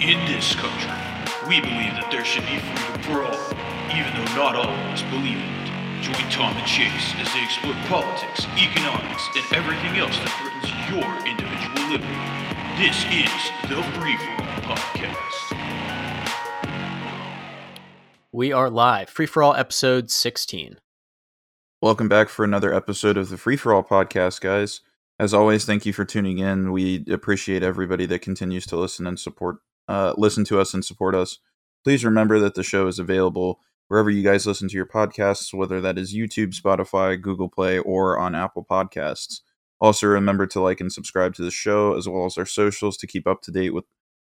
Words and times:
In 0.00 0.22
this 0.26 0.54
country, 0.54 0.92
we 1.48 1.58
believe 1.58 1.96
that 1.96 2.08
there 2.12 2.22
should 2.22 2.44
be 2.44 2.60
freedom 2.60 3.00
for 3.00 3.24
all, 3.24 3.48
even 3.96 4.12
though 4.12 4.36
not 4.36 4.52
all 4.52 4.68
of 4.68 4.92
us 4.92 5.00
believe 5.08 5.40
in 5.40 5.48
it. 5.64 5.72
Join 6.04 6.20
Tom 6.28 6.52
and 6.52 6.66
Chase 6.68 7.16
as 7.16 7.32
they 7.32 7.42
explore 7.42 7.72
politics, 7.88 8.44
economics, 8.60 9.24
and 9.32 9.46
everything 9.56 9.96
else 9.96 10.12
that 10.20 10.28
threatens 10.36 10.68
your 10.92 11.08
individual 11.24 11.80
liberty. 11.88 12.12
This 12.76 13.08
is 13.08 13.32
the 13.72 13.80
Free 13.96 14.20
For 14.20 14.36
All 14.36 14.76
Podcast. 14.76 15.56
We 18.32 18.52
are 18.52 18.68
live. 18.68 19.08
Free 19.08 19.24
for 19.24 19.42
all 19.42 19.54
episode 19.54 20.10
16. 20.10 20.76
Welcome 21.80 22.10
back 22.10 22.28
for 22.28 22.44
another 22.44 22.74
episode 22.74 23.16
of 23.16 23.30
the 23.30 23.38
Free 23.38 23.56
For 23.56 23.72
All 23.72 23.82
podcast, 23.82 24.42
guys. 24.42 24.82
As 25.18 25.32
always, 25.32 25.64
thank 25.64 25.86
you 25.86 25.94
for 25.94 26.04
tuning 26.04 26.36
in. 26.36 26.70
We 26.70 27.02
appreciate 27.10 27.62
everybody 27.62 28.04
that 28.04 28.20
continues 28.20 28.66
to 28.66 28.76
listen 28.76 29.06
and 29.06 29.18
support, 29.18 29.56
uh, 29.88 30.14
listen 30.16 30.44
to 30.44 30.60
us 30.60 30.74
and 30.74 30.84
support 30.84 31.14
us. 31.14 31.38
Please 31.84 32.04
remember 32.04 32.38
that 32.40 32.54
the 32.54 32.62
show 32.62 32.86
is 32.86 32.98
available 32.98 33.60
wherever 33.88 34.10
you 34.10 34.22
guys 34.22 34.46
listen 34.46 34.68
to 34.68 34.76
your 34.76 34.86
podcasts, 34.86 35.54
whether 35.54 35.80
that 35.80 35.98
is 35.98 36.14
YouTube, 36.14 36.58
Spotify, 36.58 37.20
Google 37.20 37.48
Play, 37.48 37.78
or 37.78 38.18
on 38.18 38.34
Apple 38.34 38.66
Podcasts. 38.68 39.40
Also, 39.80 40.06
remember 40.06 40.46
to 40.46 40.60
like 40.60 40.80
and 40.80 40.92
subscribe 40.92 41.34
to 41.34 41.42
the 41.42 41.50
show 41.50 41.96
as 41.96 42.08
well 42.08 42.24
as 42.24 42.38
our 42.38 42.46
socials 42.46 42.96
to 42.96 43.06
keep 43.06 43.26
up 43.26 43.42
to 43.42 43.52
date 43.52 43.74
with 43.74 43.84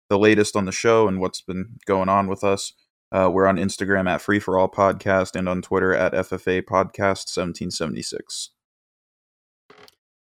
the 0.09 0.19
latest 0.19 0.57
on 0.57 0.65
the 0.65 0.73
show 0.73 1.09
and 1.09 1.21
what's 1.21 1.41
been 1.41 1.79
going 1.87 2.09
on 2.09 2.29
with 2.29 2.45
us. 2.45 2.73
Uh, 3.13 3.29
we're 3.33 3.47
on 3.47 3.57
Instagram 3.57 4.09
at 4.09 4.21
Free 4.21 4.39
For 4.39 4.57
All 4.59 4.69
Podcast 4.69 5.35
and 5.35 5.49
on 5.49 5.63
Twitter 5.63 5.93
at 5.93 6.13
FFA 6.13 6.63
Podcast 6.63 7.27
1776. 7.37 8.51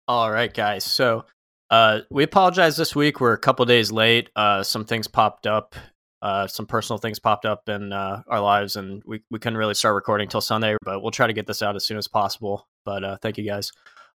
All 0.07 0.31
right, 0.31 0.53
guys. 0.53 0.85
So 0.85 1.25
uh, 1.71 2.01
we 2.11 2.23
apologize 2.23 2.77
this 2.77 2.95
week. 2.95 3.21
We're 3.21 3.33
a 3.33 3.39
couple 3.39 3.65
days 3.65 3.91
late. 3.91 4.31
Uh, 4.37 4.63
some 4.63 4.85
things 4.85 5.09
popped 5.09 5.47
up. 5.47 5.75
Uh, 6.23 6.47
some 6.47 6.67
personal 6.67 6.99
things 6.99 7.19
popped 7.19 7.45
up 7.45 7.69
in 7.69 7.93
uh, 7.93 8.23
our 8.29 8.41
lives, 8.41 8.77
and 8.77 9.03
we, 9.05 9.23
we 9.31 9.39
couldn't 9.39 9.59
really 9.59 9.75
start 9.75 9.95
recording 9.95 10.29
till 10.29 10.41
Sunday. 10.41 10.77
But 10.83 11.03
we'll 11.03 11.11
try 11.11 11.27
to 11.27 11.33
get 11.33 11.47
this 11.47 11.63
out 11.63 11.77
as 11.77 11.85
soon 11.85 11.99
as 11.99 12.09
possible. 12.09 12.67
But 12.85 13.05
uh, 13.05 13.17
thank 13.21 13.39
you 13.39 13.45
guys. 13.45 13.71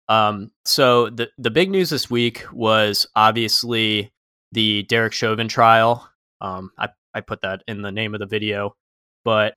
Um, 0.08 0.50
so 0.64 1.10
the 1.10 1.28
the 1.38 1.50
big 1.50 1.70
news 1.70 1.90
this 1.90 2.08
week 2.08 2.44
was 2.52 3.06
obviously 3.16 4.10
the 4.52 4.84
Derek 4.84 5.12
Chauvin 5.12 5.48
trial. 5.48 6.08
Um, 6.40 6.70
I 6.78 6.88
I 7.14 7.20
put 7.20 7.42
that 7.42 7.62
in 7.66 7.82
the 7.82 7.92
name 7.92 8.14
of 8.14 8.20
the 8.20 8.26
video, 8.26 8.74
but 9.24 9.54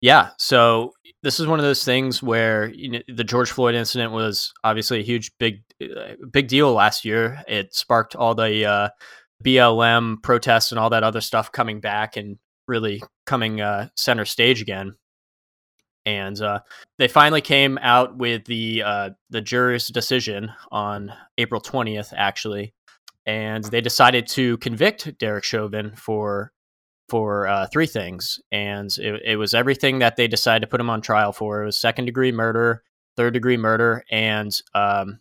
yeah, 0.00 0.30
so 0.38 0.92
this 1.22 1.40
is 1.40 1.46
one 1.46 1.58
of 1.58 1.64
those 1.64 1.84
things 1.84 2.22
where 2.22 2.68
you 2.68 2.90
know, 2.90 3.00
the 3.08 3.24
George 3.24 3.50
Floyd 3.50 3.74
incident 3.74 4.12
was 4.12 4.52
obviously 4.62 5.00
a 5.00 5.04
huge 5.04 5.32
big 5.38 5.62
uh, 5.82 6.14
big 6.30 6.48
deal 6.48 6.72
last 6.72 7.04
year. 7.04 7.42
It 7.48 7.74
sparked 7.74 8.14
all 8.14 8.34
the 8.34 8.64
uh, 8.64 8.88
BLM 9.44 10.22
protests 10.22 10.72
and 10.72 10.78
all 10.78 10.90
that 10.90 11.02
other 11.02 11.20
stuff 11.20 11.50
coming 11.52 11.80
back 11.80 12.16
and 12.16 12.38
really 12.68 13.02
coming 13.24 13.60
uh, 13.60 13.88
center 13.96 14.24
stage 14.24 14.60
again. 14.60 14.94
And 16.04 16.40
uh, 16.40 16.60
they 16.98 17.08
finally 17.08 17.40
came 17.40 17.78
out 17.82 18.16
with 18.16 18.44
the 18.44 18.82
uh, 18.84 19.10
the 19.30 19.40
jury's 19.40 19.88
decision 19.88 20.52
on 20.70 21.12
April 21.38 21.60
twentieth, 21.60 22.12
actually, 22.16 22.74
and 23.24 23.64
they 23.64 23.80
decided 23.80 24.28
to 24.28 24.58
convict 24.58 25.18
Derek 25.18 25.42
Chauvin 25.42 25.96
for 25.96 26.52
for 27.08 27.46
uh, 27.46 27.66
three 27.72 27.86
things, 27.86 28.40
and 28.50 28.96
it, 28.98 29.22
it, 29.24 29.36
was 29.36 29.54
everything 29.54 30.00
that 30.00 30.16
they 30.16 30.26
decided 30.26 30.60
to 30.60 30.66
put 30.66 30.80
him 30.80 30.90
on 30.90 31.00
trial 31.00 31.32
for. 31.32 31.62
It 31.62 31.66
was 31.66 31.76
second 31.76 32.06
degree 32.06 32.32
murder, 32.32 32.82
third 33.16 33.34
degree 33.34 33.56
murder, 33.56 34.04
and 34.10 34.60
um, 34.74 35.20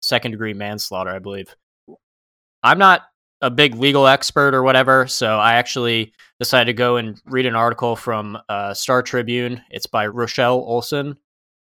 second 0.00 0.32
degree 0.32 0.54
manslaughter, 0.54 1.10
I 1.10 1.18
believe. 1.18 1.54
I'm 2.62 2.78
not 2.78 3.02
a 3.40 3.50
big 3.50 3.74
legal 3.74 4.06
expert 4.06 4.54
or 4.54 4.62
whatever, 4.62 5.06
so 5.06 5.38
I 5.38 5.54
actually 5.54 6.12
decided 6.38 6.66
to 6.66 6.74
go 6.74 6.96
and 6.96 7.20
read 7.26 7.46
an 7.46 7.56
article 7.56 7.96
from 7.96 8.38
uh, 8.48 8.74
Star 8.74 9.02
Tribune. 9.02 9.62
It's 9.70 9.86
by 9.86 10.06
Rochelle 10.06 10.58
Olson, 10.58 11.16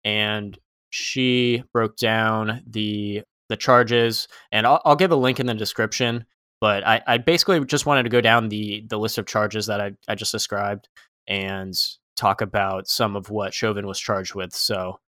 and 0.04 0.58
she 0.90 1.64
broke 1.74 1.98
down 1.98 2.64
the 2.66 3.24
the 3.50 3.58
charges, 3.58 4.28
and 4.52 4.68
I'll, 4.68 4.82
I'll 4.84 4.96
give 4.96 5.12
a 5.12 5.16
link 5.16 5.40
in 5.40 5.46
the 5.46 5.54
description 5.54 6.26
but 6.60 6.86
I, 6.86 7.02
I 7.06 7.18
basically 7.18 7.64
just 7.66 7.86
wanted 7.86 8.04
to 8.04 8.10
go 8.10 8.22
down 8.22 8.50
the 8.50 8.86
the 8.88 9.00
list 9.00 9.18
of 9.18 9.26
charges 9.26 9.68
that 9.68 9.82
I, 9.82 9.92
I 10.08 10.16
just 10.16 10.32
described 10.32 10.90
and 11.28 11.76
talk 12.16 12.42
about 12.42 12.88
some 12.88 13.16
of 13.16 13.30
what 13.30 13.54
Chauvin 13.54 13.86
was 13.86 14.00
charged 14.00 14.34
with. 14.34 14.54
So 14.54 15.00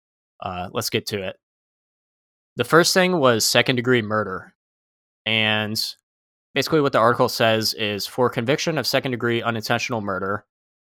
uh, 0.41 0.69
let's 0.71 0.89
get 0.89 1.07
to 1.07 1.23
it. 1.23 1.37
The 2.55 2.63
first 2.63 2.93
thing 2.93 3.17
was 3.17 3.45
second 3.45 3.77
degree 3.77 4.01
murder. 4.01 4.53
And 5.25 5.81
basically, 6.53 6.81
what 6.81 6.91
the 6.91 6.99
article 6.99 7.29
says 7.29 7.73
is 7.73 8.05
for 8.05 8.29
conviction 8.29 8.77
of 8.77 8.87
second 8.87 9.11
degree 9.11 9.41
unintentional 9.41 10.01
murder, 10.01 10.45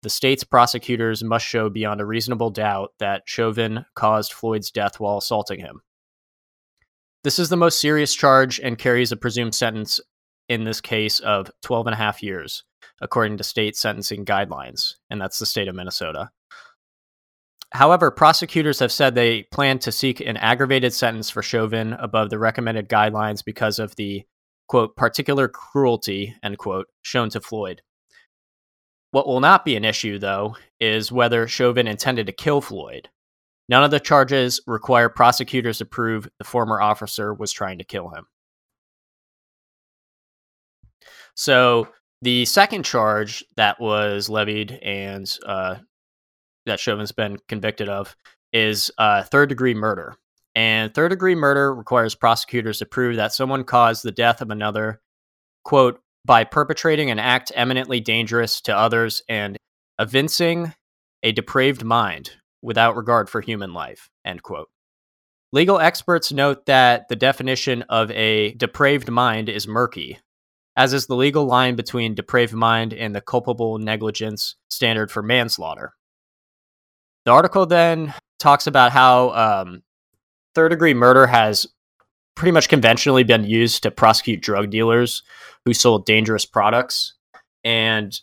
the 0.04 0.10
state's 0.10 0.44
prosecutors 0.44 1.24
must 1.24 1.46
show 1.46 1.70
beyond 1.70 2.02
a 2.02 2.06
reasonable 2.06 2.50
doubt 2.50 2.94
that 3.00 3.24
Chauvin 3.26 3.86
caused 3.96 4.34
Floyd's 4.34 4.72
death 4.72 5.00
while 5.00 5.18
assaulting 5.18 5.60
him. 5.60 5.82
This 7.24 7.38
is 7.38 7.50
the 7.50 7.58
most 7.58 7.80
serious 7.80 8.16
charge 8.16 8.60
and 8.60 8.80
carries 8.80 9.12
a 9.12 9.18
presumed 9.18 9.54
sentence 9.54 10.02
in 10.52 10.66
this 10.66 10.82
case 10.82 11.22
of 11.22 11.50
12 11.62 11.88
and 11.88 11.94
a 11.94 11.98
half 11.98 12.22
years, 12.22 12.66
according 13.00 13.38
to 13.38 13.44
state 13.44 13.78
sentencing 13.78 14.26
guidelines, 14.26 14.96
and 15.10 15.22
that's 15.22 15.40
the 15.40 15.46
state 15.46 15.70
of 15.70 15.76
Minnesota. 15.76 16.30
However, 17.72 18.12
prosecutors 18.12 18.80
have 18.80 18.92
said 18.92 19.16
they 19.16 19.44
plan 19.44 19.80
to 19.80 19.94
seek 19.94 20.20
an 20.20 20.36
aggravated 20.36 20.92
sentence 20.92 21.30
for 21.30 21.42
Chauvin 21.42 21.94
above 21.94 22.30
the 22.30 22.38
recommended 22.38 22.90
guidelines 22.90 23.46
because 23.46 23.80
of 23.80 23.96
the 23.96 24.26
quote 24.68 24.98
particular 24.98 25.48
cruelty 25.48 26.36
end 26.44 26.58
quote 26.58 26.88
shown 27.02 27.30
to 27.30 27.40
Floyd. 27.40 27.82
What 29.12 29.28
will 29.28 29.40
not 29.40 29.64
be 29.64 29.78
an 29.78 29.86
issue, 29.86 30.20
though, 30.20 30.58
is 30.82 31.14
whether 31.14 31.48
Chauvin 31.48 31.88
intended 31.88 32.26
to 32.28 32.34
kill 32.34 32.60
Floyd. 32.60 33.08
None 33.70 33.86
of 33.86 33.92
the 33.92 34.02
charges 34.02 34.60
require 34.68 35.08
prosecutors 35.08 35.78
to 35.78 35.86
prove 35.86 36.28
the 36.40 36.44
former 36.44 36.82
officer 36.82 37.34
was 37.34 37.54
trying 37.54 37.78
to 37.78 37.86
kill 37.86 38.10
him. 38.10 38.26
So 41.36 41.88
the 42.22 42.46
second 42.46 42.84
charge 42.84 43.44
that 43.58 43.80
was 43.80 44.30
levied 44.30 44.72
and 44.84 45.32
uh, 45.46 45.78
that 46.66 46.80
Chauvin's 46.80 47.12
been 47.12 47.38
convicted 47.48 47.90
of 47.90 48.16
is 48.54 48.92
uh, 48.98 49.24
third 49.24 49.50
degree 49.50 49.74
murder. 49.74 50.16
And 50.54 50.94
third 50.94 51.10
degree 51.10 51.36
murder 51.36 51.74
requires 51.74 52.14
prosecutors 52.14 52.80
to 52.80 52.86
prove 52.86 53.16
that 53.16 53.34
someone 53.34 53.64
caused 53.64 54.04
the 54.04 54.12
death 54.12 54.42
of 54.42 54.52
another, 54.52 55.02
quote, 55.64 56.02
by 56.26 56.44
perpetrating 56.44 57.10
an 57.10 57.20
act 57.20 57.52
eminently 57.56 58.00
dangerous 58.00 58.62
to 58.62 58.76
others 58.76 59.24
and 59.30 59.58
evincing 59.98 60.74
a 61.24 61.32
depraved 61.32 61.84
mind 61.84 62.32
without 62.62 62.96
regard 62.96 63.30
for 63.30 63.42
human 63.42 63.74
life, 63.74 64.10
end 64.26 64.44
quote. 64.44 64.70
Legal 65.54 65.80
experts 65.80 66.32
note 66.32 66.66
that 66.66 67.08
the 67.10 67.16
definition 67.16 67.82
of 67.84 68.12
a 68.12 68.54
depraved 68.54 69.10
mind 69.10 69.50
is 69.50 69.68
murky, 69.68 70.20
as 70.82 70.94
is 70.94 71.06
the 71.06 71.16
legal 71.16 71.46
line 71.46 71.76
between 71.76 72.16
depraved 72.16 72.54
mind 72.54 72.92
and 72.92 73.14
the 73.14 73.22
culpable 73.22 73.78
negligence 73.78 74.56
standard 74.72 75.12
for 75.12 75.22
manslaughter. 75.22 75.94
The 77.24 77.32
article 77.32 77.68
then 77.68 78.16
talks 78.40 78.66
about 78.66 78.92
how 78.92 79.30
um, 79.30 79.84
third 80.56 80.70
degree 80.70 80.96
murder 80.96 81.28
has 81.28 81.68
pretty 82.36 82.52
much 82.52 82.68
conventionally 82.68 83.24
been 83.24 83.44
used 83.44 83.84
to 83.84 83.92
prosecute 83.92 84.42
drug 84.42 84.72
dealers 84.72 85.22
who 85.66 85.74
sold 85.76 86.08
dangerous 86.08 86.48
products. 86.48 87.14
And 87.64 88.20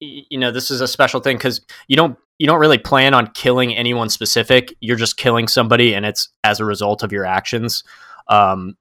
you 0.00 0.38
know 0.40 0.50
this 0.50 0.72
is 0.72 0.80
a 0.80 0.88
special 0.88 1.20
thing 1.20 1.36
because 1.36 1.60
you 1.86 1.94
don't 1.94 2.18
you 2.40 2.48
don't 2.48 2.58
really 2.58 2.78
plan 2.78 3.14
on 3.14 3.28
killing 3.28 3.72
anyone 3.76 4.08
specific 4.08 4.74
you're 4.80 4.96
just 4.96 5.16
killing 5.16 5.46
somebody 5.46 5.94
and 5.94 6.04
it's 6.04 6.28
as 6.42 6.58
a 6.58 6.64
result 6.64 7.04
of 7.04 7.12
your 7.12 7.24
actions 7.24 7.84
um, 8.26 8.76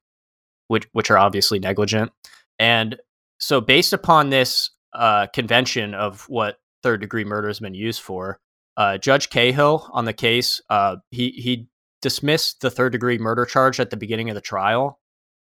which 0.68 0.88
which 0.94 1.12
are 1.12 1.20
obviously 1.20 1.60
negligent 1.60 2.12
and 2.58 2.98
so, 3.42 3.60
based 3.60 3.92
upon 3.92 4.30
this 4.30 4.70
uh, 4.94 5.28
convention 5.28 5.96
of 5.96 6.30
what 6.30 6.60
third 6.84 7.02
degree 7.02 7.26
murder 7.26 7.48
has 7.48 7.60
been 7.60 7.74
used 7.74 8.02
for, 8.02 8.40
uh, 8.78 9.00
Judge 9.00 9.30
Cahill 9.30 9.90
on 9.92 10.06
the 10.06 10.14
case, 10.14 10.62
uh, 10.70 10.98
he 11.10 11.32
he 11.32 11.68
dismissed 12.02 12.62
the 12.62 12.70
third 12.70 12.92
degree 12.92 13.18
murder 13.18 13.46
charge 13.46 13.80
at 13.80 13.90
the 13.90 13.98
beginning 13.98 14.30
of 14.30 14.36
the 14.36 14.42
trial. 14.42 15.00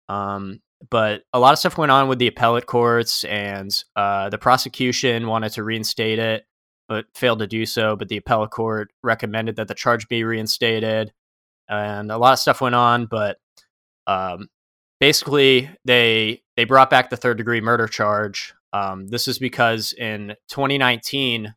Um, 0.08 0.60
but 0.90 1.22
a 1.32 1.40
lot 1.40 1.52
of 1.52 1.58
stuff 1.58 1.78
went 1.78 1.92
on 1.92 2.08
with 2.08 2.18
the 2.18 2.28
appellate 2.28 2.66
courts, 2.66 3.24
and 3.24 3.70
uh, 3.96 4.28
the 4.30 4.38
prosecution 4.38 5.26
wanted 5.26 5.52
to 5.52 5.64
reinstate 5.64 6.18
it, 6.18 6.44
but 6.88 7.06
failed 7.14 7.40
to 7.40 7.46
do 7.48 7.66
so. 7.66 7.96
But 7.96 8.08
the 8.08 8.16
appellate 8.16 8.50
court 8.50 8.92
recommended 9.02 9.56
that 9.56 9.68
the 9.68 9.74
charge 9.74 10.08
be 10.08 10.22
reinstated, 10.22 11.12
and 11.68 12.12
a 12.12 12.18
lot 12.18 12.32
of 12.32 12.38
stuff 12.38 12.60
went 12.60 12.76
on. 12.76 13.06
But 13.06 13.38
um, 14.06 14.48
basically 15.02 15.68
they 15.84 16.40
they 16.56 16.62
brought 16.62 16.88
back 16.88 17.10
the 17.10 17.16
third 17.16 17.36
degree 17.36 17.60
murder 17.60 17.88
charge. 17.88 18.54
Um, 18.72 19.08
this 19.08 19.26
is 19.26 19.36
because 19.36 19.92
in 19.94 20.36
2019 20.48 21.52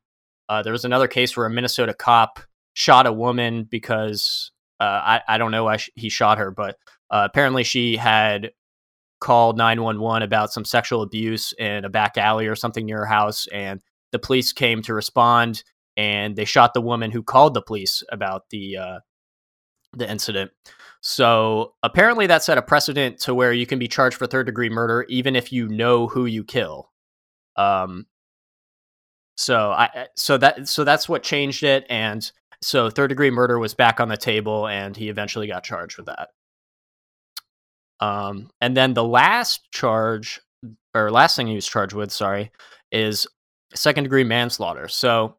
uh, 0.49 0.63
there 0.63 0.73
was 0.73 0.83
another 0.83 1.07
case 1.07 1.37
where 1.37 1.45
a 1.45 1.49
Minnesota 1.51 1.93
cop 1.93 2.39
shot 2.73 3.05
a 3.05 3.13
woman 3.13 3.63
because 3.63 4.51
uh, 4.79 4.83
I 4.83 5.21
I 5.27 5.37
don't 5.37 5.51
know 5.51 5.65
why 5.65 5.77
sh- 5.77 5.91
he 5.93 6.09
shot 6.09 6.39
her, 6.39 6.49
but 6.49 6.77
uh, 7.11 7.27
apparently 7.29 7.63
she 7.63 7.97
had 7.97 8.51
called 9.21 9.57
911 9.57 10.23
about 10.23 10.51
some 10.51 10.65
sexual 10.65 11.03
abuse 11.03 11.53
in 11.59 11.85
a 11.85 11.89
back 11.89 12.17
alley 12.17 12.47
or 12.47 12.55
something 12.55 12.83
near 12.83 12.97
her 12.99 13.05
house, 13.05 13.45
and 13.53 13.79
the 14.11 14.17
police 14.17 14.53
came 14.53 14.81
to 14.81 14.93
respond, 14.95 15.63
and 15.95 16.35
they 16.35 16.45
shot 16.45 16.73
the 16.73 16.81
woman 16.81 17.11
who 17.11 17.21
called 17.21 17.53
the 17.53 17.61
police 17.61 18.01
about 18.11 18.49
the 18.49 18.77
uh, 18.77 18.99
the 19.93 20.09
incident. 20.09 20.49
So 21.07 21.75
apparently, 21.83 22.25
that 22.25 22.43
set 22.43 22.57
a 22.57 22.63
precedent 22.63 23.19
to 23.19 23.35
where 23.35 23.53
you 23.53 23.67
can 23.67 23.77
be 23.77 23.87
charged 23.87 24.17
for 24.17 24.25
third 24.25 24.47
degree 24.47 24.71
murder 24.71 25.05
even 25.07 25.35
if 25.35 25.51
you 25.51 25.67
know 25.67 26.07
who 26.07 26.25
you 26.25 26.43
kill. 26.43 26.91
Um, 27.55 28.07
so 29.37 29.69
I 29.69 30.07
so 30.15 30.39
that 30.39 30.67
so 30.67 30.83
that's 30.83 31.07
what 31.07 31.21
changed 31.21 31.61
it, 31.61 31.85
and 31.91 32.31
so 32.63 32.89
third 32.89 33.09
degree 33.09 33.29
murder 33.29 33.59
was 33.59 33.75
back 33.75 33.99
on 33.99 34.07
the 34.07 34.17
table, 34.17 34.67
and 34.67 34.97
he 34.97 35.09
eventually 35.09 35.45
got 35.45 35.63
charged 35.63 35.97
with 35.97 36.07
that. 36.07 36.29
Um, 37.99 38.49
and 38.59 38.75
then 38.75 38.95
the 38.95 39.03
last 39.03 39.71
charge, 39.71 40.41
or 40.95 41.11
last 41.11 41.35
thing 41.35 41.45
he 41.45 41.53
was 41.53 41.67
charged 41.67 41.93
with, 41.93 42.11
sorry, 42.11 42.51
is 42.91 43.27
second 43.75 44.05
degree 44.05 44.23
manslaughter. 44.23 44.87
So 44.87 45.35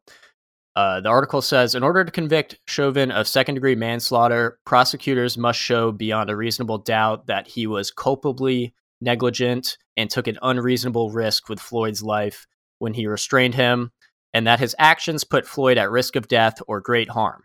uh, 0.77 1.01
the 1.01 1.09
article 1.09 1.41
says 1.41 1.73
in 1.73 1.81
order 1.81 2.05
to 2.05 2.11
convict 2.11 2.59
Chauvin 2.67 3.09
of 3.09 3.27
second 3.27 3.55
degree 3.55 3.73
manslaughter, 3.73 4.59
prosecutors 4.63 5.35
must 5.35 5.59
show 5.59 5.91
beyond 5.91 6.29
a 6.29 6.35
reasonable 6.35 6.77
doubt 6.77 7.25
that 7.25 7.47
he 7.47 7.65
was 7.65 7.89
culpably 7.89 8.75
negligent 9.01 9.79
and 9.97 10.07
took 10.07 10.27
an 10.27 10.37
unreasonable 10.43 11.09
risk 11.09 11.49
with 11.49 11.59
Floyd's 11.59 12.03
life 12.03 12.45
when 12.77 12.93
he 12.93 13.07
restrained 13.07 13.55
him, 13.55 13.91
and 14.35 14.45
that 14.45 14.59
his 14.59 14.75
actions 14.77 15.23
put 15.23 15.47
Floyd 15.47 15.79
at 15.79 15.89
risk 15.89 16.15
of 16.15 16.27
death 16.27 16.61
or 16.67 16.79
great 16.79 17.09
harm. 17.09 17.41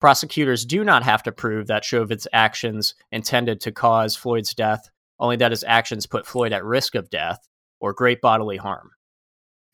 Prosecutors 0.00 0.64
do 0.64 0.84
not 0.84 1.02
have 1.02 1.24
to 1.24 1.32
prove 1.32 1.66
that 1.66 1.84
Chauvin's 1.84 2.28
actions 2.32 2.94
intended 3.10 3.60
to 3.62 3.72
cause 3.72 4.14
Floyd's 4.14 4.54
death, 4.54 4.88
only 5.18 5.34
that 5.34 5.50
his 5.50 5.64
actions 5.66 6.06
put 6.06 6.28
Floyd 6.28 6.52
at 6.52 6.64
risk 6.64 6.94
of 6.94 7.10
death 7.10 7.40
or 7.80 7.92
great 7.92 8.20
bodily 8.20 8.56
harm. 8.56 8.92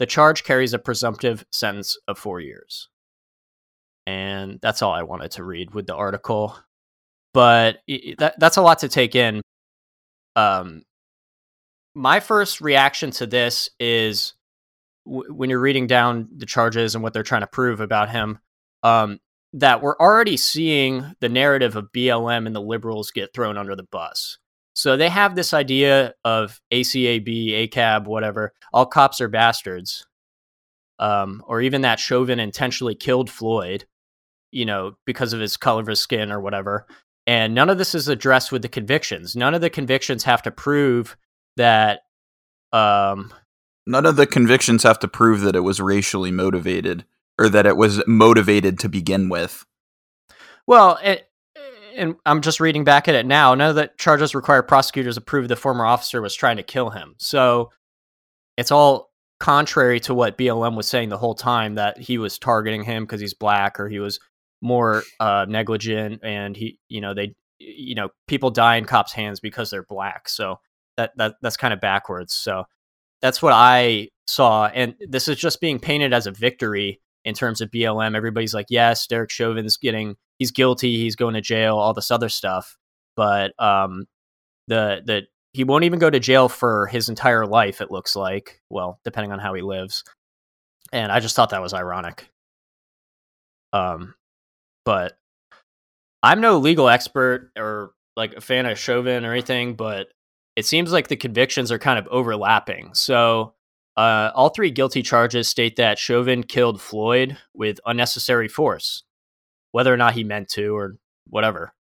The 0.01 0.07
charge 0.07 0.45
carries 0.45 0.73
a 0.73 0.79
presumptive 0.79 1.45
sentence 1.53 1.99
of 2.09 2.19
four 2.19 2.41
years. 2.41 2.89
And 4.07 4.59
that's 4.63 4.81
all 4.81 4.93
I 4.93 5.03
wanted 5.03 5.33
to 5.33 5.45
read 5.45 5.75
with 5.75 5.87
the 5.87 5.95
article. 5.95 6.57
But 7.35 7.81
that, 8.17 8.35
that's 8.41 8.57
a 8.57 8.63
lot 8.63 8.79
to 8.79 8.89
take 8.89 9.15
in. 9.15 9.43
Um, 10.37 10.85
my 11.95 12.19
first 12.19 12.63
reaction 12.63 13.11
to 13.13 13.27
this 13.27 13.69
is 13.79 14.33
w- 15.05 15.35
when 15.35 15.51
you're 15.51 15.61
reading 15.61 15.87
down 15.87 16.31
the 16.35 16.47
charges 16.47 16.95
and 16.95 17.05
what 17.05 17.13
they're 17.13 17.23
trying 17.23 17.43
to 17.43 17.47
prove 17.47 17.81
about 17.81 18.09
him, 18.09 18.39
um, 18.83 19.19
that 19.53 19.83
we're 19.83 19.99
already 19.99 20.39
seeing 20.39 21.15
the 21.21 21.29
narrative 21.29 21.77
of 21.77 21.93
BLM 21.93 22.47
and 22.47 22.57
the 22.57 22.63
liberals 22.63 23.11
get 23.11 23.35
thrown 23.35 23.59
under 23.59 23.77
the 23.77 23.83
bus. 23.83 24.39
So 24.81 24.97
they 24.97 25.11
have 25.11 25.35
this 25.35 25.53
idea 25.53 26.15
of 26.25 26.61
ACAB, 26.73 27.71
ACAB, 27.71 28.07
whatever, 28.07 28.55
all 28.73 28.87
cops 28.87 29.21
are 29.21 29.29
bastards. 29.29 30.07
Um, 30.99 31.43
or 31.47 31.61
even 31.61 31.83
that 31.83 32.01
Chauvin 32.01 32.41
intentionally 32.41 32.95
killed 32.95 33.31
Floyd, 33.31 33.87
you 34.53 34.65
know, 34.65 34.97
because 35.07 35.33
of 35.33 35.41
his 35.41 35.57
color 35.57 35.81
of 35.81 35.87
his 35.87 36.01
skin 36.01 36.33
or 36.33 36.41
whatever. 36.41 36.87
And 37.27 37.55
none 37.55 37.71
of 37.71 37.79
this 37.79 37.95
is 37.95 38.09
addressed 38.09 38.53
with 38.53 38.63
the 38.63 38.69
convictions. 38.69 39.37
None 39.37 39.55
of 39.55 39.61
the 39.61 39.71
convictions 39.71 40.25
have 40.25 40.43
to 40.43 40.51
prove 40.51 41.17
that. 41.57 42.01
Um, 42.73 43.33
none 43.87 44.07
of 44.07 44.17
the 44.17 44.27
convictions 44.27 44.83
have 44.83 44.99
to 45.01 45.09
prove 45.09 45.41
that 45.41 45.57
it 45.57 45.61
was 45.61 45.81
racially 45.81 46.31
motivated 46.31 47.05
or 47.39 47.49
that 47.49 47.67
it 47.67 47.77
was 47.77 48.03
motivated 48.07 48.79
to 48.81 48.89
begin 48.89 49.29
with. 49.29 49.65
Well, 50.67 50.99
it, 51.03 51.30
and 52.01 52.17
I'm 52.25 52.41
just 52.41 52.61
reading 52.61 52.83
back 52.83 53.09
at 53.09 53.15
it 53.15 53.27
now. 53.27 53.55
None 53.55 53.71
of 53.71 53.77
the 53.77 53.91
charges 53.99 54.35
require 54.35 54.63
prosecutors 54.63 55.17
to 55.17 55.21
prove 55.21 55.49
the 55.49 55.57
former 55.57 55.85
officer 55.85 56.23
was 56.23 56.35
trying 56.35 56.57
to 56.57 56.63
kill 56.63 56.91
him. 56.91 57.15
So 57.19 57.71
it's 58.57 58.73
all 58.73 59.11
contrary 59.39 60.01
to 60.01 60.15
what 60.15 60.39
BLM 60.39 60.77
was 60.77 60.89
saying 60.89 61.11
the 61.11 61.19
whole 61.19 61.35
time 61.35 61.75
that 61.75 61.99
he 61.99 62.19
was 62.19 62.39
targeting 62.39 62.85
him 62.85 63.05
because 63.05 63.21
he's 63.21 63.35
black 63.35 63.79
or 63.79 63.89
he 63.89 63.99
was 63.99 64.19
more 64.63 65.03
uh, 65.21 65.45
negligent 65.49 66.21
and 66.23 66.57
he, 66.57 66.79
you 66.89 67.01
know, 67.01 67.13
they, 67.15 67.35
you 67.59 67.95
know, 67.95 68.09
people 68.27 68.51
die 68.51 68.77
in 68.77 68.87
cops' 68.87 69.13
hands 69.13 69.39
because 69.39 69.71
they're 69.71 69.83
black. 69.83 70.29
So 70.29 70.59
that 70.97 71.13
that 71.17 71.35
that's 71.43 71.57
kind 71.57 71.75
of 71.75 71.81
backwards. 71.81 72.33
So 72.33 72.65
that's 73.21 73.43
what 73.43 73.53
I 73.53 74.09
saw, 74.27 74.67
and 74.67 74.95
this 75.01 75.29
is 75.29 75.37
just 75.37 75.61
being 75.61 75.79
painted 75.79 76.15
as 76.15 76.27
a 76.27 76.31
victory 76.31 77.01
in 77.25 77.35
terms 77.35 77.61
of 77.61 77.71
BLM. 77.71 78.17
Everybody's 78.17 78.55
like, 78.55 78.67
yes, 78.71 79.07
Derek 79.07 79.31
Chauvin's 79.31 79.77
getting, 79.77 80.17
he's 80.39 80.51
guilty, 80.51 80.99
he's 80.99 81.17
going 81.17 81.35
to 81.35 81.41
jail, 81.41 81.77
all 81.77 81.95
this 81.95 82.11
other 82.11 82.29
stuff. 82.29 82.77
But 83.17 83.53
um, 83.63 84.07
the 84.69 85.03
the 85.05 85.23
he 85.53 85.65
won't 85.65 85.85
even 85.85 85.99
go 85.99 86.09
to 86.11 86.21
jail 86.21 86.49
for 86.49 86.87
his 86.87 87.09
entire 87.09 87.45
life. 87.45 87.81
It 87.81 87.91
looks 87.91 88.15
like, 88.15 88.61
well, 88.71 89.01
depending 89.05 89.33
on 89.33 89.41
how 89.41 89.55
he 89.55 89.63
lives. 89.63 90.05
And 90.93 91.11
I 91.11 91.21
just 91.21 91.35
thought 91.35 91.51
that 91.51 91.63
was 91.63 91.75
ironic. 91.75 92.31
Um, 93.73 94.15
but 94.85 95.19
I'm 96.23 96.41
no 96.41 96.59
legal 96.59 96.89
expert 96.89 97.51
or 97.57 97.93
like 98.17 98.35
a 98.35 98.41
fan 98.41 98.67
of 98.67 98.79
Chauvin 98.79 99.25
or 99.25 99.33
anything, 99.33 99.75
but 99.75 100.09
it 100.57 100.67
seems 100.67 100.93
like 100.93 101.09
the 101.09 101.17
convictions 101.17 101.73
are 101.73 101.79
kind 101.79 101.99
of 101.99 102.07
overlapping. 102.09 102.95
So 102.95 103.55
uh, 104.01 104.33
all 104.35 104.49
three 104.49 104.71
guilty 104.71 105.03
charges 105.03 105.47
state 105.47 105.77
that 105.77 105.99
Chauvin 105.99 106.43
killed 106.43 106.81
Floyd 106.81 107.37
with 107.53 107.81
unnecessary 107.85 108.49
force, 108.49 109.03
whether 109.73 109.93
or 109.93 109.99
not 109.99 110.15
he 110.15 110.25
meant 110.25 110.49
to 110.51 110.75
or 110.75 110.97
whatever. 111.29 111.75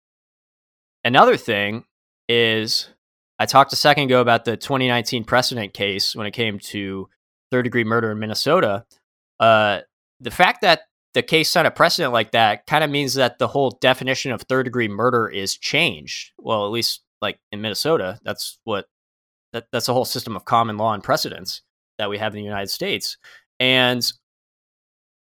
Another 1.02 1.38
thing 1.38 1.84
is, 2.28 2.90
I 3.38 3.46
talked 3.46 3.72
a 3.72 3.76
second 3.76 4.04
ago 4.04 4.20
about 4.20 4.44
the 4.44 4.58
2019 4.58 5.24
precedent 5.24 5.72
case 5.72 6.14
when 6.14 6.26
it 6.26 6.32
came 6.32 6.58
to 6.58 7.08
third 7.50 7.62
degree 7.62 7.84
murder 7.84 8.10
in 8.10 8.18
Minnesota. 8.18 8.84
Uh, 9.38 9.80
the 10.20 10.30
fact 10.30 10.60
that 10.60 10.82
the 11.14 11.22
case 11.22 11.48
set 11.48 11.64
a 11.64 11.70
precedent 11.70 12.12
like 12.12 12.32
that 12.32 12.66
kind 12.66 12.84
of 12.84 12.90
means 12.90 13.14
that 13.14 13.38
the 13.38 13.48
whole 13.48 13.70
definition 13.80 14.30
of 14.30 14.42
third 14.42 14.64
degree 14.64 14.88
murder 14.88 15.26
is 15.26 15.56
changed. 15.56 16.32
Well, 16.36 16.66
at 16.66 16.70
least 16.70 17.00
like 17.22 17.40
in 17.50 17.62
Minnesota, 17.62 18.20
that's 18.22 18.58
what 18.64 18.88
that, 19.54 19.68
that's 19.72 19.88
a 19.88 19.94
whole 19.94 20.04
system 20.04 20.36
of 20.36 20.44
common 20.44 20.76
law 20.76 20.92
and 20.92 21.02
precedents 21.02 21.62
that 22.00 22.10
we 22.10 22.18
have 22.18 22.34
in 22.34 22.40
the 22.40 22.44
United 22.44 22.70
States. 22.70 23.18
And 23.58 24.10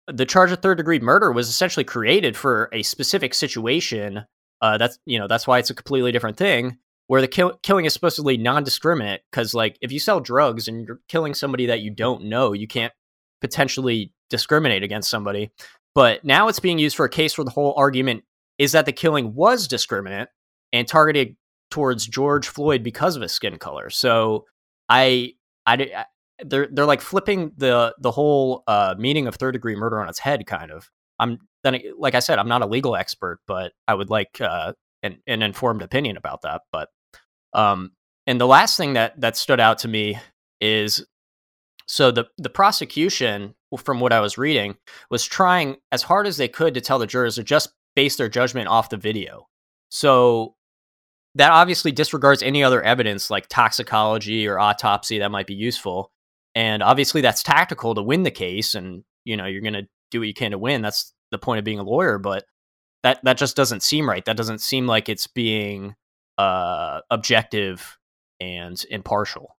the 0.07 0.25
charge 0.25 0.51
of 0.51 0.59
third 0.59 0.77
degree 0.77 0.99
murder 0.99 1.31
was 1.31 1.49
essentially 1.49 1.83
created 1.83 2.35
for 2.35 2.69
a 2.71 2.81
specific 2.83 3.33
situation. 3.33 4.25
Uh, 4.61 4.77
that's 4.77 4.97
you 5.05 5.19
know 5.19 5.27
that's 5.27 5.45
why 5.45 5.59
it's 5.59 5.69
a 5.69 5.75
completely 5.75 6.11
different 6.11 6.37
thing 6.37 6.77
where 7.07 7.21
the 7.21 7.27
kill- 7.27 7.59
killing 7.61 7.83
is 7.83 7.93
supposedly 7.93 8.37
non-discriminate 8.37 9.21
because 9.29 9.53
like 9.53 9.77
if 9.81 9.91
you 9.91 9.99
sell 9.99 10.21
drugs 10.21 10.67
and 10.69 10.87
you're 10.87 11.01
killing 11.09 11.33
somebody 11.33 11.65
that 11.65 11.81
you 11.81 11.91
don't 11.91 12.23
know, 12.23 12.53
you 12.53 12.67
can't 12.67 12.93
potentially 13.41 14.13
discriminate 14.29 14.83
against 14.83 15.09
somebody. 15.09 15.51
But 15.93 16.23
now 16.23 16.47
it's 16.47 16.59
being 16.61 16.79
used 16.79 16.95
for 16.95 17.05
a 17.05 17.09
case 17.09 17.37
where 17.37 17.43
the 17.43 17.51
whole 17.51 17.73
argument 17.75 18.23
is 18.57 18.71
that 18.71 18.85
the 18.85 18.93
killing 18.93 19.35
was 19.35 19.67
discriminate 19.67 20.29
and 20.71 20.87
targeted 20.87 21.35
towards 21.69 22.07
George 22.07 22.47
Floyd 22.47 22.81
because 22.83 23.15
of 23.15 23.21
his 23.21 23.31
skin 23.33 23.57
color. 23.57 23.89
So 23.89 24.45
I 24.87 25.33
I 25.65 26.05
they're 26.45 26.67
they're 26.71 26.85
like 26.85 27.01
flipping 27.01 27.51
the 27.57 27.95
the 27.99 28.11
whole 28.11 28.63
uh, 28.67 28.95
meaning 28.97 29.27
of 29.27 29.35
third 29.35 29.53
degree 29.53 29.75
murder 29.75 30.01
on 30.01 30.09
its 30.09 30.19
head, 30.19 30.45
kind 30.45 30.71
of. 30.71 30.89
I'm 31.19 31.39
then 31.63 31.79
like 31.97 32.15
I 32.15 32.19
said, 32.19 32.39
I'm 32.39 32.47
not 32.47 32.61
a 32.61 32.67
legal 32.67 32.95
expert, 32.95 33.39
but 33.47 33.73
I 33.87 33.93
would 33.93 34.09
like 34.09 34.41
uh, 34.41 34.73
an, 35.03 35.19
an 35.27 35.41
informed 35.41 35.81
opinion 35.81 36.17
about 36.17 36.41
that. 36.41 36.61
But 36.71 36.89
um, 37.53 37.91
and 38.27 38.39
the 38.39 38.47
last 38.47 38.77
thing 38.77 38.93
that 38.93 39.19
that 39.21 39.37
stood 39.37 39.59
out 39.59 39.79
to 39.79 39.87
me 39.87 40.19
is 40.59 41.05
so 41.87 42.11
the 42.11 42.25
the 42.37 42.49
prosecution, 42.49 43.55
from 43.77 43.99
what 43.99 44.13
I 44.13 44.19
was 44.19 44.37
reading, 44.37 44.77
was 45.09 45.25
trying 45.25 45.77
as 45.91 46.03
hard 46.03 46.27
as 46.27 46.37
they 46.37 46.47
could 46.47 46.73
to 46.73 46.81
tell 46.81 46.99
the 46.99 47.07
jurors 47.07 47.35
to 47.35 47.43
just 47.43 47.69
base 47.95 48.15
their 48.15 48.29
judgment 48.29 48.67
off 48.67 48.89
the 48.89 48.97
video. 48.97 49.47
So 49.89 50.55
that 51.35 51.51
obviously 51.51 51.91
disregards 51.91 52.43
any 52.43 52.63
other 52.63 52.81
evidence 52.81 53.29
like 53.29 53.47
toxicology 53.47 54.47
or 54.47 54.59
autopsy 54.59 55.19
that 55.19 55.31
might 55.31 55.47
be 55.47 55.53
useful 55.53 56.11
and 56.55 56.83
obviously 56.83 57.21
that's 57.21 57.43
tactical 57.43 57.95
to 57.95 58.03
win 58.03 58.23
the 58.23 58.31
case 58.31 58.75
and 58.75 59.03
you 59.23 59.37
know 59.37 59.45
you're 59.45 59.61
going 59.61 59.73
to 59.73 59.87
do 60.09 60.19
what 60.19 60.27
you 60.27 60.33
can 60.33 60.51
to 60.51 60.57
win 60.57 60.81
that's 60.81 61.13
the 61.31 61.37
point 61.37 61.59
of 61.59 61.65
being 61.65 61.79
a 61.79 61.83
lawyer 61.83 62.17
but 62.17 62.45
that 63.03 63.19
that 63.23 63.37
just 63.37 63.55
doesn't 63.55 63.83
seem 63.83 64.07
right 64.09 64.25
that 64.25 64.37
doesn't 64.37 64.59
seem 64.59 64.87
like 64.87 65.09
it's 65.09 65.27
being 65.27 65.95
uh 66.37 66.99
objective 67.09 67.97
and 68.39 68.83
impartial. 68.89 69.55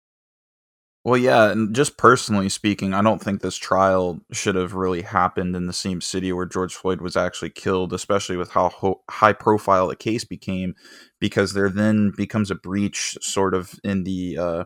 Well 1.05 1.17
yeah 1.17 1.51
and 1.51 1.75
just 1.75 1.97
personally 1.99 2.49
speaking 2.49 2.95
i 2.95 3.03
don't 3.03 3.21
think 3.21 3.41
this 3.41 3.57
trial 3.57 4.21
should 4.31 4.55
have 4.55 4.75
really 4.75 5.03
happened 5.03 5.57
in 5.57 5.67
the 5.67 5.73
same 5.73 6.01
city 6.01 6.33
where 6.33 6.47
george 6.47 6.77
floyd 6.77 7.01
was 7.01 7.17
actually 7.17 7.51
killed 7.51 7.93
especially 7.93 8.37
with 8.37 8.53
how 8.53 8.69
ho- 8.69 9.03
high 9.11 9.33
profile 9.33 9.89
the 9.89 9.97
case 9.97 10.25
became 10.25 10.75
because 11.19 11.55
there 11.55 11.69
then 11.69 12.13
becomes 12.17 12.53
a 12.53 12.55
breach 12.55 13.19
sort 13.21 13.53
of 13.53 13.75
in 13.83 14.05
the 14.05 14.39
uh 14.39 14.65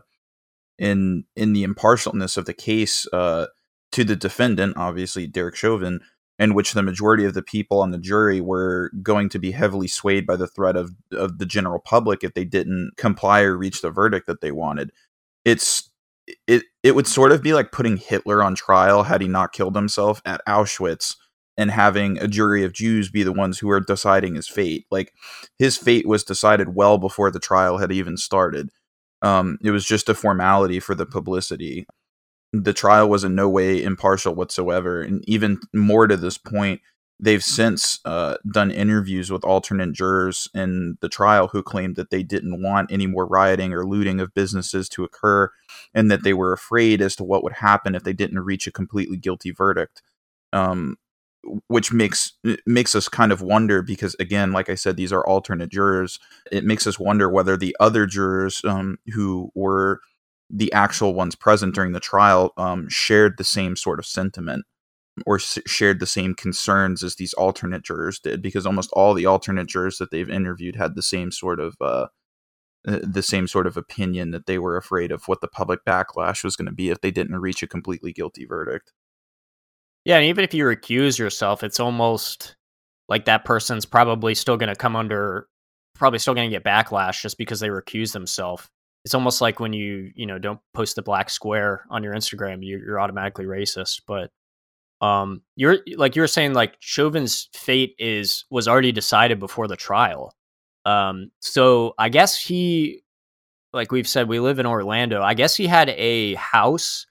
in 0.77 1.25
in 1.35 1.53
the 1.53 1.63
impartialness 1.63 2.37
of 2.37 2.45
the 2.45 2.53
case 2.53 3.07
uh, 3.13 3.47
to 3.91 4.03
the 4.03 4.15
defendant, 4.15 4.77
obviously 4.77 5.27
Derek 5.27 5.55
Chauvin, 5.55 6.01
in 6.39 6.53
which 6.53 6.73
the 6.73 6.83
majority 6.83 7.25
of 7.25 7.33
the 7.33 7.41
people 7.41 7.81
on 7.81 7.91
the 7.91 7.97
jury 7.97 8.41
were 8.41 8.91
going 9.01 9.29
to 9.29 9.39
be 9.39 9.51
heavily 9.51 9.87
swayed 9.87 10.25
by 10.25 10.35
the 10.35 10.47
threat 10.47 10.75
of 10.75 10.91
of 11.11 11.39
the 11.39 11.45
general 11.45 11.79
public 11.79 12.23
if 12.23 12.33
they 12.33 12.45
didn't 12.45 12.91
comply 12.97 13.41
or 13.41 13.57
reach 13.57 13.81
the 13.81 13.91
verdict 13.91 14.27
that 14.27 14.41
they 14.41 14.51
wanted. 14.51 14.91
It's 15.45 15.89
it 16.45 16.63
it 16.83 16.95
would 16.95 17.07
sort 17.07 17.31
of 17.31 17.41
be 17.41 17.53
like 17.53 17.71
putting 17.71 17.97
Hitler 17.97 18.43
on 18.43 18.55
trial 18.55 19.03
had 19.03 19.21
he 19.21 19.27
not 19.27 19.53
killed 19.53 19.75
himself 19.75 20.21
at 20.25 20.41
Auschwitz 20.47 21.15
and 21.57 21.71
having 21.71 22.19
a 22.19 22.27
jury 22.27 22.63
of 22.63 22.73
Jews 22.73 23.09
be 23.09 23.23
the 23.23 23.33
ones 23.33 23.57
who 23.57 23.69
are 23.71 23.79
deciding 23.79 24.35
his 24.35 24.47
fate. 24.47 24.85
Like 24.91 25.13
his 25.57 25.77
fate 25.77 26.07
was 26.07 26.23
decided 26.23 26.75
well 26.75 26.97
before 26.97 27.31
the 27.31 27.39
trial 27.39 27.79
had 27.79 27.91
even 27.91 28.15
started. 28.15 28.69
Um, 29.21 29.57
it 29.63 29.71
was 29.71 29.85
just 29.85 30.09
a 30.09 30.13
formality 30.13 30.79
for 30.79 30.95
the 30.95 31.05
publicity. 31.05 31.87
The 32.53 32.73
trial 32.73 33.09
was 33.09 33.23
in 33.23 33.35
no 33.35 33.49
way 33.49 33.81
impartial 33.83 34.35
whatsoever, 34.35 35.01
and 35.01 35.27
even 35.27 35.59
more 35.73 36.07
to 36.07 36.17
this 36.17 36.37
point, 36.37 36.81
they've 37.19 37.43
since 37.43 37.99
uh, 38.05 38.37
done 38.51 38.69
interviews 38.71 39.31
with 39.31 39.43
alternate 39.43 39.91
jurors 39.91 40.47
in 40.53 40.97
the 41.01 41.09
trial 41.09 41.47
who 41.47 41.63
claimed 41.63 41.95
that 41.95 42.11
they 42.11 42.21
didn't 42.23 42.61
want 42.61 42.91
any 42.91 43.07
more 43.07 43.25
rioting 43.25 43.73
or 43.73 43.85
looting 43.85 44.19
of 44.19 44.33
businesses 44.33 44.87
to 44.89 45.03
occur, 45.03 45.49
and 45.93 46.11
that 46.11 46.23
they 46.23 46.33
were 46.33 46.53
afraid 46.53 47.01
as 47.01 47.15
to 47.15 47.23
what 47.23 47.43
would 47.43 47.53
happen 47.53 47.95
if 47.95 48.03
they 48.03 48.13
didn't 48.13 48.39
reach 48.39 48.67
a 48.67 48.71
completely 48.71 49.17
guilty 49.17 49.51
verdict. 49.51 50.01
Um, 50.53 50.97
which 51.67 51.91
makes 51.91 52.33
makes 52.65 52.95
us 52.95 53.07
kind 53.07 53.31
of 53.31 53.41
wonder 53.41 53.81
because 53.81 54.15
again 54.19 54.51
like 54.51 54.69
i 54.69 54.75
said 54.75 54.97
these 54.97 55.13
are 55.13 55.25
alternate 55.25 55.69
jurors. 55.69 56.19
It 56.51 56.63
makes 56.63 56.87
us 56.87 56.99
wonder 56.99 57.29
whether 57.29 57.57
the 57.57 57.75
other 57.79 58.05
jurors 58.05 58.61
um, 58.65 58.97
who 59.13 59.51
were 59.55 60.01
the 60.49 60.71
actual 60.73 61.13
ones 61.13 61.35
present 61.35 61.75
during 61.75 61.91
the 61.91 61.99
trial 61.99 62.53
um, 62.57 62.87
shared 62.89 63.37
the 63.37 63.43
same 63.43 63.75
sort 63.75 63.99
of 63.99 64.05
sentiment 64.05 64.65
or 65.25 65.35
s- 65.37 65.59
shared 65.65 65.99
the 65.99 66.05
same 66.05 66.33
concerns 66.33 67.03
as 67.03 67.15
these 67.15 67.33
alternate 67.33 67.83
jurors 67.83 68.19
did 68.19 68.41
because 68.41 68.65
almost 68.65 68.89
all 68.93 69.13
the 69.13 69.25
alternate 69.25 69.67
jurors 69.67 69.97
that 69.97 70.11
they've 70.11 70.29
interviewed 70.29 70.75
had 70.75 70.95
the 70.95 71.01
same 71.01 71.31
sort 71.31 71.59
of 71.59 71.75
uh, 71.81 72.07
uh 72.87 72.99
the 73.03 73.23
same 73.23 73.47
sort 73.47 73.67
of 73.67 73.77
opinion 73.77 74.31
that 74.31 74.45
they 74.45 74.57
were 74.57 74.77
afraid 74.77 75.11
of 75.11 75.27
what 75.27 75.41
the 75.41 75.47
public 75.47 75.83
backlash 75.85 76.43
was 76.43 76.55
going 76.55 76.67
to 76.67 76.71
be 76.71 76.89
if 76.89 77.01
they 77.01 77.11
didn't 77.11 77.39
reach 77.39 77.63
a 77.63 77.67
completely 77.67 78.13
guilty 78.13 78.45
verdict 78.45 78.93
Yeah, 80.07 80.15
and 80.15 80.25
even 80.27 80.45
if 80.45 80.53
you 80.53 80.63
recuse 80.63 81.19
yourself, 81.19 81.65
it's 81.65 81.81
almost 81.81 82.55
like 83.09 83.25
that 83.25 83.43
person's 83.43 83.85
probably 83.85 84.35
still 84.35 84.55
going 84.55 84.69
to 84.69 84.75
come 84.75 84.95
under, 84.95 85.49
probably 85.95 86.17
still 86.17 86.33
going 86.33 86.49
to 86.49 86.55
get 86.55 86.63
backlash 86.63 87.21
just 87.21 87.37
because 87.37 87.59
they 87.59 87.67
recuse 87.67 88.13
themselves. 88.13 88.69
It's 89.03 89.13
almost 89.13 89.41
like 89.41 89.59
when 89.59 89.73
you, 89.73 90.13
you 90.15 90.25
know, 90.25 90.39
don't 90.39 90.61
post 90.73 90.95
the 90.95 91.01
black 91.01 91.29
square 91.29 91.83
on 91.89 92.05
your 92.05 92.13
Instagram, 92.13 92.63
you, 92.63 92.77
you're 92.79 93.01
automatically 93.01 93.43
racist. 93.43 94.03
But 94.07 94.31
um, 95.05 95.41
you're 95.57 95.79
like 95.97 96.15
you 96.15 96.21
were 96.21 96.27
saying, 96.27 96.53
like 96.53 96.77
Chauvin's 96.79 97.49
fate 97.51 97.93
is 97.99 98.45
was 98.49 98.69
already 98.69 98.93
decided 98.93 99.41
before 99.41 99.67
the 99.67 99.75
trial. 99.75 100.33
Um, 100.85 101.31
so 101.41 101.95
I 101.97 102.07
guess 102.07 102.39
he, 102.39 103.03
like 103.73 103.91
we've 103.91 104.07
said, 104.07 104.29
we 104.29 104.39
live 104.39 104.59
in 104.59 104.65
Orlando. 104.65 105.21
I 105.21 105.33
guess 105.33 105.57
he 105.57 105.67
had 105.67 105.89
a 105.89 106.35
house 106.35 107.07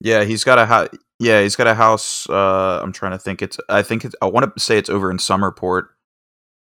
Yeah, 0.00 0.24
he's 0.24 0.42
got 0.42 0.58
a 0.58 0.66
house. 0.66 0.88
Yeah, 1.18 1.42
he's 1.42 1.56
got 1.56 1.66
a 1.66 1.74
house. 1.74 2.28
Uh, 2.28 2.80
I'm 2.82 2.92
trying 2.92 3.12
to 3.12 3.18
think. 3.18 3.42
It's. 3.42 3.58
I 3.68 3.82
think 3.82 4.04
it's. 4.04 4.14
I 4.20 4.26
want 4.26 4.54
to 4.54 4.60
say 4.62 4.76
it's 4.76 4.90
over 4.90 5.10
in 5.10 5.18
Summerport. 5.18 5.88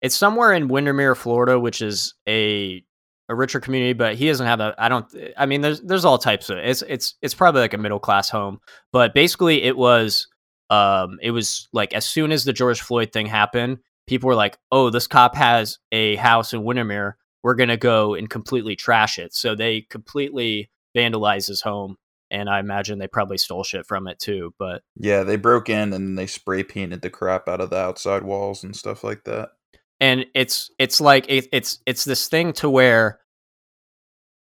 It's 0.02 0.14
somewhere 0.14 0.52
in 0.52 0.68
Windermere, 0.68 1.14
Florida, 1.14 1.58
which 1.58 1.80
is 1.80 2.14
a 2.28 2.84
a 3.28 3.34
richer 3.34 3.60
community, 3.60 3.92
but 3.92 4.14
he 4.14 4.26
doesn't 4.26 4.46
have 4.46 4.60
a. 4.60 4.74
I 4.78 4.88
don't. 4.88 5.06
I 5.36 5.46
mean, 5.46 5.62
there's 5.62 5.80
there's 5.80 6.04
all 6.04 6.18
types 6.18 6.50
of. 6.50 6.58
It's 6.58 6.82
it's 6.82 7.14
it's 7.22 7.34
probably 7.34 7.62
like 7.62 7.74
a 7.74 7.78
middle 7.78 7.98
class 7.98 8.28
home, 8.28 8.60
but 8.92 9.14
basically 9.14 9.62
it 9.62 9.76
was. 9.76 10.28
Um, 10.68 11.18
it 11.22 11.30
was 11.30 11.68
like 11.72 11.94
as 11.94 12.04
soon 12.04 12.32
as 12.32 12.44
the 12.44 12.52
George 12.52 12.80
Floyd 12.80 13.12
thing 13.12 13.26
happened, 13.26 13.78
people 14.06 14.26
were 14.26 14.34
like, 14.34 14.58
"Oh, 14.72 14.90
this 14.90 15.06
cop 15.06 15.34
has 15.36 15.78
a 15.92 16.16
house 16.16 16.52
in 16.52 16.64
Windermere. 16.64 17.16
We're 17.42 17.54
gonna 17.54 17.76
go 17.76 18.14
and 18.14 18.28
completely 18.28 18.76
trash 18.76 19.18
it." 19.18 19.32
So 19.32 19.54
they 19.54 19.82
completely 19.82 20.68
vandalized 20.96 21.46
his 21.48 21.62
home, 21.62 21.96
and 22.30 22.48
I 22.48 22.60
imagine 22.60 22.98
they 22.98 23.08
probably 23.08 23.38
stole 23.38 23.64
shit 23.64 23.86
from 23.86 24.08
it 24.08 24.18
too. 24.18 24.54
But 24.58 24.82
Yeah, 24.96 25.22
they 25.22 25.36
broke 25.36 25.68
in 25.68 25.92
and 25.92 26.18
they 26.18 26.26
spray 26.26 26.62
painted 26.62 27.02
the 27.02 27.10
crap 27.10 27.48
out 27.48 27.60
of 27.60 27.70
the 27.70 27.76
outside 27.76 28.22
walls 28.22 28.64
and 28.64 28.74
stuff 28.74 29.04
like 29.04 29.24
that. 29.24 29.50
and 30.00 30.26
it's 30.34 30.70
it's 30.78 31.00
like 31.00 31.26
it, 31.28 31.48
it's 31.52 31.78
it's 31.86 32.04
this 32.04 32.28
thing 32.28 32.52
to 32.54 32.68
where 32.68 33.20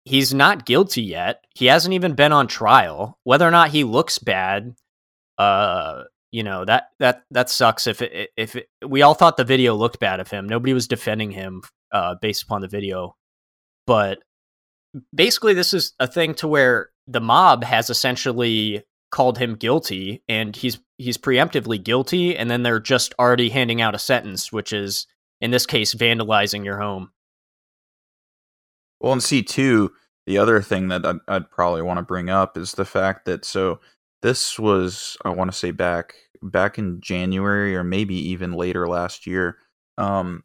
he's 0.06 0.34
not 0.34 0.66
guilty 0.66 1.02
yet 1.04 1.44
he 1.54 1.66
hasn't 1.66 1.94
even 1.94 2.16
been 2.16 2.32
on 2.32 2.48
trial 2.48 3.20
whether 3.24 3.48
or 3.48 3.52
not 3.52 3.70
he 3.70 3.84
looks 3.84 4.18
bad 4.20 4.74
uh 5.38 6.04
you 6.32 6.44
know 6.44 6.66
that 6.66 6.86
that 7.00 7.24
that 7.32 7.50
sucks 7.50 7.88
if 7.88 8.02
it 8.02 8.30
if 8.38 8.56
it, 8.56 8.68
we 8.88 9.02
all 9.02 9.14
thought 9.14 9.38
the 9.38 9.44
video 9.44 9.76
looked 9.76 10.00
bad 10.00 10.20
of 10.20 10.30
him 10.32 10.48
nobody 10.48 10.74
was 10.74 10.88
defending 10.88 11.30
him 11.30 11.62
uh 11.92 12.16
based 12.22 12.42
upon 12.44 12.62
the 12.62 12.68
video 12.68 13.16
but 13.86 14.20
basically 15.14 15.54
this 15.54 15.74
is 15.74 15.94
a 16.00 16.08
thing 16.08 16.34
to 16.34 16.48
where 16.48 16.90
the 17.08 17.22
mob 17.22 17.64
has 17.64 17.90
essentially 17.90 18.84
called 19.12 19.38
him 19.38 19.56
guilty 19.56 20.22
and 20.28 20.56
he's 20.56 20.80
he's 20.98 21.18
preemptively 21.18 21.82
guilty 21.82 22.36
and 22.36 22.52
then 22.52 22.64
they're 22.64 22.80
just 22.80 23.14
already 23.20 23.50
handing 23.50 23.82
out 23.82 23.96
a 23.96 24.00
sentence 24.00 24.52
which 24.52 24.74
is 24.74 25.08
in 25.40 25.52
this 25.52 25.66
case 25.66 25.94
vandalizing 25.94 26.66
your 26.66 26.80
home 26.80 27.12
Well, 29.00 29.14
and 29.14 29.24
C 29.24 29.44
two, 29.44 29.92
the 30.26 30.38
other 30.38 30.62
thing 30.62 30.88
that 30.90 31.06
I'd, 31.06 31.18
I'd 31.28 31.52
probably 31.52 31.82
want 31.82 31.98
to 32.00 32.04
bring 32.04 32.30
up 32.30 32.58
is 32.58 32.74
the 32.74 32.86
fact 32.86 33.26
that 33.26 33.46
so 33.46 33.80
this 34.22 34.58
was 34.60 35.18
I 35.24 35.30
want 35.30 35.52
to 35.52 35.58
say 35.58 35.72
back 35.72 36.16
back 36.42 36.78
in 36.78 37.00
January 37.02 37.76
or 37.76 37.84
maybe 37.84 38.16
even 38.16 38.54
later 38.54 38.88
last 38.88 39.28
year. 39.28 39.58
Um, 39.98 40.44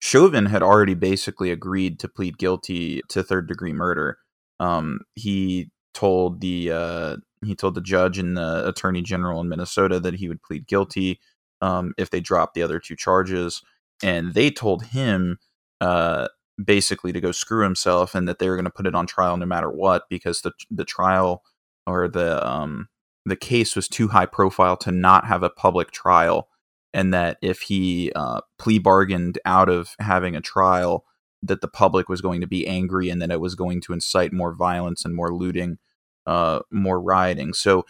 Chauvin 0.00 0.46
had 0.46 0.62
already 0.62 0.94
basically 0.94 1.50
agreed 1.50 1.98
to 2.00 2.08
plead 2.08 2.38
guilty 2.38 3.02
to 3.08 3.22
third 3.22 3.48
degree 3.48 3.72
murder. 3.72 4.18
Um, 4.60 5.00
he 5.14 5.70
told 5.96 6.40
the 6.40 6.70
uh, 6.70 7.16
he 7.44 7.54
told 7.54 7.74
the 7.74 7.80
judge 7.80 8.18
and 8.18 8.36
the 8.36 8.68
attorney 8.68 9.02
general 9.02 9.40
in 9.40 9.48
Minnesota 9.48 9.98
that 10.00 10.14
he 10.14 10.28
would 10.28 10.42
plead 10.42 10.66
guilty 10.66 11.20
um, 11.60 11.94
if 11.98 12.10
they 12.10 12.20
dropped 12.20 12.54
the 12.54 12.62
other 12.62 12.78
two 12.78 12.96
charges, 12.96 13.62
and 14.02 14.34
they 14.34 14.50
told 14.50 14.84
him 14.84 15.38
uh, 15.80 16.28
basically 16.62 17.12
to 17.12 17.20
go 17.20 17.32
screw 17.32 17.62
himself 17.62 18.14
and 18.14 18.28
that 18.28 18.38
they 18.38 18.48
were 18.48 18.56
going 18.56 18.64
to 18.64 18.70
put 18.70 18.86
it 18.86 18.94
on 18.94 19.06
trial 19.06 19.36
no 19.36 19.46
matter 19.46 19.70
what 19.70 20.04
because 20.08 20.42
the 20.42 20.52
the 20.70 20.84
trial 20.84 21.42
or 21.86 22.08
the 22.08 22.46
um 22.46 22.88
the 23.26 23.36
case 23.36 23.74
was 23.74 23.88
too 23.88 24.08
high 24.08 24.26
profile 24.26 24.76
to 24.76 24.92
not 24.92 25.26
have 25.26 25.42
a 25.42 25.50
public 25.50 25.90
trial. 25.90 26.48
And 26.94 27.12
that 27.12 27.36
if 27.42 27.60
he 27.60 28.12
uh, 28.14 28.40
plea 28.58 28.78
bargained 28.78 29.38
out 29.44 29.68
of 29.68 29.96
having 29.98 30.34
a 30.36 30.40
trial 30.40 31.04
that 31.42 31.60
the 31.60 31.68
public 31.68 32.08
was 32.08 32.22
going 32.22 32.40
to 32.40 32.46
be 32.46 32.66
angry 32.66 33.10
and 33.10 33.20
that 33.20 33.30
it 33.30 33.40
was 33.40 33.54
going 33.54 33.80
to 33.82 33.92
incite 33.92 34.32
more 34.32 34.54
violence 34.54 35.04
and 35.04 35.14
more 35.14 35.34
looting 35.34 35.78
uh, 36.26 36.60
more 36.70 37.00
rioting. 37.00 37.52
So 37.52 37.84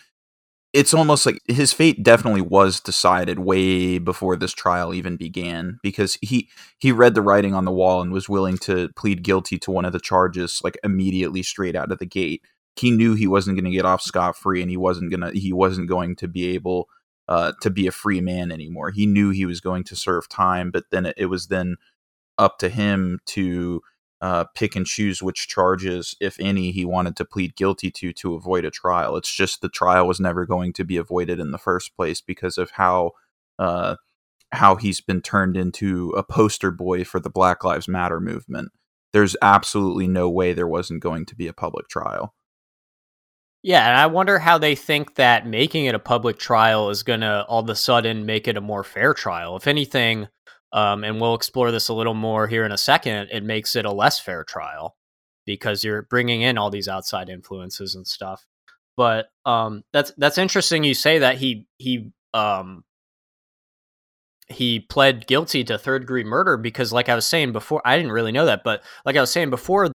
it's 0.76 0.92
almost 0.92 1.24
like 1.24 1.40
his 1.46 1.72
fate 1.72 2.02
definitely 2.02 2.42
was 2.42 2.80
decided 2.80 3.38
way 3.38 3.98
before 3.98 4.36
this 4.36 4.52
trial 4.52 4.92
even 4.92 5.16
began 5.16 5.78
because 5.82 6.18
he 6.20 6.50
he 6.78 6.92
read 6.92 7.14
the 7.14 7.22
writing 7.22 7.54
on 7.54 7.64
the 7.64 7.72
wall 7.72 8.02
and 8.02 8.12
was 8.12 8.28
willing 8.28 8.58
to 8.58 8.90
plead 8.94 9.22
guilty 9.22 9.58
to 9.58 9.70
one 9.70 9.86
of 9.86 9.94
the 9.94 10.00
charges 10.00 10.60
like 10.62 10.76
immediately 10.84 11.42
straight 11.42 11.74
out 11.74 11.90
of 11.90 11.98
the 11.98 12.04
gate. 12.04 12.42
He 12.78 12.90
knew 12.90 13.14
he 13.14 13.26
wasn't 13.26 13.56
going 13.56 13.64
to 13.64 13.74
get 13.74 13.86
off 13.86 14.02
scot 14.02 14.36
free 14.36 14.60
and 14.60 14.70
he 14.70 14.76
wasn't 14.76 15.10
going 15.10 15.22
to 15.22 15.38
he 15.38 15.50
wasn't 15.50 15.88
going 15.88 16.14
to 16.16 16.28
be 16.28 16.48
able 16.54 16.88
uh, 17.26 17.52
to 17.62 17.70
be 17.70 17.86
a 17.86 17.92
free 17.92 18.20
man 18.20 18.52
anymore. 18.52 18.90
He 18.90 19.06
knew 19.06 19.30
he 19.30 19.46
was 19.46 19.60
going 19.62 19.84
to 19.84 19.96
serve 19.96 20.28
time 20.28 20.70
but 20.70 20.84
then 20.90 21.06
it, 21.06 21.14
it 21.16 21.26
was 21.26 21.46
then 21.46 21.76
up 22.36 22.58
to 22.58 22.68
him 22.68 23.18
to 23.26 23.80
uh, 24.20 24.44
pick 24.54 24.74
and 24.76 24.86
choose 24.86 25.22
which 25.22 25.48
charges, 25.48 26.16
if 26.20 26.38
any, 26.40 26.72
he 26.72 26.84
wanted 26.84 27.16
to 27.16 27.24
plead 27.24 27.54
guilty 27.56 27.90
to 27.92 28.12
to 28.14 28.34
avoid 28.34 28.64
a 28.64 28.70
trial. 28.70 29.16
It's 29.16 29.34
just 29.34 29.60
the 29.60 29.68
trial 29.68 30.06
was 30.08 30.20
never 30.20 30.46
going 30.46 30.72
to 30.74 30.84
be 30.84 30.96
avoided 30.96 31.38
in 31.40 31.50
the 31.50 31.58
first 31.58 31.94
place 31.96 32.20
because 32.20 32.58
of 32.58 32.70
how 32.72 33.12
uh, 33.58 33.96
how 34.52 34.76
he's 34.76 35.00
been 35.00 35.20
turned 35.22 35.56
into 35.56 36.10
a 36.10 36.22
poster 36.22 36.70
boy 36.70 37.04
for 37.04 37.20
the 37.20 37.30
Black 37.30 37.64
Lives 37.64 37.88
Matter 37.88 38.20
movement. 38.20 38.70
There's 39.12 39.36
absolutely 39.42 40.08
no 40.08 40.28
way 40.30 40.52
there 40.52 40.66
wasn't 40.68 41.02
going 41.02 41.26
to 41.26 41.36
be 41.36 41.46
a 41.48 41.52
public 41.52 41.88
trial. 41.88 42.34
yeah 43.62 43.88
and 43.88 43.96
i 43.96 44.06
wonder 44.06 44.38
how 44.38 44.58
they 44.58 44.74
think 44.74 45.14
that 45.14 45.46
making 45.46 45.86
it 45.86 45.94
a 45.94 45.98
public 45.98 46.38
trial 46.38 46.90
is 46.90 47.02
going 47.02 47.20
to 47.20 47.44
all 47.48 47.60
of 47.60 47.68
a 47.70 47.74
sudden 47.74 48.26
make 48.26 48.46
it 48.48 48.56
a 48.56 48.60
more 48.60 48.84
fair 48.84 49.14
trial 49.14 49.56
if 49.56 49.66
anything 49.66 50.28
um, 50.76 51.02
and 51.02 51.20
we'll 51.20 51.34
explore 51.34 51.72
this 51.72 51.88
a 51.88 51.94
little 51.94 52.14
more 52.14 52.46
here 52.46 52.64
in 52.64 52.70
a 52.70 52.78
second 52.78 53.28
it 53.32 53.42
makes 53.42 53.74
it 53.74 53.84
a 53.84 53.92
less 53.92 54.20
fair 54.20 54.44
trial 54.44 54.94
because 55.44 55.82
you're 55.82 56.02
bringing 56.02 56.42
in 56.42 56.58
all 56.58 56.70
these 56.70 56.88
outside 56.88 57.28
influences 57.28 57.94
and 57.94 58.06
stuff. 58.06 58.46
But 58.96 59.26
um, 59.44 59.82
that's 59.92 60.12
that's 60.16 60.38
interesting 60.38 60.84
you 60.84 60.94
say 60.94 61.18
that 61.18 61.36
he 61.36 61.66
he 61.78 62.12
um, 62.34 62.84
he 64.48 64.80
pled 64.80 65.26
guilty 65.26 65.64
to 65.64 65.78
third 65.78 66.02
degree 66.02 66.22
murder 66.22 66.56
because 66.56 66.92
like 66.92 67.08
i 67.08 67.16
was 67.16 67.26
saying 67.26 67.50
before 67.50 67.82
i 67.84 67.96
didn't 67.96 68.12
really 68.12 68.30
know 68.30 68.46
that 68.46 68.62
but 68.62 68.80
like 69.04 69.16
i 69.16 69.20
was 69.20 69.32
saying 69.32 69.50
before 69.50 69.90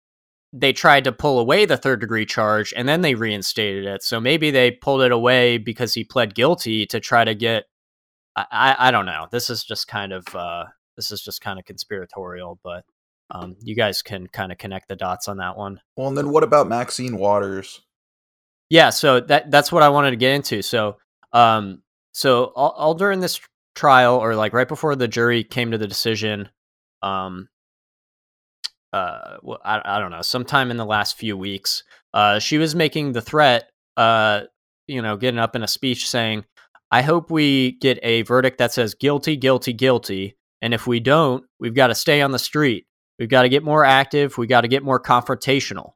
they 0.52 0.72
tried 0.72 1.04
to 1.04 1.12
pull 1.12 1.38
away 1.38 1.64
the 1.64 1.76
third 1.76 2.00
degree 2.00 2.26
charge 2.26 2.74
and 2.76 2.88
then 2.88 3.02
they 3.02 3.14
reinstated 3.14 3.84
it. 3.84 4.02
So 4.02 4.20
maybe 4.20 4.50
they 4.50 4.70
pulled 4.70 5.02
it 5.02 5.12
away 5.12 5.58
because 5.58 5.94
he 5.94 6.04
pled 6.04 6.34
guilty 6.34 6.86
to 6.86 6.98
try 6.98 7.24
to 7.24 7.34
get 7.34 7.66
I, 8.36 8.46
I, 8.50 8.76
I 8.88 8.90
don't 8.90 9.06
know. 9.06 9.26
This 9.30 9.50
is 9.50 9.64
just 9.64 9.88
kind 9.88 10.12
of 10.12 10.34
uh, 10.34 10.64
this 10.96 11.10
is 11.10 11.22
just 11.22 11.40
kind 11.40 11.58
of 11.58 11.64
conspiratorial, 11.64 12.58
but 12.62 12.84
um, 13.30 13.56
you 13.62 13.74
guys 13.74 14.02
can 14.02 14.26
kind 14.26 14.52
of 14.52 14.58
connect 14.58 14.88
the 14.88 14.96
dots 14.96 15.28
on 15.28 15.38
that 15.38 15.56
one. 15.56 15.80
Well, 15.96 16.08
and 16.08 16.16
then 16.16 16.30
what 16.30 16.42
about 16.42 16.68
Maxine 16.68 17.16
Waters? 17.16 17.80
Yeah, 18.68 18.90
so 18.90 19.20
that 19.20 19.50
that's 19.50 19.72
what 19.72 19.82
I 19.82 19.88
wanted 19.88 20.10
to 20.10 20.16
get 20.16 20.34
into. 20.34 20.62
So, 20.62 20.96
um, 21.32 21.82
so 22.12 22.52
all, 22.56 22.70
all 22.70 22.94
during 22.94 23.20
this 23.20 23.40
trial, 23.74 24.16
or 24.16 24.34
like 24.34 24.52
right 24.52 24.68
before 24.68 24.96
the 24.96 25.08
jury 25.08 25.44
came 25.44 25.70
to 25.70 25.78
the 25.78 25.86
decision, 25.88 26.48
um, 27.02 27.48
uh, 28.92 29.36
well, 29.42 29.60
I, 29.64 29.80
I 29.84 29.98
don't 29.98 30.10
know, 30.10 30.22
sometime 30.22 30.70
in 30.70 30.76
the 30.76 30.84
last 30.84 31.16
few 31.16 31.36
weeks, 31.36 31.84
uh, 32.12 32.38
she 32.38 32.58
was 32.58 32.74
making 32.74 33.12
the 33.12 33.20
threat, 33.20 33.70
uh, 33.96 34.42
you 34.86 35.02
know, 35.02 35.16
getting 35.16 35.38
up 35.38 35.54
in 35.54 35.62
a 35.62 35.68
speech 35.68 36.08
saying, 36.08 36.44
"I 36.90 37.02
hope 37.02 37.30
we 37.30 37.72
get 37.72 37.98
a 38.02 38.22
verdict 38.22 38.58
that 38.58 38.72
says 38.72 38.94
guilty, 38.94 39.36
guilty, 39.36 39.72
guilty, 39.72 40.36
and 40.62 40.74
if 40.74 40.86
we 40.86 41.00
don't, 41.00 41.44
we've 41.58 41.74
got 41.74 41.88
to 41.88 41.94
stay 41.94 42.20
on 42.22 42.32
the 42.32 42.38
street. 42.38 42.86
We've 43.18 43.28
got 43.28 43.42
to 43.42 43.48
get 43.48 43.62
more 43.62 43.84
active. 43.84 44.38
We've 44.38 44.48
got 44.48 44.62
to 44.62 44.68
get 44.68 44.82
more 44.82 45.00
confrontational." 45.00 45.92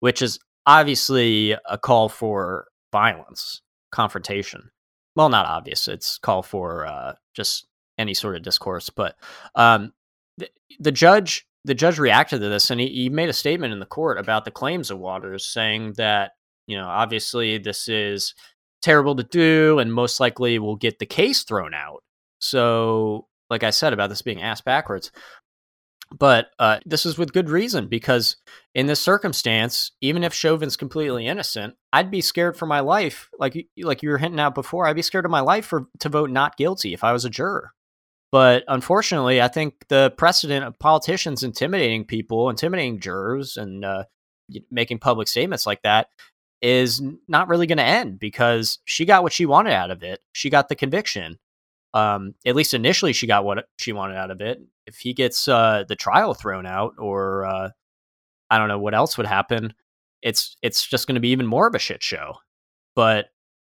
Which 0.00 0.20
is 0.20 0.38
obviously 0.66 1.56
a 1.68 1.78
call 1.78 2.08
for 2.08 2.66
violence, 2.92 3.62
confrontation. 3.90 4.70
Well, 5.14 5.30
not 5.30 5.46
obvious. 5.46 5.88
It's 5.88 6.18
call 6.18 6.42
for 6.42 6.86
uh, 6.86 7.14
just 7.34 7.66
any 7.98 8.14
sort 8.14 8.36
of 8.36 8.42
discourse. 8.42 8.90
But 8.90 9.16
um, 9.54 9.92
the, 10.36 10.50
the 10.78 10.92
judge, 10.92 11.46
the 11.64 11.74
judge 11.74 11.98
reacted 11.98 12.40
to 12.40 12.48
this, 12.48 12.70
and 12.70 12.80
he, 12.80 12.88
he 12.88 13.08
made 13.08 13.28
a 13.30 13.34
statement 13.34 13.72
in 13.72 13.80
the 13.80 13.86
court 13.86 14.18
about 14.18 14.44
the 14.44 14.50
claims 14.50 14.90
of 14.90 14.98
Waters, 14.98 15.46
saying 15.46 15.94
that 15.94 16.32
you 16.66 16.76
know 16.76 16.86
obviously 16.86 17.58
this 17.58 17.88
is 17.88 18.34
terrible 18.82 19.16
to 19.16 19.22
do, 19.22 19.78
and 19.78 19.92
most 19.92 20.20
likely 20.20 20.58
will 20.58 20.76
get 20.76 20.98
the 20.98 21.06
case 21.06 21.42
thrown 21.42 21.74
out. 21.74 22.02
So, 22.40 23.26
like 23.50 23.62
I 23.62 23.70
said 23.70 23.92
about 23.92 24.08
this 24.08 24.22
being 24.22 24.42
asked 24.42 24.64
backwards, 24.64 25.10
but 26.12 26.50
uh, 26.58 26.78
this 26.86 27.04
is 27.04 27.18
with 27.18 27.32
good 27.32 27.50
reason 27.50 27.88
because 27.88 28.36
in 28.74 28.86
this 28.86 29.00
circumstance, 29.00 29.92
even 30.00 30.22
if 30.22 30.32
Chauvin's 30.32 30.76
completely 30.76 31.26
innocent, 31.26 31.74
I'd 31.92 32.10
be 32.10 32.20
scared 32.20 32.56
for 32.56 32.66
my 32.66 32.80
life. 32.80 33.28
Like 33.38 33.66
like 33.78 34.02
you 34.02 34.10
were 34.10 34.18
hinting 34.18 34.40
out 34.40 34.54
before, 34.54 34.86
I'd 34.86 34.96
be 34.96 35.02
scared 35.02 35.24
of 35.24 35.30
my 35.30 35.40
life 35.40 35.66
for 35.66 35.86
to 36.00 36.08
vote 36.08 36.30
not 36.30 36.56
guilty 36.56 36.94
if 36.94 37.02
I 37.02 37.12
was 37.12 37.24
a 37.24 37.30
juror. 37.30 37.72
But 38.32 38.64
unfortunately, 38.68 39.40
I 39.40 39.48
think 39.48 39.86
the 39.88 40.12
precedent 40.16 40.64
of 40.64 40.78
politicians 40.78 41.42
intimidating 41.42 42.04
people, 42.04 42.50
intimidating 42.50 43.00
jurors, 43.00 43.56
and 43.56 43.84
uh, 43.84 44.04
making 44.70 44.98
public 44.98 45.28
statements 45.28 45.66
like 45.66 45.82
that 45.82 46.08
is 46.66 47.00
not 47.28 47.46
really 47.46 47.68
going 47.68 47.78
to 47.78 47.84
end 47.84 48.18
because 48.18 48.80
she 48.86 49.04
got 49.04 49.22
what 49.22 49.32
she 49.32 49.46
wanted 49.46 49.72
out 49.72 49.92
of 49.92 50.02
it. 50.02 50.20
She 50.32 50.50
got 50.50 50.68
the 50.68 50.74
conviction. 50.74 51.38
Um, 51.94 52.34
at 52.44 52.56
least 52.56 52.74
initially, 52.74 53.12
she 53.12 53.28
got 53.28 53.44
what 53.44 53.68
she 53.78 53.92
wanted 53.92 54.16
out 54.16 54.32
of 54.32 54.40
it. 54.40 54.60
If 54.84 54.96
he 54.96 55.14
gets 55.14 55.46
uh, 55.46 55.84
the 55.86 55.94
trial 55.94 56.34
thrown 56.34 56.66
out, 56.66 56.94
or 56.98 57.44
uh, 57.46 57.70
I 58.50 58.58
don't 58.58 58.66
know 58.66 58.80
what 58.80 58.94
else 58.94 59.16
would 59.16 59.26
happen, 59.26 59.74
it's 60.22 60.56
it's 60.60 60.84
just 60.84 61.06
going 61.06 61.14
to 61.14 61.20
be 61.20 61.28
even 61.30 61.46
more 61.46 61.68
of 61.68 61.74
a 61.76 61.78
shit 61.78 62.02
show. 62.02 62.34
But 62.96 63.26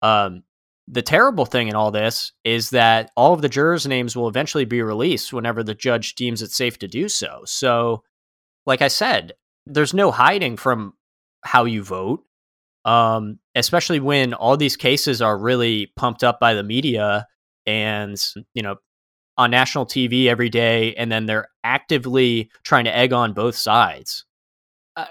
um, 0.04 0.44
the 0.88 1.02
terrible 1.02 1.48
thing 1.48 1.70
in 1.70 1.76
all 1.76 1.90
this 1.90 2.32
is 2.44 2.70
that 2.70 3.10
all 3.18 3.34
of 3.34 3.42
the 3.42 3.50
jurors' 3.50 3.88
names 3.88 4.16
will 4.16 4.28
eventually 4.28 4.66
be 4.66 4.84
released 4.84 5.34
whenever 5.34 5.64
the 5.64 5.74
judge 5.74 6.14
deems 6.14 6.44
it 6.44 6.52
safe 6.52 6.78
to 6.80 6.88
do 6.88 7.10
so. 7.10 7.42
So, 7.46 8.04
like 8.68 8.84
I 8.84 8.88
said, 8.88 9.34
there's 9.66 9.96
no 9.96 10.12
hiding 10.12 10.58
from 10.58 10.94
how 11.44 11.66
you 11.66 11.84
vote, 11.84 12.24
um, 12.86 13.40
especially 13.56 14.00
when 14.00 14.34
all 14.34 14.58
these 14.58 14.78
cases 14.78 15.22
are 15.22 15.38
really 15.38 15.92
pumped 15.96 16.24
up 16.24 16.40
by 16.40 16.54
the 16.54 16.64
media 16.64 17.28
and 17.66 18.22
you 18.54 18.62
know 18.62 18.76
on 19.38 19.52
national 19.52 19.86
TV 19.86 20.28
every 20.28 20.50
day, 20.50 20.94
and 20.96 21.12
then 21.12 21.26
they're 21.26 21.48
actively 21.64 22.52
trying 22.64 22.86
to 22.86 22.96
egg 22.96 23.14
on 23.14 23.34
both 23.34 23.56
sides. 23.56 24.26
Uh, 24.96 25.06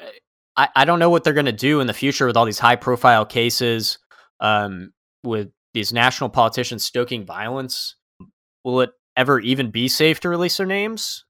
I 0.57 0.69
I 0.76 0.85
don't 0.85 0.99
know 0.99 1.11
what 1.11 1.25
they're 1.25 1.33
going 1.33 1.47
to 1.47 1.52
do 1.52 1.81
in 1.81 1.87
the 1.87 1.93
future 1.93 2.26
with 2.26 2.37
all 2.37 2.45
these 2.45 2.59
high 2.59 2.76
profile 2.76 3.26
cases, 3.26 3.99
um, 4.41 4.93
with 5.25 5.49
these 5.75 5.93
national 5.93 6.30
politicians 6.30 6.85
stoking 6.85 7.25
violence. 7.26 7.97
Will 8.65 8.82
it 8.82 8.91
ever 9.17 9.41
even 9.41 9.71
be 9.71 9.89
safe 9.89 10.21
to 10.21 10.28
release 10.28 10.56
their 10.56 10.67
names? 10.67 11.25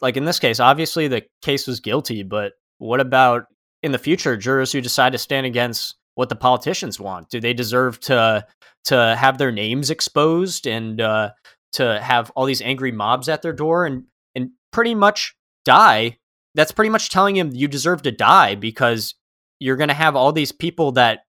Like 0.00 0.16
in 0.16 0.24
this 0.24 0.38
case, 0.38 0.60
obviously 0.60 1.08
the 1.08 1.24
case 1.42 1.66
was 1.66 1.80
guilty, 1.80 2.22
but 2.22 2.52
what 2.78 3.00
about 3.00 3.46
in 3.82 3.92
the 3.92 3.98
future 3.98 4.36
jurors 4.36 4.72
who 4.72 4.80
decide 4.80 5.12
to 5.12 5.18
stand 5.18 5.46
against 5.46 5.96
what 6.14 6.28
the 6.28 6.36
politicians 6.36 6.98
want? 6.98 7.30
Do 7.30 7.40
they 7.40 7.54
deserve 7.54 8.00
to 8.00 8.46
to 8.84 9.16
have 9.16 9.38
their 9.38 9.52
names 9.52 9.90
exposed 9.90 10.66
and 10.66 11.00
uh, 11.00 11.30
to 11.74 12.00
have 12.00 12.30
all 12.30 12.46
these 12.46 12.62
angry 12.62 12.92
mobs 12.92 13.28
at 13.28 13.42
their 13.42 13.52
door 13.52 13.86
and 13.86 14.04
and 14.34 14.50
pretty 14.72 14.94
much 14.94 15.34
die? 15.64 16.18
That's 16.54 16.72
pretty 16.72 16.90
much 16.90 17.10
telling 17.10 17.36
him 17.36 17.52
you 17.52 17.68
deserve 17.68 18.02
to 18.02 18.10
die 18.10 18.54
because 18.54 19.14
you're 19.60 19.76
going 19.76 19.88
to 19.88 19.94
have 19.94 20.16
all 20.16 20.32
these 20.32 20.52
people 20.52 20.92
that 20.92 21.20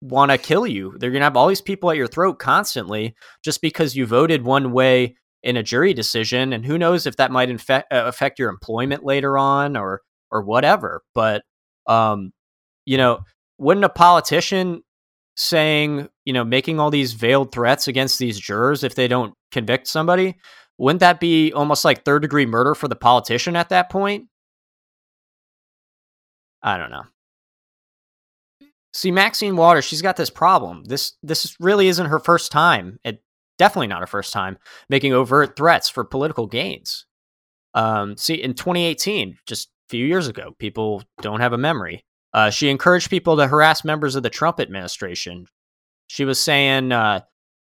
want 0.00 0.30
to 0.30 0.38
kill 0.38 0.66
you. 0.66 0.94
They're 0.98 1.10
going 1.10 1.20
to 1.20 1.26
have 1.26 1.36
all 1.36 1.48
these 1.48 1.60
people 1.60 1.90
at 1.90 1.96
your 1.96 2.06
throat 2.06 2.38
constantly 2.38 3.14
just 3.44 3.60
because 3.60 3.96
you 3.96 4.06
voted 4.06 4.44
one 4.44 4.72
way 4.72 5.16
in 5.42 5.56
a 5.56 5.62
jury 5.62 5.92
decision 5.92 6.52
and 6.52 6.64
who 6.64 6.78
knows 6.78 7.06
if 7.06 7.16
that 7.16 7.30
might 7.30 7.50
infect, 7.50 7.92
uh, 7.92 8.04
affect 8.06 8.38
your 8.38 8.50
employment 8.50 9.04
later 9.04 9.36
on 9.36 9.76
or 9.76 10.02
or 10.30 10.42
whatever 10.42 11.02
but 11.14 11.42
um 11.86 12.32
you 12.86 12.96
know 12.96 13.20
wouldn't 13.58 13.84
a 13.84 13.88
politician 13.88 14.82
saying, 15.36 16.08
you 16.24 16.32
know, 16.32 16.44
making 16.44 16.78
all 16.78 16.90
these 16.90 17.12
veiled 17.12 17.52
threats 17.52 17.88
against 17.88 18.18
these 18.18 18.38
jurors 18.38 18.84
if 18.84 18.94
they 18.94 19.08
don't 19.08 19.34
convict 19.50 19.86
somebody, 19.86 20.36
wouldn't 20.78 21.00
that 21.00 21.20
be 21.20 21.52
almost 21.52 21.84
like 21.84 22.04
third 22.04 22.22
degree 22.22 22.46
murder 22.46 22.74
for 22.74 22.88
the 22.88 22.96
politician 22.96 23.56
at 23.56 23.68
that 23.70 23.90
point? 23.90 24.26
I 26.62 26.76
don't 26.76 26.90
know. 26.90 27.04
See, 28.94 29.10
Maxine 29.10 29.56
Waters, 29.56 29.84
she's 29.84 30.02
got 30.02 30.16
this 30.16 30.30
problem. 30.30 30.84
This 30.84 31.14
this 31.22 31.56
really 31.58 31.88
isn't 31.88 32.06
her 32.06 32.18
first 32.18 32.52
time. 32.52 32.98
It 33.04 33.22
definitely 33.58 33.86
not 33.86 34.00
her 34.00 34.06
first 34.06 34.32
time 34.32 34.58
making 34.88 35.12
overt 35.12 35.56
threats 35.56 35.88
for 35.88 36.04
political 36.04 36.46
gains. 36.46 37.06
Um, 37.74 38.16
see, 38.18 38.34
in 38.34 38.52
2018, 38.52 39.38
just 39.46 39.70
few 39.92 40.06
years 40.06 40.26
ago, 40.26 40.56
people 40.58 41.02
don't 41.20 41.40
have 41.40 41.52
a 41.52 41.58
memory. 41.58 42.02
Uh, 42.32 42.48
she 42.48 42.70
encouraged 42.70 43.10
people 43.10 43.36
to 43.36 43.46
harass 43.46 43.84
members 43.84 44.16
of 44.16 44.22
the 44.22 44.30
Trump 44.30 44.58
administration. 44.58 45.46
She 46.06 46.24
was 46.24 46.40
saying, 46.40 46.92
uh, 46.92 47.20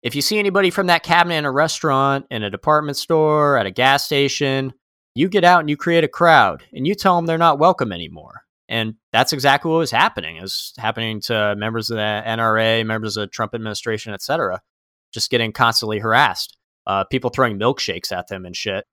if 0.02 0.14
you 0.14 0.20
see 0.20 0.38
anybody 0.38 0.68
from 0.68 0.88
that 0.88 1.02
cabinet 1.02 1.37
in 1.37 1.44
a 1.46 1.50
restaurant, 1.50 2.26
in 2.30 2.42
a 2.42 2.50
department 2.50 2.98
store, 2.98 3.56
at 3.56 3.64
a 3.64 3.70
gas 3.70 4.04
station, 4.04 4.74
you 5.14 5.30
get 5.30 5.44
out 5.44 5.61
and 5.61 5.70
you 5.70 5.78
create 5.78 6.04
a 6.04 6.09
crowd 6.09 6.62
and 6.74 6.87
you 6.87 6.94
tell 6.94 7.16
them 7.16 7.24
they're 7.24 7.38
not 7.38 7.59
welcome 7.59 7.90
anymore. 7.90 8.42
And 8.68 8.96
that's 9.12 9.33
exactly 9.33 9.70
what 9.70 9.78
was 9.78 9.90
happening. 9.90 10.37
It 10.37 10.42
was 10.42 10.74
happening 10.76 11.22
to 11.22 11.56
members 11.56 11.90
of 11.90 11.96
the 11.96 12.22
NRA, 12.26 12.85
members 12.85 13.16
of 13.16 13.22
the 13.22 13.26
Trump 13.28 13.54
administration, 13.54 14.12
et 14.12 14.20
cetera, 14.20 14.61
just 15.12 15.30
getting 15.30 15.52
constantly 15.52 15.98
harassed. 15.98 16.59
Uh, 16.87 17.04
people 17.04 17.30
throwing 17.30 17.59
milkshakes 17.59 18.12
at 18.12 18.28
them 18.28 18.44
and 18.44 18.54
shit. 18.54 18.85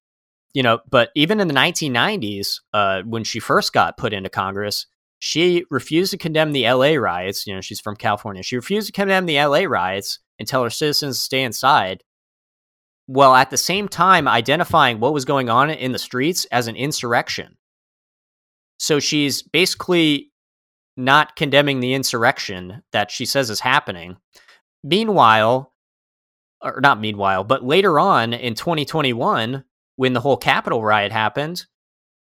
You 0.58 0.64
know, 0.64 0.80
but 0.90 1.12
even 1.14 1.40
in 1.40 1.48
the 1.48 1.54
1990s, 1.54 2.62
uh, 2.74 3.04
when 3.04 3.24
she 3.24 3.40
first 3.40 3.74
got 3.74 3.96
put 3.96 4.12
into 4.12 4.28
Congress, 4.28 4.88
she 5.20 5.66
refused 5.70 6.10
to 6.14 6.18
condemn 6.18 6.52
the 6.52 6.68
LA 6.68 6.96
riots. 6.96 7.46
You 7.46 7.54
know, 7.54 7.62
she's 7.62 7.80
from 7.80 7.96
California. 7.96 8.42
She 8.42 8.56
refused 8.56 8.88
to 8.88 8.92
condemn 8.92 9.28
the 9.28 9.40
LA 9.40 9.66
riots 9.66 10.18
and 10.40 10.48
tell 10.48 10.64
her 10.64 10.72
citizens 10.72 11.18
to 11.18 11.22
stay 11.22 11.44
inside. 11.44 12.04
While 13.06 13.36
at 13.36 13.52
the 13.52 13.58
same 13.58 13.88
time 13.88 14.28
identifying 14.28 15.00
what 15.00 15.14
was 15.14 15.26
going 15.26 15.48
on 15.48 15.70
in 15.70 15.92
the 15.92 16.00
streets 16.00 16.46
as 16.46 16.68
an 16.68 16.76
insurrection. 16.76 17.56
So 18.80 19.00
she's 19.00 19.44
basically 19.44 20.32
not 20.96 21.36
condemning 21.36 21.82
the 21.82 21.94
insurrection 21.94 22.82
that 22.94 23.12
she 23.12 23.26
says 23.26 23.52
is 23.52 23.60
happening. 23.60 24.18
Meanwhile, 24.84 25.72
or 26.64 26.82
not 26.82 27.00
meanwhile, 27.00 27.44
but 27.44 27.64
later 27.64 28.00
on 28.00 28.34
in 28.34 28.56
2021, 28.56 29.64
when 29.98 30.14
the 30.14 30.22
whole 30.22 30.38
Capitol 30.38 30.82
riot 30.82 31.12
happened, 31.12 31.66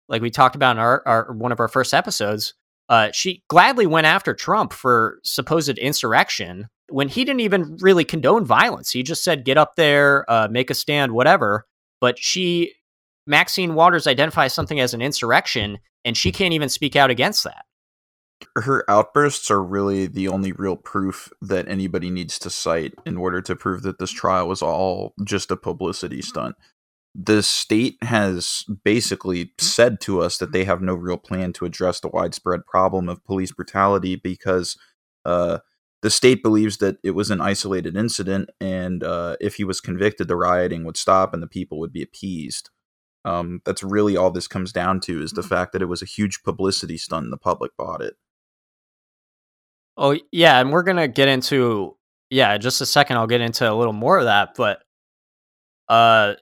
like 0.09 0.21
we 0.21 0.29
talked 0.29 0.55
about 0.55 0.75
in 0.75 0.79
our, 0.81 1.01
our 1.05 1.33
one 1.33 1.53
of 1.53 1.59
our 1.59 1.67
first 1.69 1.93
episodes, 1.93 2.53
uh, 2.89 3.09
she 3.13 3.43
gladly 3.49 3.85
went 3.85 4.07
after 4.07 4.33
Trump 4.33 4.73
for 4.73 5.19
supposed 5.23 5.77
insurrection 5.77 6.67
when 6.89 7.09
he 7.09 7.23
didn't 7.25 7.41
even 7.41 7.77
really 7.81 8.03
condone 8.03 8.45
violence. 8.45 8.91
He 8.91 9.03
just 9.03 9.23
said, 9.23 9.45
get 9.45 9.57
up 9.57 9.75
there, 9.75 10.29
uh, 10.29 10.47
make 10.49 10.69
a 10.69 10.73
stand, 10.73 11.11
whatever. 11.11 11.65
But 11.99 12.17
she, 12.17 12.73
Maxine 13.25 13.73
Waters, 13.73 14.07
identifies 14.07 14.53
something 14.53 14.79
as 14.79 14.93
an 14.93 15.01
insurrection, 15.01 15.79
and 16.05 16.15
she 16.15 16.31
can't 16.31 16.53
even 16.53 16.69
speak 16.69 16.95
out 16.95 17.09
against 17.09 17.43
that. 17.43 17.65
Her 18.55 18.89
outbursts 18.89 19.51
are 19.51 19.63
really 19.63 20.05
the 20.05 20.27
only 20.29 20.51
real 20.51 20.77
proof 20.77 21.29
that 21.41 21.67
anybody 21.67 22.09
needs 22.09 22.39
to 22.39 22.49
cite 22.49 22.93
in 23.05 23.17
order 23.17 23.41
to 23.41 23.55
prove 23.55 23.81
that 23.81 23.99
this 23.99 24.11
trial 24.11 24.47
was 24.47 24.61
all 24.61 25.13
just 25.23 25.51
a 25.51 25.57
publicity 25.57 26.21
stunt 26.21 26.55
the 27.15 27.41
state 27.43 27.97
has 28.03 28.63
basically 28.83 29.53
said 29.59 29.99
to 30.01 30.21
us 30.21 30.37
that 30.37 30.51
they 30.51 30.65
have 30.65 30.81
no 30.81 30.93
real 30.93 31.17
plan 31.17 31.53
to 31.53 31.65
address 31.65 31.99
the 31.99 32.09
widespread 32.09 32.65
problem 32.65 33.09
of 33.09 33.23
police 33.25 33.51
brutality 33.51 34.15
because 34.15 34.77
uh, 35.25 35.59
the 36.03 36.09
state 36.11 36.43
believes 36.43 36.77
that 36.77 36.97
it 37.03 37.11
was 37.11 37.31
an 37.31 37.41
isolated 37.41 37.97
incident, 37.97 38.49
and 38.61 39.03
uh, 39.03 39.35
if 39.41 39.55
he 39.55 39.63
was 39.63 39.81
convicted, 39.81 40.27
the 40.27 40.35
rioting 40.35 40.85
would 40.85 40.97
stop 40.97 41.33
and 41.33 41.41
the 41.43 41.47
people 41.47 41.79
would 41.79 41.91
be 41.93 42.03
appeased. 42.03 42.69
Um, 43.25 43.61
that's 43.65 43.83
really 43.83 44.17
all 44.17 44.31
this 44.31 44.47
comes 44.47 44.71
down 44.71 45.01
to 45.01 45.21
is 45.21 45.33
the 45.33 45.43
Mm-hmm. 45.43 45.43
fact 45.43 45.73
that 45.73 45.81
it 45.81 45.87
was 45.87 46.01
a 46.01 46.05
huge 46.05 46.43
publicity 46.43 46.97
stunt 46.97 47.25
and 47.25 47.33
the 47.33 47.37
public 47.37 47.71
bought 47.77 48.01
it. 48.01 48.15
Oh 49.97 50.17
yeah, 50.31 50.59
and 50.59 50.71
we're 50.71 50.83
gonna 50.83 51.07
get 51.07 51.27
into 51.27 51.97
yeah, 52.29 52.57
just 52.57 52.81
a 52.81 52.85
second. 52.85 53.17
I'll 53.17 53.27
get 53.27 53.41
into 53.41 53.69
a 53.71 53.73
little 53.73 53.93
more 53.93 54.17
of 54.19 54.25
that, 54.25 54.55
but 54.55 54.83
uh, 55.89 56.35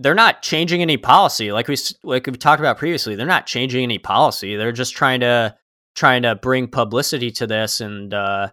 they're 0.00 0.14
not 0.14 0.40
changing 0.40 0.80
any 0.80 0.96
policy. 0.96 1.52
Like 1.52 1.68
we 1.68 1.76
like 2.02 2.26
we 2.26 2.32
talked 2.32 2.60
about 2.60 2.78
previously, 2.78 3.16
they're 3.16 3.26
not 3.26 3.46
changing 3.46 3.82
any 3.82 3.98
policy. 3.98 4.56
They're 4.56 4.72
just 4.72 4.96
trying 4.96 5.20
to 5.20 5.54
trying 5.94 6.22
to 6.22 6.34
bring 6.36 6.68
publicity 6.68 7.30
to 7.32 7.46
this, 7.46 7.80
and 7.80 8.14
uh, 8.14 8.48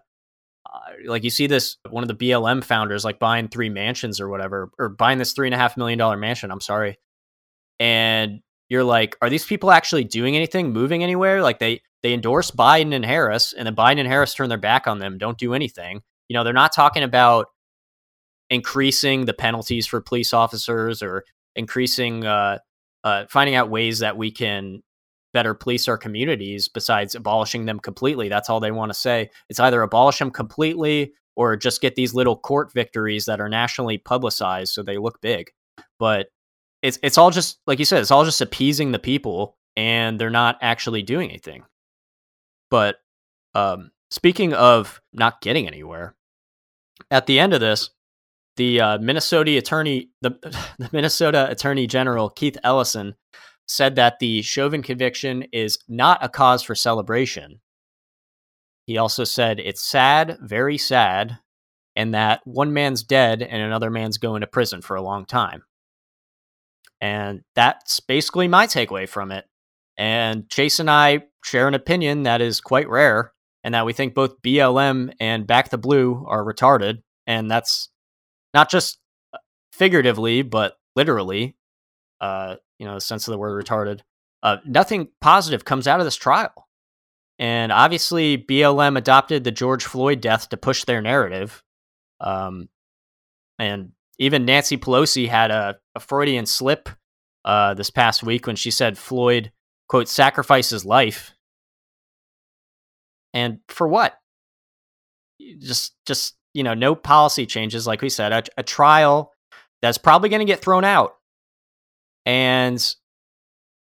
uh, 0.66 0.78
like 1.06 1.24
you 1.24 1.30
see 1.30 1.46
this 1.46 1.78
one 1.88 2.04
of 2.04 2.08
the 2.08 2.14
BLM 2.14 2.62
founders 2.62 3.04
like 3.04 3.18
buying 3.18 3.48
three 3.48 3.70
mansions 3.70 4.20
or 4.20 4.28
whatever, 4.28 4.70
or 4.78 4.90
buying 4.90 5.16
this 5.16 5.32
three 5.32 5.46
and 5.46 5.54
a 5.54 5.58
half 5.58 5.76
million 5.78 5.98
dollar 5.98 6.18
mansion. 6.18 6.50
I'm 6.50 6.60
sorry, 6.60 6.98
and 7.80 8.40
you're 8.68 8.84
like, 8.84 9.16
are 9.22 9.30
these 9.30 9.46
people 9.46 9.70
actually 9.70 10.04
doing 10.04 10.36
anything, 10.36 10.72
moving 10.72 11.02
anywhere? 11.02 11.40
Like 11.40 11.60
they 11.60 11.80
they 12.02 12.12
endorse 12.12 12.50
Biden 12.50 12.94
and 12.94 13.06
Harris, 13.06 13.54
and 13.54 13.66
then 13.66 13.74
Biden 13.74 14.00
and 14.00 14.08
Harris 14.08 14.34
turn 14.34 14.50
their 14.50 14.58
back 14.58 14.86
on 14.86 14.98
them, 14.98 15.16
don't 15.16 15.38
do 15.38 15.54
anything. 15.54 16.02
You 16.28 16.34
know, 16.34 16.44
they're 16.44 16.52
not 16.52 16.74
talking 16.74 17.02
about 17.02 17.46
increasing 18.50 19.24
the 19.24 19.32
penalties 19.32 19.86
for 19.86 20.02
police 20.02 20.34
officers 20.34 21.02
or 21.02 21.24
increasing, 21.56 22.24
uh, 22.24 22.58
uh, 23.04 23.24
finding 23.28 23.54
out 23.54 23.70
ways 23.70 24.00
that 24.00 24.16
we 24.16 24.30
can 24.30 24.82
better 25.34 25.54
police 25.54 25.88
our 25.88 25.98
communities 25.98 26.68
besides 26.68 27.14
abolishing 27.14 27.66
them 27.66 27.78
completely. 27.78 28.28
That's 28.28 28.48
all 28.48 28.60
they 28.60 28.70
want 28.70 28.92
to 28.92 28.98
say. 28.98 29.30
It's 29.48 29.60
either 29.60 29.82
abolish 29.82 30.18
them 30.18 30.30
completely 30.30 31.12
or 31.36 31.56
just 31.56 31.80
get 31.80 31.94
these 31.94 32.14
little 32.14 32.36
court 32.36 32.72
victories 32.72 33.26
that 33.26 33.40
are 33.40 33.48
nationally 33.48 33.98
publicized 33.98 34.72
so 34.72 34.82
they 34.82 34.98
look 34.98 35.20
big. 35.20 35.50
But 35.98 36.28
it's 36.82 36.98
it's 37.02 37.18
all 37.18 37.30
just 37.30 37.58
like 37.66 37.78
you 37.78 37.84
said, 37.84 38.00
it's 38.00 38.10
all 38.10 38.24
just 38.24 38.40
appeasing 38.40 38.92
the 38.92 38.98
people 38.98 39.56
and 39.76 40.18
they're 40.18 40.30
not 40.30 40.58
actually 40.60 41.02
doing 41.02 41.30
anything. 41.30 41.64
But 42.70 42.96
um, 43.54 43.90
speaking 44.10 44.52
of 44.54 45.00
not 45.12 45.40
getting 45.40 45.66
anywhere, 45.66 46.14
at 47.10 47.26
the 47.26 47.38
end 47.38 47.54
of 47.54 47.60
this, 47.60 47.90
the 48.58 48.80
uh, 48.80 48.98
Minnesota 48.98 49.56
attorney, 49.56 50.10
the, 50.20 50.30
the 50.78 50.90
Minnesota 50.92 51.48
Attorney 51.50 51.86
General 51.86 52.28
Keith 52.28 52.58
Ellison, 52.62 53.14
said 53.66 53.96
that 53.96 54.18
the 54.18 54.42
Chauvin 54.42 54.82
conviction 54.82 55.44
is 55.52 55.78
not 55.88 56.18
a 56.22 56.28
cause 56.28 56.62
for 56.62 56.74
celebration. 56.74 57.60
He 58.86 58.98
also 58.98 59.24
said 59.24 59.60
it's 59.60 59.82
sad, 59.82 60.38
very 60.40 60.78
sad, 60.78 61.38
and 61.94 62.14
that 62.14 62.40
one 62.44 62.72
man's 62.72 63.02
dead 63.02 63.42
and 63.42 63.62
another 63.62 63.90
man's 63.90 64.18
going 64.18 64.40
to 64.40 64.46
prison 64.46 64.82
for 64.82 64.96
a 64.96 65.02
long 65.02 65.24
time. 65.24 65.64
And 67.00 67.42
that's 67.54 68.00
basically 68.00 68.48
my 68.48 68.66
takeaway 68.66 69.08
from 69.08 69.30
it. 69.30 69.44
And 69.96 70.48
Chase 70.48 70.80
and 70.80 70.90
I 70.90 71.24
share 71.44 71.68
an 71.68 71.74
opinion 71.74 72.22
that 72.22 72.40
is 72.40 72.60
quite 72.60 72.88
rare, 72.88 73.32
and 73.62 73.74
that 73.74 73.84
we 73.84 73.92
think 73.92 74.14
both 74.14 74.40
BLM 74.42 75.12
and 75.20 75.46
Back 75.46 75.70
the 75.70 75.78
Blue 75.78 76.24
are 76.26 76.44
retarded. 76.44 77.02
And 77.26 77.50
that's 77.50 77.90
not 78.54 78.70
just 78.70 78.98
uh, 79.32 79.38
figuratively, 79.72 80.42
but 80.42 80.78
literally, 80.96 81.56
uh, 82.20 82.56
you 82.78 82.86
know, 82.86 82.94
the 82.94 83.00
sense 83.00 83.26
of 83.28 83.32
the 83.32 83.38
word 83.38 83.64
retarded. 83.64 84.00
Uh, 84.42 84.58
nothing 84.64 85.08
positive 85.20 85.64
comes 85.64 85.86
out 85.86 86.00
of 86.00 86.06
this 86.06 86.16
trial. 86.16 86.68
And 87.38 87.70
obviously, 87.70 88.36
BLM 88.36 88.96
adopted 88.96 89.44
the 89.44 89.52
George 89.52 89.84
Floyd 89.84 90.20
death 90.20 90.48
to 90.48 90.56
push 90.56 90.84
their 90.84 91.00
narrative. 91.00 91.62
Um, 92.20 92.68
and 93.58 93.92
even 94.18 94.44
Nancy 94.44 94.76
Pelosi 94.76 95.28
had 95.28 95.50
a, 95.50 95.76
a 95.94 96.00
Freudian 96.00 96.46
slip 96.46 96.88
uh, 97.44 97.74
this 97.74 97.90
past 97.90 98.22
week 98.24 98.46
when 98.46 98.56
she 98.56 98.72
said 98.72 98.98
Floyd, 98.98 99.52
quote, 99.88 100.08
sacrifices 100.08 100.84
life. 100.84 101.34
And 103.32 103.60
for 103.68 103.86
what? 103.86 104.18
Just, 105.60 105.94
just 106.06 106.34
you 106.54 106.62
know, 106.62 106.74
no 106.74 106.94
policy 106.94 107.46
changes, 107.46 107.86
like 107.86 108.02
we 108.02 108.08
said, 108.08 108.32
a, 108.32 108.42
a 108.58 108.62
trial 108.62 109.32
that's 109.82 109.98
probably 109.98 110.28
going 110.28 110.40
to 110.40 110.46
get 110.46 110.60
thrown 110.60 110.84
out. 110.84 111.14
And 112.26 112.84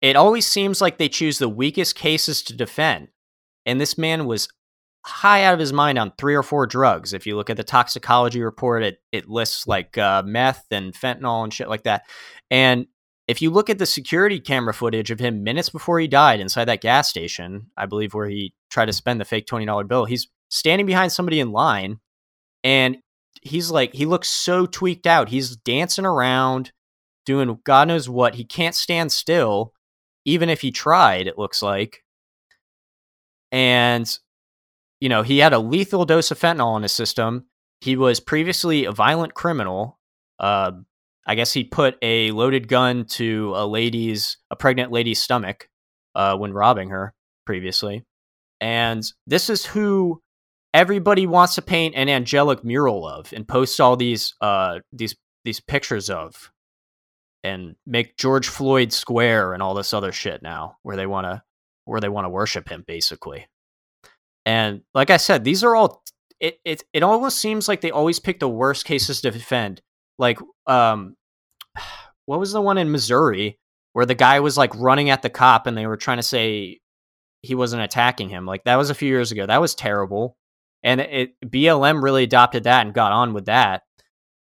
it 0.02 0.16
always 0.16 0.46
seems 0.46 0.80
like 0.80 0.98
they 0.98 1.08
choose 1.08 1.38
the 1.38 1.48
weakest 1.48 1.94
cases 1.94 2.42
to 2.44 2.56
defend. 2.56 3.08
And 3.64 3.80
this 3.80 3.96
man 3.96 4.26
was 4.26 4.48
high 5.06 5.44
out 5.44 5.54
of 5.54 5.60
his 5.60 5.72
mind 5.72 5.98
on 5.98 6.12
three 6.18 6.34
or 6.34 6.42
four 6.42 6.66
drugs. 6.66 7.12
If 7.12 7.26
you 7.26 7.36
look 7.36 7.50
at 7.50 7.56
the 7.56 7.64
toxicology 7.64 8.42
report, 8.42 8.82
it 8.82 8.98
it 9.12 9.28
lists 9.28 9.66
like 9.66 9.96
uh, 9.98 10.22
meth 10.24 10.66
and 10.70 10.92
fentanyl 10.92 11.44
and 11.44 11.52
shit 11.52 11.68
like 11.68 11.84
that. 11.84 12.02
And 12.50 12.86
if 13.26 13.40
you 13.40 13.50
look 13.50 13.70
at 13.70 13.78
the 13.78 13.86
security 13.86 14.38
camera 14.38 14.74
footage 14.74 15.10
of 15.10 15.18
him 15.18 15.42
minutes 15.42 15.70
before 15.70 15.98
he 15.98 16.08
died 16.08 16.40
inside 16.40 16.66
that 16.66 16.82
gas 16.82 17.08
station, 17.08 17.70
I 17.76 17.86
believe 17.86 18.12
where 18.12 18.28
he 18.28 18.54
tried 18.70 18.86
to 18.86 18.92
spend 18.92 19.20
the 19.20 19.24
fake 19.24 19.46
twenty 19.46 19.66
dollar 19.66 19.84
bill, 19.84 20.04
he's 20.04 20.28
standing 20.50 20.86
behind 20.86 21.12
somebody 21.12 21.40
in 21.40 21.52
line, 21.52 22.00
and 22.64 22.96
he's 23.42 23.70
like 23.70 23.94
he 23.94 24.06
looks 24.06 24.28
so 24.28 24.66
tweaked 24.66 25.06
out. 25.06 25.28
He's 25.28 25.54
dancing 25.56 26.06
around, 26.06 26.72
doing 27.24 27.60
God 27.62 27.88
knows 27.88 28.08
what. 28.08 28.34
He 28.34 28.44
can't 28.44 28.74
stand 28.74 29.12
still, 29.12 29.72
even 30.24 30.48
if 30.48 30.62
he 30.62 30.72
tried. 30.72 31.28
It 31.28 31.38
looks 31.38 31.62
like. 31.62 32.02
And 33.52 34.18
you 35.00 35.08
know, 35.08 35.22
he 35.22 35.38
had 35.38 35.52
a 35.52 35.58
lethal 35.58 36.06
dose 36.06 36.30
of 36.30 36.40
fentanyl 36.40 36.76
in 36.76 36.82
his 36.82 36.92
system. 36.92 37.44
He 37.82 37.94
was 37.96 38.18
previously 38.18 38.86
a 38.86 38.92
violent 38.92 39.34
criminal. 39.34 39.98
Uh, 40.38 40.72
I 41.26 41.34
guess 41.34 41.52
he 41.52 41.64
put 41.64 41.96
a 42.00 42.30
loaded 42.30 42.68
gun 42.68 43.04
to 43.10 43.52
a 43.54 43.66
lady's, 43.66 44.38
a 44.50 44.56
pregnant 44.56 44.92
lady's 44.92 45.20
stomach 45.20 45.68
uh, 46.14 46.36
when 46.36 46.52
robbing 46.52 46.90
her 46.90 47.14
previously. 47.44 48.04
And 48.60 49.04
this 49.26 49.50
is 49.50 49.66
who 49.66 50.22
everybody 50.74 51.26
wants 51.26 51.54
to 51.54 51.62
paint 51.62 51.94
an 51.94 52.08
angelic 52.08 52.64
mural 52.64 53.06
of 53.06 53.32
and 53.32 53.46
post 53.46 53.80
all 53.80 53.96
these 53.96 54.34
uh, 54.40 54.80
these 54.92 55.16
these 55.44 55.60
pictures 55.60 56.10
of, 56.10 56.52
and 57.42 57.76
make 57.86 58.16
George 58.18 58.48
Floyd 58.48 58.92
Square 58.92 59.54
and 59.54 59.62
all 59.62 59.74
this 59.74 59.94
other 59.94 60.12
shit 60.12 60.42
now, 60.42 60.76
where 60.82 60.96
they 60.96 61.06
want 61.06 61.26
to 61.26 61.42
where 61.84 62.00
they 62.00 62.08
want 62.08 62.24
to 62.24 62.30
worship 62.30 62.68
him, 62.68 62.84
basically. 62.86 63.46
And 64.44 64.82
like 64.94 65.10
I 65.10 65.16
said, 65.16 65.44
these 65.44 65.64
are 65.64 65.74
all 65.74 66.02
it, 66.40 66.58
it 66.64 66.82
it 66.92 67.02
almost 67.02 67.38
seems 67.38 67.68
like 67.68 67.80
they 67.80 67.92
always 67.92 68.18
pick 68.18 68.40
the 68.40 68.48
worst 68.48 68.84
cases 68.84 69.20
to 69.22 69.30
defend. 69.30 69.80
Like 70.18 70.38
um 70.66 71.16
what 72.26 72.40
was 72.40 72.52
the 72.52 72.60
one 72.60 72.78
in 72.78 72.90
Missouri 72.90 73.58
where 73.92 74.06
the 74.06 74.14
guy 74.14 74.40
was 74.40 74.58
like 74.58 74.74
running 74.74 75.08
at 75.10 75.22
the 75.22 75.30
cop 75.30 75.66
and 75.66 75.78
they 75.78 75.86
were 75.86 75.96
trying 75.96 76.16
to 76.16 76.22
say 76.22 76.80
he 77.42 77.54
wasn't 77.54 77.82
attacking 77.82 78.28
him. 78.28 78.44
Like 78.44 78.64
that 78.64 78.76
was 78.76 78.90
a 78.90 78.94
few 78.94 79.08
years 79.08 79.30
ago. 79.30 79.46
That 79.46 79.60
was 79.60 79.74
terrible. 79.74 80.36
And 80.84 81.00
it 81.00 81.34
BLM 81.44 82.02
really 82.02 82.22
adopted 82.22 82.64
that 82.64 82.86
and 82.86 82.94
got 82.94 83.10
on 83.10 83.34
with 83.34 83.46
that. 83.46 83.82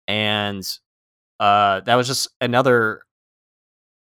And 0.07 0.63
uh 1.39 1.79
that 1.81 1.95
was 1.95 2.07
just 2.07 2.27
another 2.39 3.01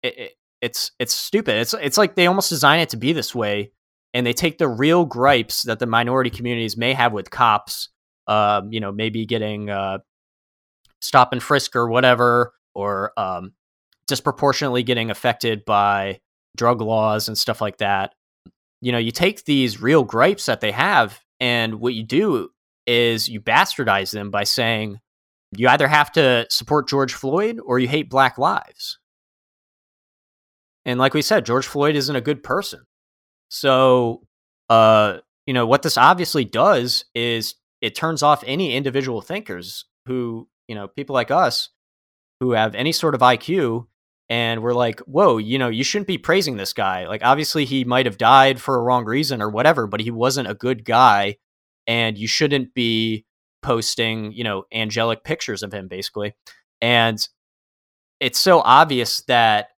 it, 0.02 0.18
it, 0.18 0.32
it's 0.60 0.90
it's 0.98 1.14
stupid. 1.14 1.56
It's 1.56 1.72
it's 1.74 1.96
like 1.96 2.14
they 2.14 2.26
almost 2.26 2.50
design 2.50 2.80
it 2.80 2.90
to 2.90 2.98
be 2.98 3.14
this 3.14 3.34
way 3.34 3.72
and 4.16 4.26
they 4.26 4.32
take 4.32 4.56
the 4.56 4.66
real 4.66 5.04
gripes 5.04 5.64
that 5.64 5.78
the 5.78 5.86
minority 5.86 6.30
communities 6.30 6.74
may 6.74 6.94
have 6.94 7.12
with 7.12 7.30
cops, 7.30 7.90
um, 8.26 8.72
you 8.72 8.80
know, 8.80 8.90
maybe 8.90 9.26
getting 9.26 9.68
uh, 9.68 9.98
stop 11.02 11.32
and 11.32 11.42
frisk 11.42 11.76
or 11.76 11.88
whatever, 11.90 12.54
or 12.74 13.12
um, 13.18 13.52
disproportionately 14.06 14.82
getting 14.82 15.10
affected 15.10 15.66
by 15.66 16.18
drug 16.56 16.80
laws 16.80 17.28
and 17.28 17.36
stuff 17.36 17.60
like 17.60 17.76
that. 17.76 18.14
You 18.80 18.90
know, 18.90 18.96
you 18.96 19.10
take 19.10 19.44
these 19.44 19.82
real 19.82 20.02
gripes 20.02 20.46
that 20.46 20.62
they 20.62 20.72
have, 20.72 21.20
and 21.40 21.76
what 21.76 21.94
you 21.94 22.02
do 22.02 22.50
is 22.86 23.28
you 23.28 23.40
bastardize 23.40 24.12
them 24.12 24.30
by 24.30 24.44
saying 24.44 25.00
you 25.56 25.68
either 25.68 25.88
have 25.88 26.12
to 26.12 26.46
support 26.50 26.88
George 26.88 27.14
Floyd 27.14 27.60
or 27.64 27.78
you 27.78 27.88
hate 27.88 28.10
black 28.10 28.38
lives. 28.38 28.98
And 30.84 30.98
like 31.00 31.14
we 31.14 31.22
said, 31.22 31.46
George 31.46 31.66
Floyd 31.66 31.96
isn't 31.96 32.14
a 32.14 32.20
good 32.20 32.42
person. 32.42 32.84
So, 33.48 34.22
uh, 34.68 35.18
you 35.46 35.54
know, 35.54 35.66
what 35.66 35.82
this 35.82 35.98
obviously 35.98 36.44
does 36.44 37.04
is 37.14 37.54
it 37.80 37.94
turns 37.94 38.22
off 38.22 38.44
any 38.46 38.74
individual 38.74 39.20
thinkers 39.20 39.84
who, 40.06 40.48
you 40.68 40.74
know, 40.74 40.88
people 40.88 41.14
like 41.14 41.30
us 41.30 41.70
who 42.40 42.52
have 42.52 42.74
any 42.74 42.92
sort 42.92 43.14
of 43.14 43.20
IQ 43.20 43.86
and 44.28 44.62
we're 44.62 44.74
like, 44.74 45.00
whoa, 45.00 45.38
you 45.38 45.58
know, 45.58 45.68
you 45.68 45.84
shouldn't 45.84 46.08
be 46.08 46.18
praising 46.18 46.56
this 46.56 46.72
guy. 46.72 47.06
Like, 47.06 47.22
obviously, 47.24 47.64
he 47.64 47.84
might 47.84 48.06
have 48.06 48.18
died 48.18 48.60
for 48.60 48.76
a 48.76 48.82
wrong 48.82 49.04
reason 49.04 49.40
or 49.40 49.48
whatever, 49.48 49.86
but 49.86 50.00
he 50.00 50.10
wasn't 50.10 50.50
a 50.50 50.54
good 50.54 50.84
guy. 50.84 51.36
And 51.86 52.18
you 52.18 52.26
shouldn't 52.26 52.74
be 52.74 53.24
posting, 53.62 54.32
you 54.32 54.42
know, 54.42 54.64
angelic 54.72 55.22
pictures 55.22 55.62
of 55.62 55.72
him, 55.72 55.86
basically. 55.86 56.34
And 56.82 57.26
it's 58.20 58.38
so 58.38 58.60
obvious 58.60 59.22
that 59.22 59.68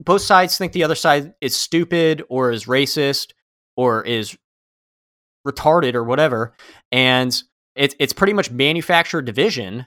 both 0.00 0.22
sides 0.22 0.58
think 0.58 0.72
the 0.72 0.84
other 0.84 0.94
side 0.94 1.34
is 1.40 1.56
stupid 1.56 2.22
or 2.28 2.50
is 2.50 2.66
racist 2.66 3.32
or 3.76 4.02
is 4.04 4.36
retarded 5.46 5.94
or 5.94 6.04
whatever. 6.04 6.54
And 6.92 7.34
it's 7.76 7.94
it's 7.98 8.12
pretty 8.12 8.32
much 8.32 8.50
manufactured 8.50 9.22
division 9.22 9.86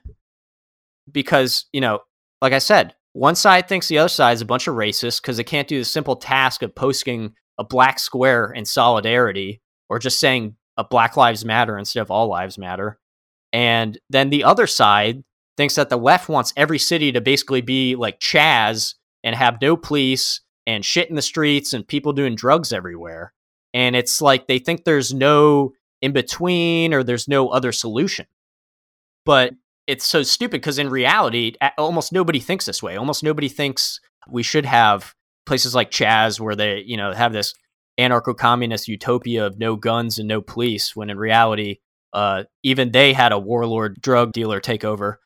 because, 1.11 1.65
you 1.71 1.81
know, 1.81 1.99
like 2.41 2.53
I 2.53 2.59
said, 2.59 2.95
one 3.17 3.35
side 3.35 3.67
thinks 3.67 3.87
the 3.87 3.97
other 3.97 4.09
side 4.09 4.33
is 4.33 4.41
a 4.41 4.45
bunch 4.45 4.67
of 4.67 4.75
racists 4.75 5.19
because 5.19 5.37
they 5.37 5.43
can't 5.43 5.67
do 5.67 5.79
the 5.79 5.85
simple 5.85 6.15
task 6.15 6.61
of 6.61 6.75
posting 6.75 7.33
a 7.57 7.63
black 7.63 7.97
square 7.99 8.51
in 8.51 8.63
solidarity 8.63 9.61
or 9.89 9.97
just 9.97 10.19
saying 10.19 10.55
a 10.77 10.83
Black 10.83 11.17
Lives 11.17 11.43
Matter 11.43 11.77
instead 11.77 12.01
of 12.01 12.11
All 12.11 12.27
Lives 12.27 12.57
Matter. 12.57 12.99
And 13.51 13.97
then 14.09 14.29
the 14.29 14.43
other 14.43 14.67
side 14.67 15.23
thinks 15.55 15.75
that 15.75 15.89
the 15.89 15.97
left 15.97 16.29
wants 16.29 16.53
every 16.55 16.77
city 16.77 17.11
to 17.11 17.19
basically 17.19 17.61
be 17.61 17.95
like 17.95 18.19
Chaz 18.19 18.93
and 19.23 19.35
have 19.35 19.59
no 19.61 19.75
police 19.75 20.41
and 20.67 20.85
shit 20.85 21.09
in 21.09 21.15
the 21.15 21.21
streets 21.23 21.73
and 21.73 21.87
people 21.87 22.13
doing 22.13 22.35
drugs 22.35 22.71
everywhere. 22.71 23.33
And 23.73 23.95
it's 23.95 24.21
like 24.21 24.45
they 24.45 24.59
think 24.59 24.83
there's 24.83 25.13
no 25.13 25.73
in 26.03 26.11
between 26.11 26.93
or 26.93 27.03
there's 27.03 27.27
no 27.27 27.49
other 27.49 27.71
solution. 27.71 28.27
But 29.25 29.53
it's 29.87 30.05
so 30.05 30.21
stupid 30.21 30.61
because 30.61 30.77
in 30.77 30.89
reality, 30.89 31.53
almost 31.77 32.11
nobody 32.11 32.39
thinks 32.39 32.65
this 32.65 32.83
way. 32.83 32.97
Almost 32.97 33.23
nobody 33.23 33.47
thinks 33.47 34.01
we 34.29 34.43
should 34.43 34.65
have 34.65 35.15
places 35.45 35.73
like 35.73 35.91
Chaz 35.91 36.39
where 36.39 36.55
they, 36.55 36.83
you 36.85 36.97
know, 36.97 37.13
have 37.13 37.31
this 37.31 37.53
anarcho-communist 37.97 38.87
utopia 38.87 39.45
of 39.45 39.57
no 39.57 39.75
guns 39.75 40.19
and 40.19 40.27
no 40.27 40.41
police 40.41 40.95
when 40.95 41.09
in 41.09 41.17
reality 41.17 41.77
uh, 42.13 42.43
even 42.63 42.91
they 42.91 43.13
had 43.13 43.31
a 43.31 43.39
warlord 43.39 43.99
drug 44.01 44.33
dealer 44.33 44.59
take 44.59 44.83
over. 44.83 45.19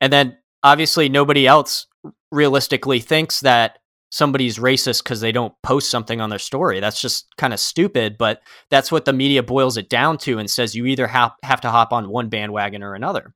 And 0.00 0.12
then 0.12 0.38
obviously 0.62 1.08
nobody 1.08 1.46
else 1.46 1.86
realistically 2.32 3.00
thinks 3.00 3.40
that 3.40 3.78
somebody's 4.10 4.58
racist 4.58 5.02
because 5.02 5.20
they 5.20 5.32
don't 5.32 5.52
post 5.62 5.90
something 5.90 6.20
on 6.20 6.30
their 6.30 6.38
story. 6.38 6.80
That's 6.80 7.00
just 7.00 7.26
kind 7.36 7.52
of 7.52 7.60
stupid 7.60 8.16
but 8.18 8.40
that's 8.70 8.90
what 8.90 9.04
the 9.04 9.12
media 9.12 9.42
boils 9.42 9.76
it 9.76 9.90
down 9.90 10.16
to 10.18 10.38
and 10.38 10.50
says 10.50 10.74
you 10.74 10.86
either 10.86 11.06
have, 11.06 11.32
have 11.42 11.60
to 11.60 11.70
hop 11.70 11.92
on 11.92 12.08
one 12.08 12.28
bandwagon 12.28 12.82
or 12.82 12.94
another 12.94 13.34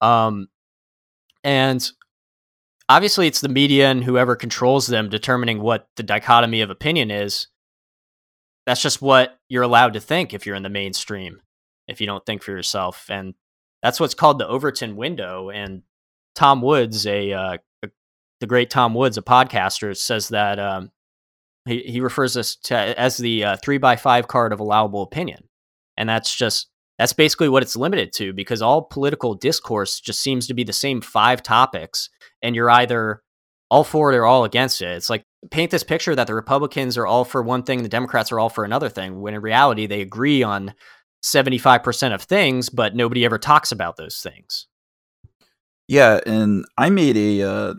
um 0.00 0.48
and 1.44 1.90
obviously 2.90 3.28
it's 3.28 3.40
the 3.40 3.48
media 3.48 3.88
and 3.88 4.04
whoever 4.04 4.34
controls 4.34 4.88
them 4.88 5.08
determining 5.08 5.60
what 5.60 5.88
the 5.96 6.02
dichotomy 6.02 6.60
of 6.60 6.70
opinion 6.70 7.10
is. 7.10 7.46
That's 8.66 8.82
just 8.82 9.00
what 9.00 9.38
you're 9.48 9.62
allowed 9.62 9.94
to 9.94 10.00
think 10.00 10.34
if 10.34 10.44
you're 10.44 10.56
in 10.56 10.64
the 10.64 10.68
mainstream, 10.68 11.40
if 11.88 12.00
you 12.00 12.06
don't 12.06 12.26
think 12.26 12.42
for 12.42 12.50
yourself. 12.50 13.06
And 13.08 13.34
that's 13.82 14.00
what's 14.00 14.14
called 14.14 14.38
the 14.38 14.48
Overton 14.48 14.96
window. 14.96 15.50
And 15.50 15.82
Tom 16.34 16.62
Woods, 16.62 17.06
a, 17.06 17.32
uh, 17.32 17.58
a 17.84 17.90
the 18.40 18.46
great 18.46 18.70
Tom 18.70 18.94
Woods, 18.94 19.16
a 19.16 19.22
podcaster, 19.22 19.96
says 19.96 20.28
that 20.28 20.58
um, 20.58 20.90
he, 21.66 21.82
he 21.82 22.00
refers 22.00 22.34
this 22.34 22.56
to 22.56 22.76
as 22.98 23.16
the 23.16 23.44
uh, 23.44 23.56
three 23.62 23.78
by 23.78 23.96
five 23.96 24.26
card 24.26 24.52
of 24.52 24.60
allowable 24.60 25.02
opinion. 25.02 25.44
And 25.96 26.08
that's 26.08 26.34
just 26.34 26.69
that's 27.00 27.14
basically 27.14 27.48
what 27.48 27.62
it's 27.62 27.76
limited 27.76 28.12
to 28.12 28.34
because 28.34 28.60
all 28.60 28.82
political 28.82 29.34
discourse 29.34 30.00
just 30.00 30.20
seems 30.20 30.46
to 30.46 30.52
be 30.52 30.64
the 30.64 30.72
same 30.74 31.00
five 31.00 31.42
topics 31.42 32.10
and 32.42 32.54
you're 32.54 32.68
either 32.68 33.22
all 33.70 33.84
for 33.84 34.12
it 34.12 34.16
or 34.16 34.26
all 34.26 34.44
against 34.44 34.82
it. 34.82 34.88
It's 34.88 35.08
like 35.08 35.24
paint 35.50 35.70
this 35.70 35.82
picture 35.82 36.14
that 36.14 36.26
the 36.26 36.34
Republicans 36.34 36.98
are 36.98 37.06
all 37.06 37.24
for 37.24 37.40
one 37.40 37.62
thing, 37.62 37.82
the 37.82 37.88
Democrats 37.88 38.30
are 38.30 38.38
all 38.38 38.50
for 38.50 38.64
another 38.64 38.90
thing, 38.90 39.22
when 39.22 39.32
in 39.32 39.40
reality 39.40 39.86
they 39.86 40.02
agree 40.02 40.42
on 40.42 40.74
75% 41.24 42.12
of 42.12 42.20
things, 42.20 42.68
but 42.68 42.94
nobody 42.94 43.24
ever 43.24 43.38
talks 43.38 43.72
about 43.72 43.96
those 43.96 44.18
things. 44.18 44.66
Yeah, 45.88 46.20
and 46.26 46.66
I 46.76 46.90
made 46.90 47.16
a 47.16 47.48
uh, 47.48 47.74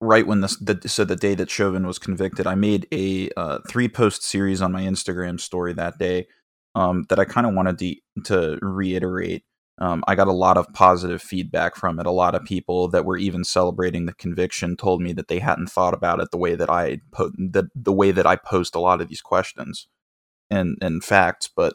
right 0.00 0.26
when 0.26 0.40
this 0.40 0.56
the, 0.56 0.80
so 0.88 1.04
the 1.04 1.16
day 1.16 1.34
that 1.34 1.50
Chauvin 1.50 1.86
was 1.86 1.98
convicted, 1.98 2.46
I 2.46 2.54
made 2.54 2.86
a 2.90 3.28
uh, 3.36 3.58
three 3.68 3.88
post 3.88 4.22
series 4.22 4.62
on 4.62 4.72
my 4.72 4.84
Instagram 4.84 5.38
story 5.38 5.74
that 5.74 5.98
day 5.98 6.28
um, 6.74 7.04
that 7.08 7.18
I 7.18 7.24
kind 7.24 7.46
of 7.46 7.54
wanted 7.54 7.78
to, 7.78 7.94
to 8.24 8.58
reiterate. 8.60 9.44
Um, 9.78 10.04
I 10.06 10.14
got 10.14 10.28
a 10.28 10.32
lot 10.32 10.56
of 10.56 10.72
positive 10.72 11.20
feedback 11.20 11.74
from 11.74 11.98
it. 11.98 12.06
A 12.06 12.12
lot 12.12 12.34
of 12.34 12.44
people 12.44 12.88
that 12.88 13.04
were 13.04 13.16
even 13.16 13.42
celebrating 13.42 14.06
the 14.06 14.14
conviction 14.14 14.76
told 14.76 15.02
me 15.02 15.12
that 15.14 15.28
they 15.28 15.40
hadn't 15.40 15.68
thought 15.68 15.94
about 15.94 16.20
it 16.20 16.30
the 16.30 16.38
way 16.38 16.54
that 16.54 16.70
I 16.70 17.00
po- 17.10 17.32
the 17.36 17.68
the 17.74 17.92
way 17.92 18.12
that 18.12 18.26
I 18.26 18.36
post 18.36 18.76
a 18.76 18.80
lot 18.80 19.00
of 19.00 19.08
these 19.08 19.20
questions 19.20 19.88
and 20.48 20.78
and 20.80 21.02
facts. 21.02 21.48
But 21.54 21.74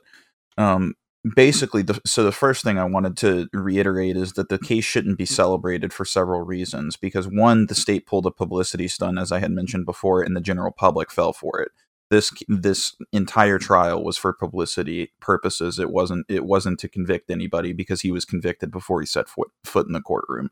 um, 0.58 0.94
basically, 1.36 1.82
the, 1.82 2.00
so 2.06 2.24
the 2.24 2.32
first 2.32 2.64
thing 2.64 2.78
I 2.78 2.86
wanted 2.86 3.18
to 3.18 3.50
reiterate 3.52 4.16
is 4.16 4.34
that 4.34 4.48
the 4.48 4.60
case 4.60 4.86
shouldn't 4.86 5.18
be 5.18 5.26
celebrated 5.26 5.92
for 5.92 6.06
several 6.06 6.44
reasons. 6.44 6.96
Because 6.96 7.28
one, 7.28 7.66
the 7.66 7.76
state 7.76 8.06
pulled 8.06 8.26
a 8.26 8.32
publicity 8.32 8.88
stunt, 8.88 9.20
as 9.20 9.34
I 9.34 9.40
had 9.40 9.52
mentioned 9.52 9.86
before, 9.86 10.22
and 10.22 10.38
the 10.38 10.42
general 10.42 10.72
public 10.72 11.12
fell 11.12 11.34
for 11.34 11.60
it 11.60 11.72
this 12.10 12.34
this 12.48 12.96
entire 13.12 13.60
trial 13.60 14.04
was 14.04 14.18
for 14.18 14.34
publicity 14.34 15.12
purposes. 15.20 15.80
It 15.80 15.92
wasn't 15.92 16.26
it 16.30 16.46
wasn't 16.46 16.80
to 16.80 16.90
convict 16.90 17.30
anybody 17.30 17.74
because 17.74 18.02
he 18.02 18.12
was 18.12 18.26
convicted 18.26 18.72
before 18.72 19.00
he 19.02 19.06
set 19.06 19.30
foot 19.30 19.50
foot 19.64 19.88
in 19.88 19.94
the 19.94 20.02
courtroom. 20.02 20.50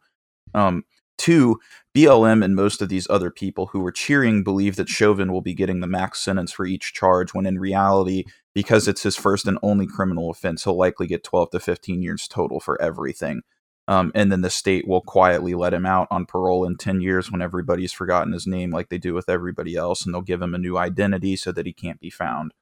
Um, 0.53 0.85
two, 1.17 1.59
BLM 1.95 2.43
and 2.43 2.55
most 2.55 2.81
of 2.81 2.89
these 2.89 3.09
other 3.09 3.31
people 3.31 3.67
who 3.67 3.79
were 3.79 3.91
cheering 3.91 4.43
believe 4.43 4.75
that 4.75 4.89
Chauvin 4.89 5.31
will 5.31 5.41
be 5.41 5.53
getting 5.53 5.79
the 5.79 5.87
max 5.87 6.19
sentence 6.19 6.51
for 6.51 6.65
each 6.65 6.93
charge, 6.93 7.33
when 7.33 7.45
in 7.45 7.59
reality, 7.59 8.23
because 8.53 8.87
it's 8.87 9.03
his 9.03 9.15
first 9.15 9.47
and 9.47 9.57
only 9.61 9.87
criminal 9.87 10.29
offense, 10.29 10.63
he'll 10.63 10.77
likely 10.77 11.07
get 11.07 11.23
12 11.23 11.51
to 11.51 11.59
15 11.59 12.01
years 12.01 12.27
total 12.27 12.59
for 12.59 12.79
everything. 12.81 13.41
Um, 13.87 14.11
and 14.13 14.31
then 14.31 14.41
the 14.41 14.49
state 14.49 14.87
will 14.87 15.01
quietly 15.01 15.53
let 15.53 15.73
him 15.73 15.85
out 15.85 16.07
on 16.11 16.25
parole 16.25 16.65
in 16.65 16.75
10 16.75 17.01
years 17.01 17.31
when 17.31 17.41
everybody's 17.41 17.93
forgotten 17.93 18.33
his 18.33 18.45
name, 18.45 18.71
like 18.71 18.89
they 18.89 18.97
do 18.97 19.13
with 19.13 19.29
everybody 19.29 19.75
else, 19.75 20.05
and 20.05 20.13
they'll 20.13 20.21
give 20.21 20.41
him 20.41 20.53
a 20.53 20.59
new 20.59 20.77
identity 20.77 21.35
so 21.37 21.51
that 21.53 21.65
he 21.65 21.73
can't 21.73 21.99
be 21.99 22.09
found. 22.09 22.53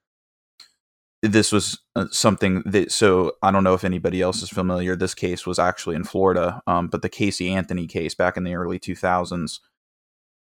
This 1.24 1.52
was 1.52 1.80
uh, 1.96 2.06
something 2.12 2.62
that, 2.68 2.92
so 2.92 3.34
I 3.42 3.50
don't 3.50 3.64
know 3.64 3.74
if 3.74 3.84
anybody 3.84 4.22
else 4.22 4.44
is 4.44 4.50
familiar. 4.50 4.96
This 4.96 5.16
case 5.16 5.48
was 5.48 5.58
actually 5.58 5.96
in 5.96 6.04
Florida, 6.04 6.62
um, 6.68 6.88
but 6.88 7.02
the 7.02 7.10
Casey 7.10 7.52
Anthony 7.52 7.88
case 7.88 8.14
back 8.14 8.38
in 8.38 8.44
the 8.44 8.54
early 8.54 8.78
2000s, 8.78 9.60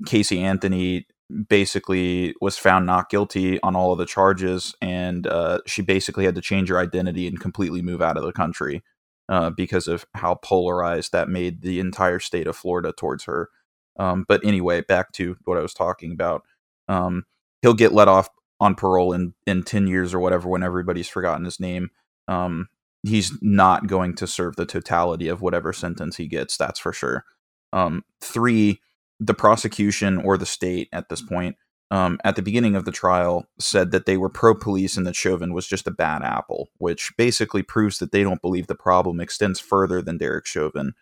Casey 0.07 0.41
Anthony 0.41 1.07
basically 1.49 2.35
was 2.41 2.59
found 2.59 2.87
not 2.87 3.09
guilty 3.09 3.61
on 3.63 3.77
all 3.77 3.93
of 3.93 3.99
the 3.99 4.07
charges, 4.07 4.75
and 4.83 5.29
uh, 5.29 5.61
she 5.67 5.83
basically 5.83 6.25
had 6.25 6.35
to 6.35 6.41
change 6.41 6.69
her 6.69 6.81
identity 6.81 7.29
and 7.29 7.39
completely 7.39 7.81
move 7.81 8.03
out 8.03 8.17
of 8.17 8.25
the 8.25 8.33
country 8.33 8.83
uh, 9.29 9.51
because 9.51 9.89
of 9.89 10.07
how 10.15 10.35
polarized 10.37 11.13
that 11.13 11.29
made 11.29 11.63
the 11.63 11.81
entire 11.81 12.21
state 12.21 12.47
of 12.47 12.57
Florida 12.57 12.93
towards 12.97 13.25
her. 13.25 13.51
Um, 13.99 14.25
but 14.29 14.45
anyway, 14.45 14.83
back 14.83 15.13
to 15.13 15.37
what 15.45 15.59
I 15.59 15.63
was 15.63 15.75
talking 15.75 16.13
about. 16.13 16.43
Um, 16.89 17.25
he'll 17.63 17.75
get 17.75 17.93
let 17.93 18.09
off 18.09 18.29
on 18.61 18.75
parole 18.75 19.13
in, 19.13 19.35
in 19.47 19.63
10 19.63 19.87
years 19.87 20.15
or 20.15 20.21
whatever 20.21 20.49
when 20.49 20.63
everybody's 20.63 21.09
forgotten 21.09 21.45
his 21.45 21.61
name. 21.61 21.91
Um, 22.29 22.69
he's 23.03 23.33
not 23.43 23.87
going 23.87 24.15
to 24.17 24.27
serve 24.27 24.57
the 24.57 24.67
totality 24.67 25.29
of 25.29 25.43
whatever 25.43 25.73
sentence 25.73 26.17
he 26.17 26.27
gets, 26.27 26.57
that's 26.57 26.81
for 26.81 26.93
sure. 26.93 27.25
Um, 27.73 28.05
three, 28.21 28.81
the 29.21 29.35
prosecution 29.35 30.19
or 30.19 30.37
the 30.37 30.47
state 30.47 30.89
at 30.93 31.09
this 31.09 31.23
point 31.23 31.57
um, 31.91 32.19
at 32.25 32.37
the 32.37 32.43
beginning 32.43 32.77
of 32.77 32.85
the 32.85 32.93
trial 32.93 33.47
said 33.59 33.91
that 33.91 34.07
they 34.07 34.17
were 34.17 34.29
pro 34.29 34.55
police 34.55 34.97
and 34.97 35.07
that 35.07 35.17
Chauvin 35.17 35.53
was 35.53 35.67
just 35.67 35.87
a 35.87 35.93
bad 35.93 36.23
apple, 36.23 36.71
which 36.79 37.13
basically 37.17 37.63
proves 37.63 37.99
that 37.99 38.11
they 38.11 38.23
don't 38.23 38.43
believe 38.43 38.67
the 38.67 38.75
problem 38.75 39.21
extends 39.21 39.61
further 39.61 40.01
than 40.01 40.19
Derek 40.19 40.47
Chauvin. 40.47 40.95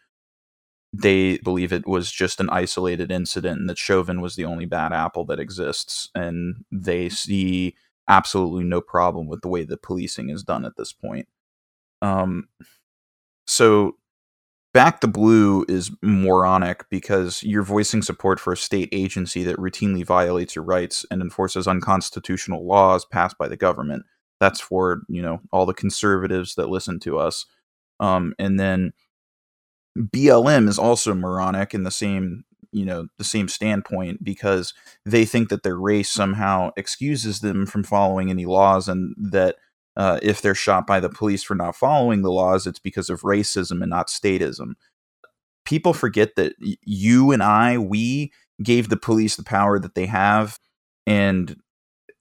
They 0.92 1.38
believe 1.38 1.72
it 1.72 1.86
was 1.86 2.10
just 2.12 2.40
an 2.40 2.50
isolated 2.50 3.10
incident 3.10 3.60
and 3.60 3.68
that 3.70 3.78
Chauvin 3.78 4.20
was 4.20 4.36
the 4.36 4.44
only 4.44 4.66
bad 4.66 4.92
apple 4.92 5.24
that 5.26 5.40
exists. 5.40 6.10
And 6.14 6.64
they 6.70 7.08
see 7.08 7.76
absolutely 8.08 8.64
no 8.64 8.80
problem 8.80 9.28
with 9.28 9.40
the 9.40 9.48
way 9.48 9.64
that 9.64 9.82
policing 9.82 10.28
is 10.28 10.42
done 10.42 10.64
at 10.64 10.76
this 10.76 10.92
point. 10.92 11.28
Um, 12.02 12.48
so 13.46 13.96
Back 14.74 15.02
the 15.02 15.08
Blue 15.08 15.66
is 15.68 15.90
moronic 16.00 16.88
because 16.88 17.42
you're 17.42 17.62
voicing 17.62 18.00
support 18.00 18.40
for 18.40 18.54
a 18.54 18.56
state 18.56 18.88
agency 18.90 19.42
that 19.44 19.58
routinely 19.58 20.04
violates 20.04 20.56
your 20.56 20.64
rights 20.64 21.04
and 21.10 21.20
enforces 21.20 21.68
unconstitutional 21.68 22.66
laws 22.66 23.04
passed 23.04 23.36
by 23.36 23.48
the 23.48 23.56
government. 23.56 24.04
That's 24.40 24.60
for, 24.60 25.02
you 25.08 25.20
know, 25.20 25.40
all 25.52 25.66
the 25.66 25.74
conservatives 25.74 26.54
that 26.54 26.70
listen 26.70 27.00
to 27.00 27.18
us. 27.18 27.44
Um, 28.00 28.34
and 28.38 28.58
then 28.58 28.92
BLM 29.98 30.68
is 30.68 30.78
also 30.78 31.14
moronic 31.14 31.74
in 31.74 31.82
the 31.82 31.90
same, 31.90 32.44
you 32.72 32.86
know, 32.86 33.08
the 33.18 33.24
same 33.24 33.48
standpoint 33.48 34.24
because 34.24 34.72
they 35.04 35.26
think 35.26 35.50
that 35.50 35.64
their 35.64 35.76
race 35.76 36.08
somehow 36.08 36.70
excuses 36.78 37.40
them 37.40 37.66
from 37.66 37.84
following 37.84 38.30
any 38.30 38.46
laws 38.46 38.88
and 38.88 39.14
that 39.18 39.56
uh, 39.96 40.18
if 40.22 40.40
they're 40.40 40.54
shot 40.54 40.86
by 40.86 41.00
the 41.00 41.08
police 41.08 41.42
for 41.42 41.54
not 41.54 41.76
following 41.76 42.22
the 42.22 42.30
laws, 42.30 42.66
it's 42.66 42.78
because 42.78 43.10
of 43.10 43.22
racism 43.22 43.82
and 43.82 43.90
not 43.90 44.08
statism. 44.08 44.74
People 45.64 45.92
forget 45.92 46.34
that 46.36 46.54
you 46.82 47.32
and 47.32 47.42
I, 47.42 47.78
we 47.78 48.32
gave 48.62 48.88
the 48.88 48.96
police 48.96 49.36
the 49.36 49.44
power 49.44 49.78
that 49.78 49.94
they 49.94 50.06
have, 50.06 50.58
and 51.06 51.56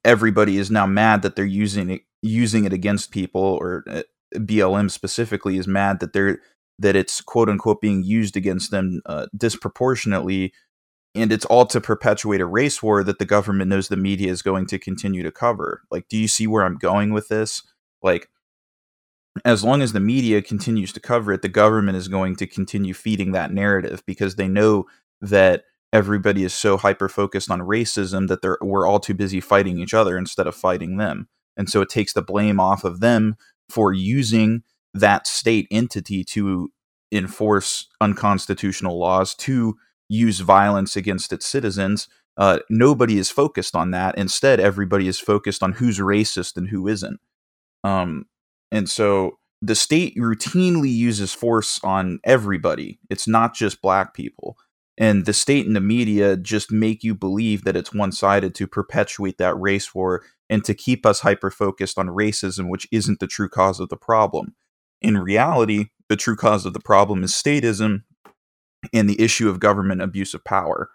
everybody 0.04 0.58
is 0.58 0.70
now 0.70 0.86
mad 0.86 1.22
that 1.22 1.34
they're 1.34 1.44
using 1.44 1.90
it, 1.90 2.02
using 2.20 2.64
it 2.64 2.72
against 2.72 3.10
people, 3.10 3.42
or 3.42 3.84
uh, 3.88 4.02
BLM 4.34 4.90
specifically 4.90 5.56
is 5.56 5.66
mad 5.66 6.00
that 6.00 6.12
they're 6.12 6.38
that 6.78 6.96
it's 6.96 7.20
quote 7.20 7.48
unquote 7.48 7.80
being 7.80 8.02
used 8.02 8.36
against 8.36 8.70
them 8.70 9.00
uh, 9.06 9.26
disproportionately 9.36 10.52
and 11.14 11.32
it's 11.32 11.44
all 11.44 11.66
to 11.66 11.80
perpetuate 11.80 12.40
a 12.40 12.46
race 12.46 12.82
war 12.82 13.04
that 13.04 13.18
the 13.18 13.24
government 13.24 13.68
knows 13.68 13.88
the 13.88 13.96
media 13.96 14.30
is 14.30 14.42
going 14.42 14.66
to 14.66 14.78
continue 14.78 15.22
to 15.22 15.30
cover. 15.30 15.82
Like, 15.90 16.08
do 16.08 16.16
you 16.16 16.28
see 16.28 16.46
where 16.46 16.64
I'm 16.64 16.76
going 16.76 17.12
with 17.12 17.28
this? 17.28 17.62
like 18.02 18.28
as 19.44 19.64
long 19.64 19.80
as 19.80 19.92
the 19.92 20.00
media 20.00 20.42
continues 20.42 20.92
to 20.92 21.00
cover 21.00 21.32
it, 21.32 21.42
the 21.42 21.48
government 21.48 21.96
is 21.96 22.08
going 22.08 22.36
to 22.36 22.46
continue 22.46 22.92
feeding 22.92 23.32
that 23.32 23.52
narrative 23.52 24.02
because 24.06 24.36
they 24.36 24.48
know 24.48 24.84
that 25.22 25.64
everybody 25.92 26.44
is 26.44 26.52
so 26.52 26.76
hyper 26.76 27.08
focused 27.08 27.50
on 27.50 27.60
racism 27.60 28.28
that 28.28 28.42
they're 28.42 28.58
we're 28.60 28.86
all 28.86 29.00
too 29.00 29.14
busy 29.14 29.40
fighting 29.40 29.78
each 29.78 29.94
other 29.94 30.18
instead 30.18 30.46
of 30.46 30.54
fighting 30.54 30.98
them. 30.98 31.28
And 31.56 31.68
so 31.68 31.80
it 31.80 31.88
takes 31.88 32.12
the 32.12 32.22
blame 32.22 32.60
off 32.60 32.84
of 32.84 33.00
them 33.00 33.36
for 33.68 33.92
using 33.92 34.62
that 34.94 35.26
state 35.26 35.66
entity 35.70 36.24
to 36.24 36.70
enforce 37.10 37.88
unconstitutional 38.00 38.98
laws, 38.98 39.34
to 39.34 39.76
use 40.08 40.40
violence 40.40 40.96
against 40.96 41.32
its 41.32 41.46
citizens. 41.46 42.08
Uh, 42.36 42.58
nobody 42.70 43.18
is 43.18 43.30
focused 43.30 43.76
on 43.76 43.90
that. 43.90 44.16
Instead, 44.16 44.60
everybody 44.60 45.08
is 45.08 45.18
focused 45.18 45.62
on 45.62 45.72
who's 45.72 45.98
racist 45.98 46.56
and 46.56 46.68
who 46.68 46.88
isn't. 46.88 47.20
Um, 47.84 48.26
and 48.70 48.88
so 48.88 49.38
the 49.60 49.74
state 49.74 50.16
routinely 50.16 50.92
uses 50.92 51.32
force 51.32 51.80
on 51.84 52.20
everybody. 52.24 52.98
It's 53.10 53.28
not 53.28 53.54
just 53.54 53.82
black 53.82 54.14
people. 54.14 54.56
And 54.98 55.24
the 55.24 55.32
state 55.32 55.66
and 55.66 55.74
the 55.74 55.80
media 55.80 56.36
just 56.36 56.70
make 56.70 57.02
you 57.02 57.14
believe 57.14 57.64
that 57.64 57.76
it's 57.76 57.94
one 57.94 58.12
sided 58.12 58.54
to 58.56 58.66
perpetuate 58.66 59.38
that 59.38 59.58
race 59.58 59.94
war 59.94 60.22
and 60.50 60.64
to 60.64 60.74
keep 60.74 61.06
us 61.06 61.20
hyper 61.20 61.50
focused 61.50 61.98
on 61.98 62.08
racism, 62.08 62.68
which 62.68 62.86
isn't 62.92 63.20
the 63.20 63.26
true 63.26 63.48
cause 63.48 63.80
of 63.80 63.88
the 63.88 63.96
problem. 63.96 64.54
In 65.00 65.18
reality, 65.18 65.86
the 66.08 66.16
true 66.16 66.36
cause 66.36 66.66
of 66.66 66.74
the 66.74 66.80
problem 66.80 67.24
is 67.24 67.32
statism 67.32 68.02
and 68.92 69.08
the 69.08 69.20
issue 69.20 69.48
of 69.48 69.60
government 69.60 70.02
abuse 70.02 70.34
of 70.34 70.44
power. 70.44 70.90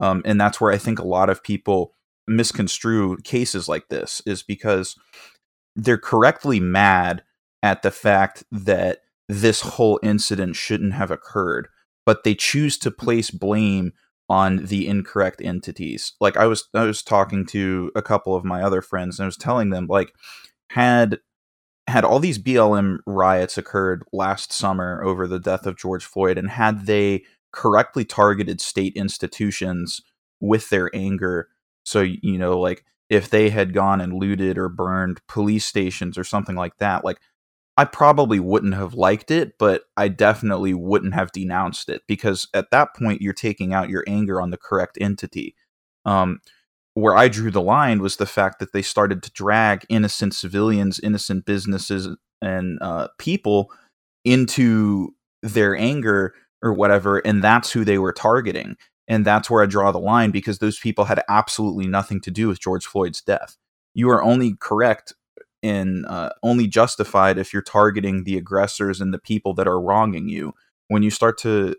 Um, 0.00 0.22
and 0.24 0.40
that's 0.40 0.60
where 0.60 0.72
I 0.72 0.78
think 0.78 0.98
a 0.98 1.06
lot 1.06 1.30
of 1.30 1.42
people 1.42 1.94
misconstrue 2.26 3.16
cases 3.18 3.68
like 3.68 3.88
this, 3.88 4.22
is 4.24 4.42
because 4.42 4.96
they're 5.76 5.98
correctly 5.98 6.60
mad 6.60 7.22
at 7.62 7.82
the 7.82 7.90
fact 7.90 8.44
that 8.50 9.00
this 9.28 9.60
whole 9.60 10.00
incident 10.02 10.56
shouldn't 10.56 10.94
have 10.94 11.10
occurred, 11.10 11.68
but 12.06 12.24
they 12.24 12.34
choose 12.34 12.78
to 12.78 12.90
place 12.90 13.30
blame 13.30 13.92
on 14.28 14.64
the 14.66 14.86
incorrect 14.86 15.40
entities. 15.42 16.14
Like 16.20 16.36
I 16.36 16.46
was 16.46 16.68
I 16.72 16.84
was 16.84 17.02
talking 17.02 17.44
to 17.46 17.90
a 17.96 18.02
couple 18.02 18.34
of 18.34 18.44
my 18.44 18.62
other 18.62 18.80
friends 18.80 19.18
and 19.18 19.24
I 19.24 19.26
was 19.26 19.36
telling 19.36 19.70
them 19.70 19.86
like 19.88 20.12
had 20.70 21.18
had 21.90 22.04
all 22.04 22.18
these 22.18 22.38
BLM 22.38 22.98
riots 23.06 23.58
occurred 23.58 24.04
last 24.12 24.52
summer 24.52 25.02
over 25.04 25.26
the 25.26 25.38
death 25.38 25.66
of 25.66 25.76
George 25.76 26.04
Floyd 26.04 26.38
and 26.38 26.50
had 26.50 26.86
they 26.86 27.24
correctly 27.52 28.04
targeted 28.04 28.60
state 28.60 28.94
institutions 28.94 30.00
with 30.40 30.70
their 30.70 30.88
anger 30.94 31.48
so 31.84 32.00
you 32.00 32.38
know 32.38 32.58
like 32.58 32.84
if 33.10 33.28
they 33.28 33.50
had 33.50 33.74
gone 33.74 34.00
and 34.00 34.14
looted 34.14 34.56
or 34.56 34.68
burned 34.68 35.20
police 35.26 35.66
stations 35.66 36.16
or 36.16 36.24
something 36.24 36.54
like 36.54 36.78
that, 36.78 37.04
like 37.04 37.18
I 37.76 37.84
probably 37.84 38.38
wouldn't 38.38 38.74
have 38.74 38.94
liked 38.94 39.32
it, 39.32 39.58
but 39.58 39.82
I 39.96 40.08
definitely 40.08 40.74
wouldn't 40.74 41.14
have 41.14 41.32
denounced 41.32 41.88
it 41.88 42.02
because 42.06 42.48
at 42.54 42.70
that 42.70 42.94
point 42.94 43.20
you're 43.20 43.32
taking 43.32 43.74
out 43.74 43.90
your 43.90 44.04
anger 44.06 44.40
on 44.40 44.50
the 44.50 44.56
correct 44.56 44.96
entity. 45.00 45.56
Um, 46.04 46.40
where 47.00 47.16
I 47.16 47.28
drew 47.28 47.50
the 47.50 47.62
line 47.62 48.00
was 48.00 48.16
the 48.16 48.26
fact 48.26 48.58
that 48.58 48.72
they 48.72 48.82
started 48.82 49.22
to 49.22 49.32
drag 49.32 49.84
innocent 49.88 50.34
civilians, 50.34 51.00
innocent 51.00 51.44
businesses, 51.44 52.08
and 52.42 52.78
uh, 52.80 53.08
people 53.18 53.70
into 54.24 55.14
their 55.42 55.76
anger 55.76 56.34
or 56.62 56.72
whatever, 56.72 57.18
and 57.18 57.42
that's 57.42 57.72
who 57.72 57.84
they 57.84 57.98
were 57.98 58.12
targeting. 58.12 58.76
And 59.08 59.24
that's 59.24 59.50
where 59.50 59.62
I 59.62 59.66
draw 59.66 59.90
the 59.90 59.98
line 59.98 60.30
because 60.30 60.58
those 60.58 60.78
people 60.78 61.06
had 61.06 61.22
absolutely 61.28 61.88
nothing 61.88 62.20
to 62.20 62.30
do 62.30 62.48
with 62.48 62.60
George 62.60 62.86
Floyd's 62.86 63.20
death. 63.20 63.56
You 63.94 64.08
are 64.10 64.22
only 64.22 64.54
correct 64.60 65.12
and 65.62 66.06
uh, 66.06 66.30
only 66.42 66.66
justified 66.66 67.36
if 67.36 67.52
you're 67.52 67.62
targeting 67.62 68.24
the 68.24 68.36
aggressors 68.36 69.00
and 69.00 69.12
the 69.12 69.18
people 69.18 69.52
that 69.54 69.66
are 69.66 69.80
wronging 69.80 70.28
you. 70.28 70.52
When 70.88 71.02
you 71.02 71.10
start 71.10 71.38
to 71.38 71.74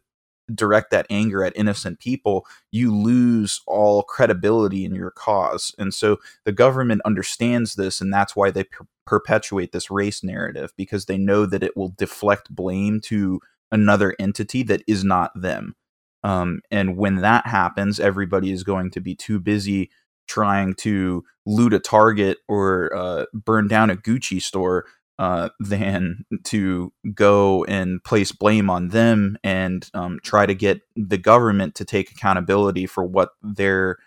direct 0.56 0.92
that 0.92 1.08
anger 1.10 1.44
at 1.44 1.56
innocent 1.56 2.00
people, 2.00 2.46
you 2.72 2.96
lose 2.96 3.62
all 3.68 4.04
credibility 4.04 4.86
in 4.86 4.96
your 4.96 5.12
cause. 5.12 5.74
And 5.78 5.94
so 5.94 6.18
the 6.46 6.52
government 6.52 7.02
understands 7.06 7.76
this, 7.76 8.02
and 8.02 8.14
that's 8.14 8.36
why 8.36 8.52
they 8.52 8.66
per- 8.66 8.86
perpetuate 9.06 9.72
this 9.72 9.92
race 9.92 10.24
narrative 10.24 10.72
because 10.78 11.06
they 11.06 11.18
know 11.18 11.46
that 11.46 11.64
it 11.64 11.76
will 11.76 11.94
deflect 11.98 12.54
blame 12.54 13.00
to 13.02 13.40
another 13.72 14.16
entity 14.20 14.64
that 14.64 14.84
is 14.88 15.04
not 15.04 15.32
them. 15.40 15.76
Um, 16.24 16.62
and 16.70 16.98
when 16.98 17.18
that 17.18 17.48
happens, 17.48 18.00
everybody 18.00 18.52
is 18.52 18.64
going 18.64 18.92
to 18.92 19.00
be 19.02 19.16
too 19.16 19.40
busy 19.40 19.90
trying 20.28 20.74
to 20.76 21.24
loot 21.46 21.74
a 21.74 21.80
Target 21.80 22.38
or 22.48 22.96
uh, 22.96 23.26
burn 23.34 23.68
down 23.68 23.90
a 23.90 23.96
Gucci 23.96 24.42
store 24.42 24.86
uh, 25.22 25.50
than 25.60 26.26
to 26.44 26.92
go 27.14 27.64
and 27.66 28.04
place 28.04 28.32
blame 28.32 28.72
on 28.72 28.88
them 28.88 29.38
and 29.44 29.88
um, 29.94 30.20
try 30.24 30.48
to 30.48 30.56
get 30.56 30.82
the 30.96 31.20
government 31.20 31.76
to 31.76 31.86
take 31.86 32.10
accountability 32.10 32.88
for 32.88 33.04
what 33.04 33.30
their 33.44 33.98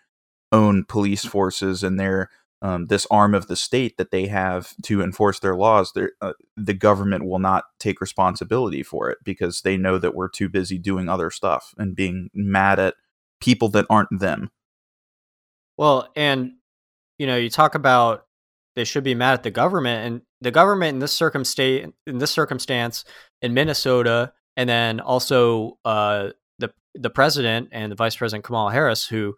own 0.50 0.84
police 0.84 1.24
forces 1.24 1.84
and 1.84 2.00
their 2.00 2.30
um, 2.62 2.86
this 2.86 3.06
arm 3.12 3.32
of 3.32 3.46
the 3.46 3.54
state 3.54 3.96
that 3.96 4.10
they 4.10 4.26
have 4.26 4.74
to 4.82 5.02
enforce 5.02 5.38
their 5.38 5.54
laws, 5.54 5.92
uh, 6.20 6.32
the 6.56 6.74
government 6.74 7.24
will 7.26 7.38
not 7.38 7.64
take 7.78 8.00
responsibility 8.00 8.82
for 8.82 9.08
it 9.08 9.18
because 9.22 9.60
they 9.60 9.76
know 9.76 9.98
that 9.98 10.16
we're 10.16 10.28
too 10.28 10.48
busy 10.48 10.78
doing 10.78 11.08
other 11.08 11.30
stuff 11.30 11.74
and 11.78 11.94
being 11.94 12.28
mad 12.34 12.80
at 12.80 12.94
people 13.40 13.68
that 13.68 13.86
aren't 13.88 14.18
them. 14.18 14.50
Well, 15.76 16.08
and 16.16 16.54
you 17.18 17.28
know, 17.28 17.36
you 17.36 17.50
talk 17.50 17.76
about 17.76 18.26
they 18.76 18.84
should 18.84 19.04
be 19.04 19.14
mad 19.14 19.34
at 19.34 19.42
the 19.42 19.50
government, 19.50 20.06
and 20.06 20.22
the 20.40 20.50
government 20.50 20.94
in 20.94 20.98
this 20.98 21.12
circumstance, 21.12 21.92
in 22.06 22.18
this 22.18 22.30
circumstance, 22.30 23.04
in 23.42 23.54
Minnesota, 23.54 24.32
and 24.56 24.68
then 24.68 25.00
also 25.00 25.78
uh, 25.84 26.30
the 26.58 26.72
the 26.94 27.10
president 27.10 27.68
and 27.72 27.90
the 27.92 27.96
vice 27.96 28.16
president 28.16 28.44
Kamala 28.44 28.72
Harris, 28.72 29.06
who 29.06 29.34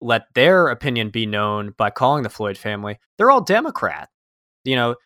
let 0.00 0.22
their 0.34 0.68
opinion 0.68 1.10
be 1.10 1.26
known 1.26 1.74
by 1.76 1.90
calling 1.90 2.22
the 2.22 2.30
Floyd 2.30 2.56
family. 2.56 2.98
They're 3.18 3.30
all 3.30 3.42
Democrat. 3.42 4.08
You 4.64 4.76
know, 4.76 4.96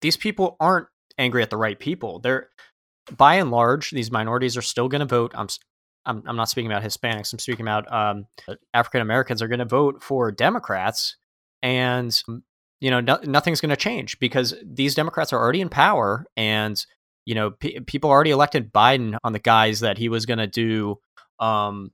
these 0.00 0.16
people 0.16 0.56
aren't 0.60 0.86
angry 1.18 1.42
at 1.42 1.50
the 1.50 1.56
right 1.56 1.78
people. 1.78 2.20
They're 2.20 2.48
by 3.16 3.34
and 3.34 3.50
large, 3.50 3.90
these 3.90 4.10
minorities 4.10 4.56
are 4.56 4.62
still 4.62 4.88
going 4.88 5.00
to 5.00 5.06
vote. 5.06 5.32
I'm, 5.34 5.48
I'm, 6.06 6.22
I'm 6.26 6.36
not 6.36 6.48
speaking 6.48 6.70
about 6.70 6.82
Hispanics. 6.82 7.32
I'm 7.32 7.38
speaking 7.38 7.64
about 7.64 7.90
um, 7.92 8.26
African 8.72 9.00
Americans 9.00 9.42
are 9.42 9.48
going 9.48 9.58
to 9.58 9.64
vote 9.64 10.02
for 10.02 10.30
Democrats, 10.32 11.16
and 11.62 12.14
you 12.84 12.90
know, 12.90 13.00
no, 13.00 13.18
nothing's 13.24 13.62
going 13.62 13.70
to 13.70 13.76
change 13.76 14.18
because 14.18 14.52
these 14.62 14.94
Democrats 14.94 15.32
are 15.32 15.40
already 15.40 15.62
in 15.62 15.70
power, 15.70 16.26
and 16.36 16.84
you 17.24 17.34
know, 17.34 17.52
p- 17.52 17.80
people 17.80 18.10
already 18.10 18.30
elected 18.30 18.74
Biden 18.74 19.16
on 19.24 19.32
the 19.32 19.38
guise 19.38 19.80
that 19.80 19.96
he 19.96 20.10
was 20.10 20.26
going 20.26 20.38
to 20.38 20.46
do 20.46 20.98
um, 21.40 21.92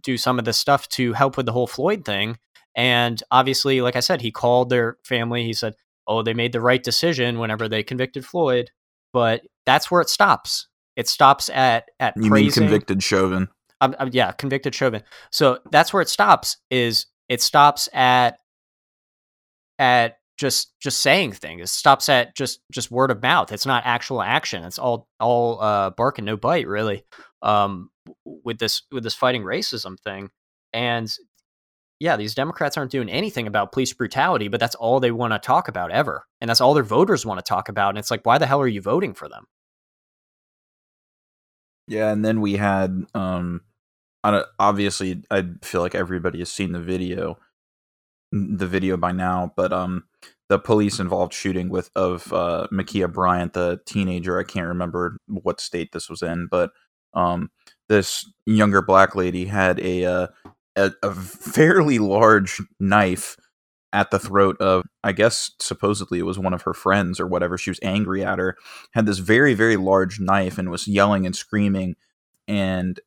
do 0.00 0.16
some 0.16 0.38
of 0.38 0.46
this 0.46 0.56
stuff 0.56 0.88
to 0.88 1.12
help 1.12 1.36
with 1.36 1.44
the 1.44 1.52
whole 1.52 1.66
Floyd 1.66 2.06
thing. 2.06 2.38
And 2.74 3.22
obviously, 3.30 3.82
like 3.82 3.96
I 3.96 4.00
said, 4.00 4.22
he 4.22 4.30
called 4.30 4.70
their 4.70 4.96
family. 5.04 5.44
He 5.44 5.52
said, 5.52 5.74
"Oh, 6.06 6.22
they 6.22 6.32
made 6.32 6.54
the 6.54 6.60
right 6.62 6.82
decision 6.82 7.38
whenever 7.38 7.68
they 7.68 7.82
convicted 7.82 8.24
Floyd." 8.24 8.70
But 9.12 9.42
that's 9.66 9.90
where 9.90 10.00
it 10.00 10.08
stops. 10.08 10.68
It 10.96 11.06
stops 11.06 11.50
at 11.50 11.90
at 12.00 12.16
you 12.16 12.30
praising, 12.30 12.62
mean 12.62 12.70
convicted 12.70 13.02
Chauvin? 13.02 13.48
Um, 13.82 13.94
um, 13.98 14.08
yeah, 14.14 14.32
convicted 14.32 14.74
Chauvin. 14.74 15.02
So 15.30 15.58
that's 15.70 15.92
where 15.92 16.00
it 16.00 16.08
stops. 16.08 16.56
Is 16.70 17.04
it 17.28 17.42
stops 17.42 17.90
at 17.92 18.38
at 19.78 20.18
just 20.36 20.72
just 20.80 21.00
saying 21.00 21.32
things. 21.32 21.62
It 21.62 21.68
stops 21.68 22.08
at 22.08 22.34
just 22.34 22.60
just 22.72 22.90
word 22.90 23.10
of 23.10 23.22
mouth. 23.22 23.52
It's 23.52 23.66
not 23.66 23.84
actual 23.86 24.22
action. 24.22 24.64
It's 24.64 24.78
all 24.78 25.08
all 25.20 25.60
uh, 25.60 25.90
bark 25.90 26.18
and 26.18 26.26
no 26.26 26.36
bite, 26.36 26.66
really 26.66 27.04
um, 27.42 27.90
with 28.24 28.58
this 28.58 28.82
with 28.90 29.04
this 29.04 29.14
fighting 29.14 29.42
racism 29.42 29.98
thing. 30.00 30.30
And 30.72 31.12
yeah, 32.00 32.16
these 32.16 32.34
Democrats 32.34 32.76
aren't 32.76 32.90
doing 32.90 33.08
anything 33.08 33.46
about 33.46 33.72
police 33.72 33.92
brutality, 33.92 34.48
but 34.48 34.58
that's 34.58 34.74
all 34.74 34.98
they 34.98 35.12
want 35.12 35.32
to 35.32 35.38
talk 35.38 35.68
about 35.68 35.92
ever, 35.92 36.26
and 36.40 36.48
that's 36.48 36.60
all 36.60 36.74
their 36.74 36.82
voters 36.82 37.24
want 37.24 37.38
to 37.38 37.48
talk 37.48 37.68
about. 37.68 37.90
And 37.90 37.98
it's 37.98 38.10
like, 38.10 38.26
why 38.26 38.38
the 38.38 38.46
hell 38.46 38.60
are 38.60 38.68
you 38.68 38.82
voting 38.82 39.14
for 39.14 39.28
them? 39.28 39.46
Yeah, 41.86 42.10
and 42.10 42.24
then 42.24 42.40
we 42.40 42.54
had 42.56 43.04
um, 43.14 43.60
obviously, 44.58 45.22
I 45.30 45.44
feel 45.62 45.82
like 45.82 45.94
everybody 45.94 46.38
has 46.38 46.50
seen 46.50 46.72
the 46.72 46.80
video, 46.80 47.38
the 48.34 48.66
video 48.66 48.96
by 48.96 49.12
now, 49.12 49.52
but 49.56 49.72
um, 49.72 50.04
the 50.48 50.58
police 50.58 50.98
involved 50.98 51.32
shooting 51.32 51.68
with 51.68 51.90
of 51.94 52.32
uh, 52.32 52.66
Ma'Khia 52.72 53.12
Bryant, 53.12 53.52
the 53.52 53.80
teenager. 53.86 54.38
I 54.38 54.44
can't 54.44 54.66
remember 54.66 55.18
what 55.26 55.60
state 55.60 55.92
this 55.92 56.10
was 56.10 56.22
in, 56.22 56.48
but 56.50 56.70
um, 57.14 57.50
this 57.88 58.28
younger 58.44 58.82
black 58.82 59.14
lady 59.14 59.46
had 59.46 59.78
a, 59.80 60.04
uh, 60.04 60.26
a 60.76 60.92
a 61.02 61.14
fairly 61.14 61.98
large 61.98 62.60
knife 62.80 63.36
at 63.92 64.10
the 64.10 64.18
throat 64.18 64.60
of 64.60 64.84
I 65.04 65.12
guess 65.12 65.52
supposedly 65.60 66.18
it 66.18 66.26
was 66.26 66.38
one 66.38 66.52
of 66.52 66.62
her 66.62 66.74
friends 66.74 67.20
or 67.20 67.28
whatever. 67.28 67.56
She 67.56 67.70
was 67.70 67.78
angry 67.82 68.24
at 68.24 68.40
her. 68.40 68.56
Had 68.92 69.06
this 69.06 69.18
very 69.18 69.54
very 69.54 69.76
large 69.76 70.18
knife 70.18 70.58
and 70.58 70.70
was 70.70 70.88
yelling 70.88 71.24
and 71.24 71.36
screaming 71.36 71.94
and 72.48 72.98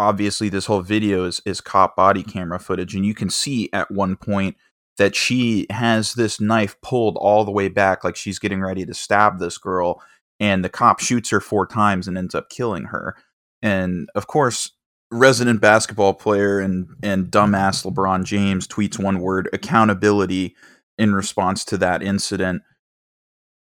obviously 0.00 0.48
this 0.48 0.66
whole 0.66 0.80
video 0.80 1.24
is 1.24 1.40
is 1.44 1.60
cop 1.60 1.94
body 1.94 2.22
camera 2.22 2.58
footage 2.58 2.94
and 2.94 3.04
you 3.04 3.14
can 3.14 3.30
see 3.30 3.68
at 3.72 3.90
one 3.90 4.16
point 4.16 4.56
that 4.98 5.16
she 5.16 5.66
has 5.70 6.12
this 6.12 6.40
knife 6.40 6.76
pulled 6.82 7.16
all 7.16 7.44
the 7.44 7.50
way 7.50 7.68
back, 7.68 8.04
like 8.04 8.16
she's 8.16 8.38
getting 8.38 8.60
ready 8.60 8.84
to 8.84 8.92
stab 8.92 9.38
this 9.38 9.56
girl, 9.56 10.02
and 10.38 10.62
the 10.62 10.68
cop 10.68 11.00
shoots 11.00 11.30
her 11.30 11.40
four 11.40 11.66
times 11.66 12.06
and 12.06 12.18
ends 12.18 12.34
up 12.34 12.50
killing 12.50 12.84
her. 12.84 13.16
And 13.62 14.10
of 14.14 14.26
course, 14.26 14.72
resident 15.10 15.60
basketball 15.60 16.14
player 16.14 16.60
and 16.60 16.86
and 17.02 17.30
dumbass 17.30 17.84
LeBron 17.84 18.24
James 18.24 18.68
tweets 18.68 19.02
one 19.02 19.20
word 19.20 19.48
accountability 19.52 20.54
in 20.98 21.14
response 21.14 21.64
to 21.66 21.78
that 21.78 22.02
incident. 22.02 22.62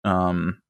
Um, 0.04 0.62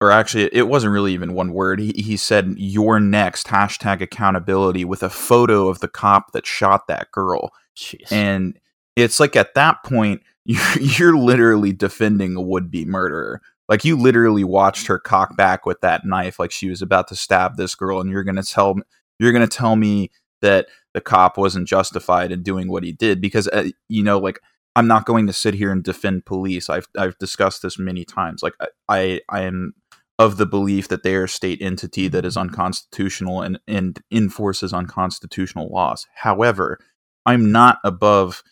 or 0.00 0.10
actually, 0.10 0.48
it 0.52 0.68
wasn't 0.68 0.92
really 0.92 1.12
even 1.12 1.34
one 1.34 1.52
word. 1.52 1.78
He, 1.78 1.92
he 1.92 2.16
said, 2.16 2.54
You're 2.56 3.00
next, 3.00 3.46
hashtag 3.48 4.00
accountability, 4.00 4.84
with 4.84 5.02
a 5.02 5.10
photo 5.10 5.68
of 5.68 5.80
the 5.80 5.88
cop 5.88 6.32
that 6.32 6.46
shot 6.46 6.86
that 6.88 7.10
girl. 7.12 7.52
Jeez. 7.76 8.10
And 8.10 8.58
it's 8.96 9.20
like 9.20 9.36
at 9.36 9.54
that 9.54 9.82
point, 9.84 10.22
you're, 10.44 10.80
you're 10.80 11.16
literally 11.16 11.72
defending 11.72 12.34
a 12.34 12.40
would 12.40 12.70
be 12.70 12.84
murderer. 12.84 13.42
Like 13.68 13.84
you 13.84 13.96
literally 13.96 14.42
watched 14.42 14.88
her 14.88 14.98
cock 14.98 15.36
back 15.36 15.64
with 15.64 15.80
that 15.82 16.04
knife, 16.04 16.38
like 16.38 16.50
she 16.50 16.68
was 16.68 16.82
about 16.82 17.06
to 17.08 17.16
stab 17.16 17.56
this 17.56 17.74
girl, 17.76 18.00
and 18.00 18.10
you're 18.10 18.24
gonna 18.24 18.42
tell 18.42 18.74
you're 19.20 19.32
gonna 19.32 19.46
tell 19.46 19.76
me 19.76 20.10
that 20.42 20.66
the 20.92 21.00
cop 21.00 21.38
wasn't 21.38 21.68
justified 21.68 22.32
in 22.32 22.42
doing 22.42 22.68
what 22.68 22.82
he 22.82 22.90
did 22.90 23.20
because 23.20 23.46
uh, 23.48 23.68
you 23.88 24.02
know, 24.02 24.18
like 24.18 24.40
I'm 24.74 24.88
not 24.88 25.04
going 25.04 25.28
to 25.28 25.32
sit 25.32 25.54
here 25.54 25.70
and 25.70 25.84
defend 25.84 26.24
police. 26.24 26.68
I've 26.68 26.88
I've 26.98 27.16
discussed 27.18 27.62
this 27.62 27.78
many 27.78 28.04
times. 28.04 28.42
Like 28.42 28.54
I 28.60 28.66
I, 28.88 29.20
I 29.28 29.42
am 29.42 29.74
of 30.20 30.36
the 30.36 30.44
belief 30.44 30.86
that 30.88 31.02
they 31.02 31.14
are 31.14 31.24
a 31.24 31.28
state 31.28 31.62
entity 31.62 32.06
that 32.06 32.26
is 32.26 32.36
unconstitutional 32.36 33.40
and, 33.40 33.58
and 33.66 34.02
enforces 34.12 34.70
unconstitutional 34.70 35.70
laws. 35.70 36.06
However, 36.14 36.78
I'm 37.24 37.50
not 37.50 37.78
above 37.84 38.42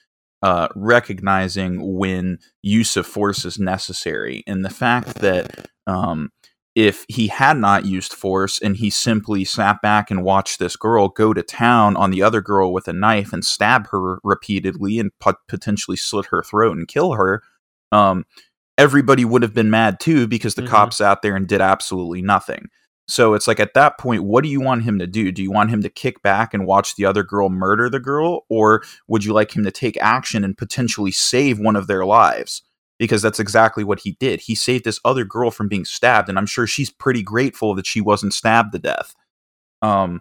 uh, 0.40 0.68
recognizing 0.74 1.98
when 1.98 2.38
use 2.62 2.96
of 2.96 3.06
force 3.06 3.44
is 3.44 3.58
necessary. 3.58 4.42
And 4.46 4.64
the 4.64 4.70
fact 4.70 5.16
that 5.16 5.68
um, 5.86 6.30
if 6.74 7.04
he 7.06 7.26
had 7.26 7.58
not 7.58 7.84
used 7.84 8.14
force 8.14 8.58
and 8.62 8.74
he 8.74 8.88
simply 8.88 9.44
sat 9.44 9.82
back 9.82 10.10
and 10.10 10.24
watched 10.24 10.58
this 10.58 10.74
girl 10.74 11.08
go 11.08 11.34
to 11.34 11.42
town 11.42 11.96
on 11.98 12.10
the 12.10 12.22
other 12.22 12.40
girl 12.40 12.72
with 12.72 12.88
a 12.88 12.94
knife 12.94 13.34
and 13.34 13.44
stab 13.44 13.88
her 13.88 14.20
repeatedly 14.24 14.98
and 14.98 15.10
potentially 15.48 15.98
slit 15.98 16.26
her 16.26 16.42
throat 16.42 16.78
and 16.78 16.88
kill 16.88 17.12
her, 17.12 17.42
um, 17.92 18.24
everybody 18.78 19.24
would 19.24 19.42
have 19.42 19.52
been 19.52 19.70
mad 19.70 20.00
too 20.00 20.26
because 20.26 20.54
the 20.54 20.62
mm-hmm. 20.62 20.70
cops 20.70 21.00
out 21.00 21.20
there 21.20 21.36
and 21.36 21.46
did 21.46 21.60
absolutely 21.60 22.22
nothing. 22.22 22.68
So 23.08 23.32
it's 23.34 23.48
like 23.48 23.58
at 23.58 23.74
that 23.74 23.98
point, 23.98 24.24
what 24.24 24.44
do 24.44 24.50
you 24.50 24.60
want 24.60 24.84
him 24.84 24.98
to 24.98 25.06
do? 25.06 25.32
Do 25.32 25.42
you 25.42 25.50
want 25.50 25.70
him 25.70 25.82
to 25.82 25.88
kick 25.88 26.22
back 26.22 26.52
and 26.52 26.66
watch 26.66 26.94
the 26.94 27.06
other 27.06 27.22
girl 27.22 27.48
murder 27.48 27.88
the 27.88 27.98
girl? 27.98 28.44
Or 28.50 28.82
would 29.08 29.24
you 29.24 29.32
like 29.32 29.56
him 29.56 29.64
to 29.64 29.70
take 29.70 29.96
action 29.96 30.44
and 30.44 30.56
potentially 30.56 31.10
save 31.10 31.58
one 31.58 31.74
of 31.74 31.86
their 31.86 32.04
lives? 32.04 32.62
Because 32.98 33.22
that's 33.22 33.40
exactly 33.40 33.82
what 33.82 34.00
he 34.00 34.16
did. 34.20 34.40
He 34.40 34.54
saved 34.54 34.84
this 34.84 35.00
other 35.04 35.24
girl 35.24 35.50
from 35.50 35.68
being 35.68 35.84
stabbed, 35.84 36.28
and 36.28 36.36
I'm 36.36 36.46
sure 36.46 36.66
she's 36.66 36.90
pretty 36.90 37.22
grateful 37.22 37.74
that 37.76 37.86
she 37.86 38.00
wasn't 38.00 38.34
stabbed 38.34 38.72
to 38.72 38.78
death. 38.78 39.14
Um, 39.80 40.20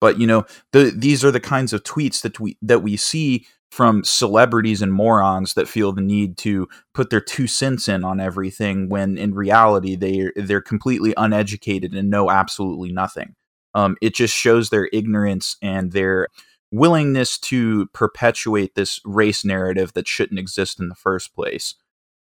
but 0.00 0.18
you 0.18 0.26
know, 0.26 0.44
the, 0.72 0.92
these 0.94 1.24
are 1.24 1.30
the 1.30 1.40
kinds 1.40 1.72
of 1.72 1.84
tweets 1.84 2.20
that 2.22 2.38
we 2.38 2.58
that 2.62 2.82
we 2.82 2.96
see 2.96 3.46
from 3.70 4.04
celebrities 4.04 4.80
and 4.80 4.92
morons 4.92 5.54
that 5.54 5.68
feel 5.68 5.92
the 5.92 6.00
need 6.00 6.38
to 6.38 6.68
put 6.94 7.10
their 7.10 7.20
two 7.20 7.46
cents 7.46 7.88
in 7.88 8.04
on 8.04 8.20
everything 8.20 8.88
when 8.88 9.18
in 9.18 9.34
reality 9.34 9.96
they 9.96 10.30
they're 10.36 10.60
completely 10.60 11.12
uneducated 11.16 11.94
and 11.94 12.10
know 12.10 12.30
absolutely 12.30 12.92
nothing. 12.92 13.34
Um, 13.74 13.96
it 14.00 14.14
just 14.14 14.34
shows 14.34 14.70
their 14.70 14.88
ignorance 14.92 15.56
and 15.60 15.92
their 15.92 16.28
willingness 16.72 17.38
to 17.38 17.86
perpetuate 17.88 18.74
this 18.74 19.00
race 19.04 19.44
narrative 19.44 19.92
that 19.92 20.08
shouldn't 20.08 20.40
exist 20.40 20.80
in 20.80 20.88
the 20.88 20.94
first 20.94 21.34
place. 21.34 21.74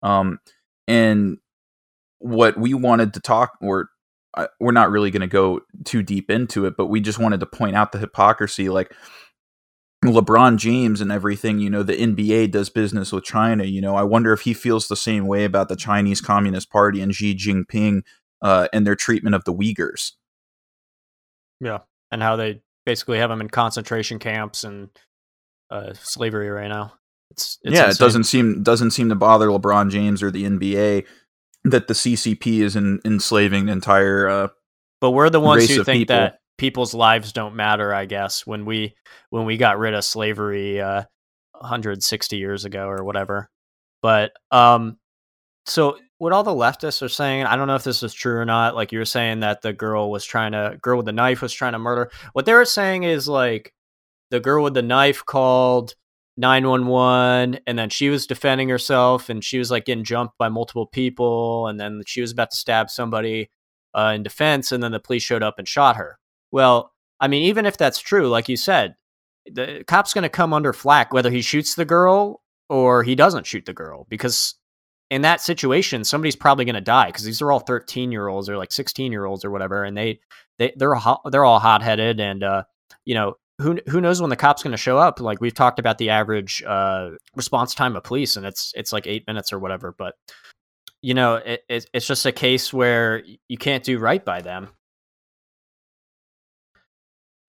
Um, 0.02 0.40
and 0.88 1.38
what 2.20 2.58
we 2.58 2.74
wanted 2.74 3.14
to 3.16 3.20
talk, 3.20 3.58
or 3.62 3.90
uh, 4.36 4.48
we're 4.60 4.72
not 4.72 4.92
really 4.92 5.12
going 5.12 5.22
to 5.22 5.28
go 5.28 5.62
too 5.84 6.02
deep 6.02 6.30
into 6.30 6.66
it, 6.66 6.76
but 6.78 6.88
we 6.88 7.02
just 7.02 7.20
wanted 7.20 7.40
to 7.42 7.46
point 7.46 7.76
out 7.76 7.92
the 7.92 8.00
hypocrisy. 8.00 8.70
Like 8.70 8.94
LeBron 10.04 10.58
James 10.58 11.00
and 11.00 11.12
everything, 11.12 11.60
you 11.60 11.70
know, 11.70 11.84
the 11.84 11.94
NBA 11.94 12.52
does 12.52 12.70
business 12.70 13.12
with 13.12 13.24
China. 13.24 13.66
You 13.66 13.82
know, 13.82 13.96
I 13.96 14.04
wonder 14.04 14.34
if 14.34 14.42
he 14.42 14.54
feels 14.54 14.88
the 14.88 14.96
same 14.96 15.28
way 15.28 15.46
about 15.46 15.70
the 15.70 15.76
Chinese 15.76 16.22
Communist 16.22 16.72
Party 16.72 17.02
and 17.02 17.14
Xi 17.14 17.36
Jinping 17.36 18.02
uh, 18.42 18.68
and 18.74 18.86
their 18.86 18.96
treatment 18.96 19.36
of 19.36 19.44
the 19.44 19.54
Uyghurs. 19.54 20.14
Yeah, 21.60 21.80
and 22.12 22.24
how 22.24 22.36
they 22.36 22.62
basically 22.86 23.20
have 23.20 23.30
them 23.30 23.42
in 23.42 23.50
concentration 23.50 24.18
camps 24.18 24.64
and 24.64 24.90
uh, 25.70 25.94
slavery 25.94 26.50
right 26.50 26.68
now. 26.68 26.94
It's, 27.30 27.60
it's 27.62 27.76
yeah, 27.76 27.86
insane. 27.86 27.92
it 27.92 28.06
doesn't 28.06 28.24
seem 28.24 28.64
doesn't 28.64 28.92
seem 28.92 29.10
to 29.10 29.16
bother 29.16 29.48
LeBron 29.48 29.92
James 29.92 30.24
or 30.24 30.32
the 30.32 30.44
NBA 30.44 31.06
that 31.66 31.88
the 31.88 31.94
CCP 31.94 32.62
is 32.62 32.76
in, 32.76 33.00
enslaving 33.06 33.68
the 33.68 33.72
entire. 33.72 34.28
Uh, 34.28 34.48
but 35.00 35.12
we're 35.12 35.30
the 35.30 35.40
ones 35.40 35.70
who 35.70 35.84
think 35.84 36.02
people. 36.02 36.16
that 36.16 36.41
people's 36.62 36.94
lives 36.94 37.34
don't 37.34 37.56
matter 37.56 37.92
i 37.94 38.06
guess 38.06 38.46
when 38.46 38.66
we 38.66 38.94
when 39.32 39.46
we 39.46 39.58
got 39.58 39.80
rid 39.80 39.96
of 39.96 40.06
slavery 40.06 40.80
uh 40.80 41.04
160 41.62 42.38
years 42.38 42.66
ago 42.66 42.88
or 42.88 43.04
whatever. 43.04 43.50
But 44.02 44.34
um 44.52 44.98
so 45.66 45.98
what 46.18 46.34
all 46.34 46.44
the 46.44 46.52
leftists 46.52 47.02
are 47.02 47.10
saying 47.10 47.46
i 47.46 47.56
don't 47.56 47.68
know 47.68 47.76
if 47.76 47.84
this 47.84 48.04
is 48.04 48.14
true 48.14 48.38
or 48.38 48.46
not 48.46 48.76
like 48.76 48.92
you 48.92 49.00
were 49.00 49.06
saying 49.06 49.42
that 49.42 49.62
the 49.62 49.74
girl 49.74 50.10
was 50.10 50.26
trying 50.26 50.54
to 50.54 50.78
girl 50.82 50.98
with 50.98 51.06
the 51.06 51.12
knife 51.12 51.42
was 51.42 51.54
trying 51.54 51.74
to 51.74 51.80
murder. 51.80 52.12
What 52.34 52.46
they 52.46 52.54
were 52.54 52.66
saying 52.66 53.04
is 53.04 53.28
like 53.28 53.74
the 54.32 54.40
girl 54.40 54.64
with 54.64 54.74
the 54.74 54.82
knife 54.82 55.26
called 55.26 55.94
911 56.38 57.60
and 57.68 57.78
then 57.78 57.90
she 57.90 58.10
was 58.10 58.26
defending 58.26 58.70
herself 58.70 59.30
and 59.30 59.44
she 59.44 59.60
was 59.60 59.70
like 59.70 59.86
getting 59.86 60.04
jumped 60.04 60.38
by 60.38 60.50
multiple 60.50 60.88
people 60.88 61.68
and 61.68 61.80
then 61.80 62.02
she 62.08 62.22
was 62.22 62.32
about 62.32 62.52
to 62.52 62.58
stab 62.58 62.90
somebody 62.90 63.52
uh, 63.94 64.14
in 64.16 64.24
defense 64.24 64.72
and 64.72 64.82
then 64.82 64.92
the 64.92 65.00
police 65.00 65.24
showed 65.24 65.44
up 65.44 65.60
and 65.60 65.68
shot 65.68 65.98
her 65.98 66.18
well, 66.52 66.92
I 67.20 67.28
mean, 67.28 67.44
even 67.44 67.66
if 67.66 67.78
that's 67.78 68.00
true, 68.00 68.28
like 68.30 68.50
you 68.50 68.58
said, 68.58 68.96
the 69.46 69.84
cop's 69.88 70.14
going 70.14 70.24
to 70.24 70.30
come 70.30 70.54
under 70.54 70.74
flack 70.74 71.14
whether 71.14 71.32
he 71.32 71.42
shoots 71.42 71.76
the 71.76 71.86
girl 71.86 72.42
or 72.70 73.04
he 73.04 73.16
doesn't 73.16 73.46
shoot 73.46 73.66
the 73.66 73.74
girl 73.74 74.06
because 74.10 74.56
in 75.10 75.22
that 75.24 75.42
situation 75.42 76.04
somebody's 76.04 76.36
probably 76.36 76.66
going 76.66 76.76
to 76.76 76.82
die 76.82 77.08
because 77.08 77.24
these 77.24 77.42
are 77.42 77.52
all 77.52 77.60
13 77.60 78.12
year 78.12 78.28
olds 78.28 78.48
or 78.50 78.58
like 78.58 78.72
16 78.72 79.12
year 79.12 79.26
olds 79.26 79.44
or 79.44 79.52
whatever 79.52 79.84
and 79.84 79.98
they 79.98 80.20
they 80.58 80.72
they're 80.78 80.96
they're 81.32 81.46
all 81.46 81.60
hot 81.60 81.82
headed 81.82 82.20
and 82.20 82.44
uh 82.44 82.64
you 83.06 83.16
know 83.16 83.36
who 83.58 83.80
who 83.88 84.02
knows 84.02 84.22
when 84.22 84.30
the 84.30 84.36
cop's 84.36 84.64
going 84.64 84.72
to 84.72 84.78
show 84.78 84.98
up? 84.98 85.20
Like 85.20 85.40
we've 85.40 85.54
talked 85.54 85.78
about 85.78 86.00
the 86.00 86.10
average 86.10 86.64
uh 86.66 87.12
response 87.36 87.76
time 87.76 87.96
of 87.96 88.04
police 88.04 88.36
and 88.36 88.46
it's 88.46 88.74
it's 88.76 88.94
like 88.94 89.08
8 89.08 89.26
minutes 89.28 89.52
or 89.52 89.60
whatever 89.60 89.94
but 89.98 90.16
you 91.02 91.14
know 91.14 91.36
it 91.36 91.64
it's 91.68 92.08
just 92.08 92.26
a 92.26 92.32
case 92.32 92.72
where 92.72 93.24
you 93.48 93.58
can't 93.58 93.84
do 93.84 93.98
right 93.98 94.24
by 94.24 94.42
them 94.42 94.70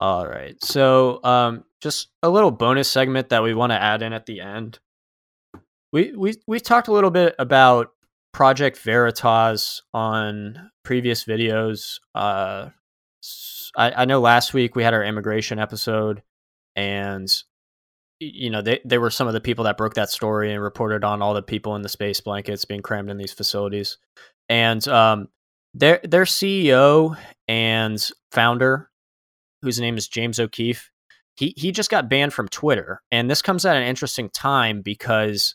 all 0.03 0.27
right. 0.27 0.57
So, 0.65 1.23
um, 1.23 1.63
just 1.81 2.09
a 2.25 2.29
little 2.29 2.51
bonus 2.51 2.91
segment 2.91 3.29
that 3.29 3.45
we 3.45 3.55
want 3.55 3.71
to 3.71 3.81
add 3.81 4.03
in 4.03 4.13
at 4.13 4.27
the 4.27 4.41
end. 4.41 4.81
We 5.93 6.13
we 6.17 6.35
we 6.49 6.59
talked 6.59 6.89
a 6.89 6.93
little 6.93 7.13
bit 7.13 7.37
about 7.39 7.91
Project 8.33 8.79
Veritas 8.79 9.81
on 9.95 10.73
previous 10.83 11.25
videos. 11.25 12.01
Uh, 12.17 12.71
I, 13.77 13.93
I 13.99 14.05
know 14.07 14.21
last 14.21 14.53
week 14.53 14.75
we 14.75 14.83
had 14.83 14.93
our 14.93 15.05
immigration 15.05 15.61
episode, 15.61 16.25
and 16.75 17.33
you 18.19 18.51
know 18.51 18.61
they 18.61 18.81
they 18.85 18.99
were 18.99 19.11
some 19.11 19.29
of 19.29 19.35
the 19.35 19.41
people 19.41 19.67
that 19.67 19.77
broke 19.77 19.95
that 19.95 20.11
story 20.11 20.53
and 20.53 20.61
reported 20.61 21.05
on 21.05 21.23
all 21.23 21.33
the 21.33 21.43
people 21.43 21.77
in 21.77 21.83
the 21.83 21.89
space 21.89 22.21
blankets 22.21 22.65
being 22.65 22.83
crammed 22.83 23.09
in 23.09 23.19
these 23.19 23.33
facilities, 23.33 23.99
and 24.49 24.89
um, 24.89 25.29
their 25.75 26.01
their 26.03 26.25
CEO 26.25 27.17
and 27.47 28.05
founder 28.33 28.89
whose 29.63 29.81
name 29.81 29.97
is 29.97 30.09
James 30.09 30.39
O'Keefe, 30.39 30.91
he 31.35 31.55
he 31.57 31.73
just 31.73 31.91
got 31.91 32.11
banned 32.11 32.35
from 32.35 32.49
Twitter, 32.49 33.03
and 33.11 33.31
this 33.31 33.43
comes 33.43 33.65
at 33.65 33.77
an 33.77 33.85
interesting 33.85 34.29
time 34.31 34.83
because 34.83 35.55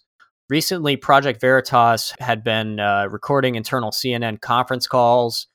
recently 0.49 0.95
Project 0.95 1.39
Veritas 1.39 2.13
had 2.19 2.43
been 2.43 2.79
uh, 2.79 3.07
recording 3.11 3.55
internal 3.55 3.91
CNN 3.91 4.41
conference 4.41 4.87
calls, 4.87 5.47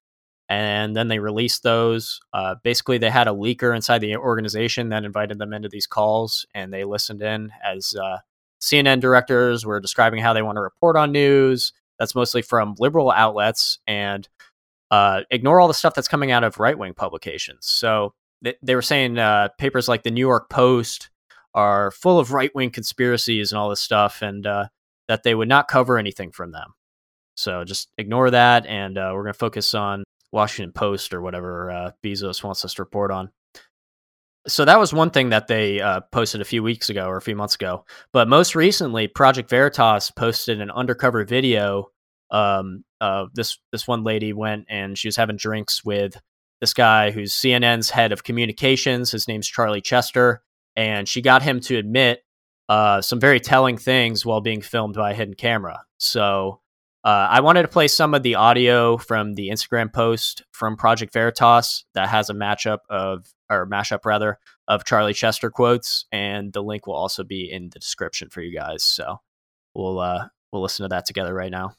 and 0.49 0.95
then 0.95 1.09
they 1.09 1.19
released 1.19 1.63
those. 1.63 2.21
Uh, 2.33 2.55
basically, 2.63 2.99
they 2.99 3.11
had 3.11 3.27
a 3.27 3.33
leaker 3.33 3.75
inside 3.75 3.99
the 3.99 4.17
organization 4.17 4.91
that 4.91 5.05
invited 5.05 5.39
them 5.39 5.53
into 5.53 5.69
these 5.69 5.87
calls, 5.87 6.47
and 6.55 6.73
they 6.73 6.85
listened 6.85 7.23
in 7.23 7.51
as 7.65 7.95
uh, 7.95 8.19
CNN 8.63 9.01
directors 9.01 9.67
were 9.67 9.81
describing 9.81 10.21
how 10.21 10.33
they 10.33 10.43
want 10.43 10.57
to 10.57 10.63
report 10.63 10.97
on 10.97 11.11
news. 11.11 11.73
That's 11.99 12.15
mostly 12.15 12.43
from 12.43 12.77
liberal 12.79 13.11
outlets, 13.11 13.79
and 13.87 14.29
uh, 14.91 15.23
ignore 15.31 15.61
all 15.61 15.69
the 15.69 15.75
stuff 15.75 15.95
that's 15.95 16.09
coming 16.09 16.31
out 16.31 16.45
of 16.45 16.61
right 16.61 16.79
wing 16.79 16.95
publications. 16.95 17.67
So 17.67 18.15
they, 18.63 18.75
were 18.75 18.83
saying 18.83 19.19
uh, 19.19 19.49
papers 19.59 19.89
like 19.89 20.03
the 20.03 20.11
New 20.11 20.21
York 20.21 20.51
Post 20.51 21.11
are 21.55 21.91
full 21.91 22.19
of 22.19 22.33
right 22.33 22.55
wing 22.55 22.71
conspiracies 22.71 23.53
and 23.53 23.59
all 23.59 23.69
this 23.71 23.81
stuff, 23.81 24.23
and 24.23 24.47
uh, 24.47 24.67
that 25.09 25.23
they 25.23 25.35
would 25.35 25.49
not 25.49 25.69
cover 25.69 25.99
anything 25.99 26.33
from 26.33 26.53
them. 26.53 26.75
So 27.37 27.65
just 27.65 27.89
ignore 27.99 28.31
that, 28.31 28.67
and 28.67 28.99
uh, 28.99 29.13
we're 29.15 29.23
going 29.23 29.33
to 29.33 29.39
focus 29.39 29.75
on 29.75 30.05
Washington 30.33 30.73
Post 30.73 31.15
or 31.15 31.21
whatever 31.21 31.71
uh, 31.71 31.91
Bezos 32.05 32.43
wants 32.43 32.65
us 32.65 32.75
to 32.75 32.83
report 32.83 33.11
on. 33.11 33.31
so 34.47 34.65
that 34.65 34.79
was 34.79 34.93
one 34.93 35.11
thing 35.11 35.31
that 35.31 35.47
they 35.47 35.81
uh, 35.81 36.01
posted 36.11 36.41
a 36.41 36.47
few 36.47 36.63
weeks 36.63 36.91
ago 36.91 37.07
or 37.07 37.17
a 37.17 37.23
few 37.23 37.37
months 37.37 37.55
ago. 37.55 37.85
But 38.13 38.29
most 38.29 38.55
recently, 38.55 39.09
Project 39.09 39.49
Veritas 39.51 40.11
posted 40.11 40.61
an 40.61 40.71
undercover 40.71 41.25
video. 41.25 41.91
Um, 42.31 42.85
this 43.35 43.59
this 43.73 43.87
one 43.87 44.05
lady 44.05 44.33
went 44.33 44.65
and 44.69 44.97
she 44.97 45.09
was 45.09 45.17
having 45.17 45.37
drinks 45.37 45.85
with 45.85 46.17
this 46.63 46.73
guy 46.73 47.11
who's 47.11 47.33
CNN's 47.33 47.91
head 47.91 48.13
of 48.13 48.23
communications. 48.23 49.11
His 49.11 49.27
name's 49.27 49.49
Charlie 49.49 49.81
Chester, 49.81 50.45
and 50.77 51.09
she 51.09 51.21
got 51.21 51.43
him 51.43 51.59
to 51.63 51.77
admit 51.77 52.23
uh, 52.69 53.01
some 53.01 53.19
very 53.19 53.41
telling 53.41 53.77
things 53.77 54.25
while 54.25 54.41
being 54.41 54.61
filmed 54.61 54.95
by 54.95 55.11
a 55.11 55.15
hidden 55.15 55.35
camera. 55.35 55.83
So 55.99 56.61
uh, 57.03 57.27
I 57.29 57.41
wanted 57.41 57.63
to 57.63 57.69
play 57.69 57.89
some 57.89 58.15
of 58.15 58.23
the 58.23 58.37
audio 58.37 58.97
from 58.97 59.35
the 59.35 59.49
Instagram 59.49 59.93
post 59.93 60.45
from 60.53 60.77
Project 60.77 61.13
Veritas 61.13 61.85
that 61.95 62.09
has 62.09 62.31
a 62.31 62.35
matchup 62.35 62.79
of 62.89 63.27
or 63.51 63.67
mashup 63.67 64.05
rather 64.05 64.39
of 64.69 64.85
Charlie 64.85 65.15
Chester 65.15 65.51
quotes, 65.51 66.05
and 66.13 66.53
the 66.53 66.63
link 66.63 66.87
will 66.87 66.95
also 66.95 67.25
be 67.25 67.51
in 67.51 67.71
the 67.71 67.81
description 67.81 68.31
for 68.31 68.41
you 68.41 68.57
guys. 68.57 68.85
So 68.85 69.21
we'll 69.75 69.99
uh, 69.99 70.29
we'll 70.53 70.63
listen 70.63 70.85
to 70.85 70.89
that 70.91 71.07
together 71.07 71.35
right 71.35 71.51
now. 71.51 71.75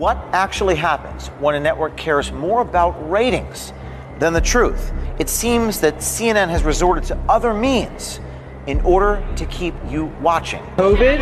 What 0.00 0.16
actually 0.30 0.76
happens 0.76 1.26
when 1.40 1.56
a 1.56 1.60
network 1.60 1.96
cares 1.96 2.30
more 2.30 2.60
about 2.60 3.10
ratings 3.10 3.72
than 4.20 4.32
the 4.32 4.40
truth? 4.40 4.92
It 5.18 5.28
seems 5.28 5.80
that 5.80 5.96
CNN 5.96 6.50
has 6.50 6.62
resorted 6.62 7.02
to 7.06 7.16
other 7.28 7.52
means 7.52 8.20
in 8.68 8.80
order 8.82 9.26
to 9.34 9.46
keep 9.46 9.74
you 9.88 10.04
watching. 10.20 10.62
COVID, 10.76 11.18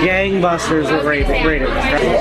gangbusters 0.00 0.90
with 0.90 1.04
ratings, 1.04 1.28
right? 1.28 1.60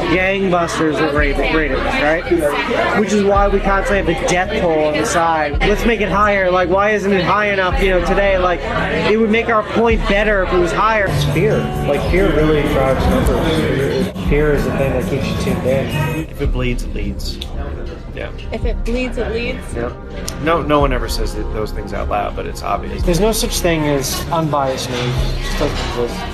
Gangbusters 0.09 0.99
with 0.99 1.13
ratings, 1.13 1.53
right? 1.85 2.99
Which 2.99 3.13
is 3.13 3.23
why 3.23 3.47
we 3.47 3.59
constantly 3.59 4.13
have 4.13 4.23
the 4.23 4.27
death 4.27 4.59
toll 4.59 4.85
on 4.85 4.93
the 4.93 5.05
side. 5.05 5.59
Let's 5.59 5.85
make 5.85 6.01
it 6.01 6.09
higher. 6.09 6.49
Like, 6.49 6.69
why 6.69 6.89
isn't 6.89 7.13
it 7.13 7.23
high 7.23 7.51
enough? 7.51 7.79
You 7.83 7.91
know, 7.91 8.05
today, 8.05 8.39
like, 8.39 8.59
it 9.11 9.17
would 9.17 9.29
make 9.29 9.47
our 9.49 9.61
point 9.73 10.01
better 10.09 10.41
if 10.43 10.51
it 10.51 10.57
was 10.57 10.71
higher. 10.71 11.05
It's 11.07 11.25
fear. 11.25 11.59
Like, 11.87 12.01
fear 12.09 12.35
really 12.35 12.63
drives 12.73 13.05
numbers. 13.05 14.27
Fear 14.27 14.53
is 14.53 14.63
the 14.63 14.71
thing 14.71 14.93
that 14.93 15.07
keeps 15.07 15.27
you 15.27 15.53
tuned 15.53 15.67
in. 15.67 16.29
If 16.31 16.41
it 16.41 16.51
bleeds, 16.51 16.83
it 16.83 16.95
leads. 16.95 17.37
Yeah. 18.17 18.31
If 18.51 18.65
it 18.65 18.83
bleeds, 18.83 19.19
it 19.19 19.31
leads. 19.31 19.75
Yeah. 19.75 19.93
No, 20.41 20.63
no 20.63 20.79
one 20.79 20.91
ever 20.91 21.07
says 21.07 21.35
that, 21.35 21.43
those 21.53 21.71
things 21.71 21.93
out 21.93 22.09
loud, 22.09 22.35
but 22.35 22.47
it's 22.47 22.63
obvious. 22.63 23.03
There's 23.03 23.19
no 23.19 23.31
such 23.31 23.59
thing 23.59 23.83
as 23.83 24.19
unbiased 24.31 24.89
news. 24.89 24.99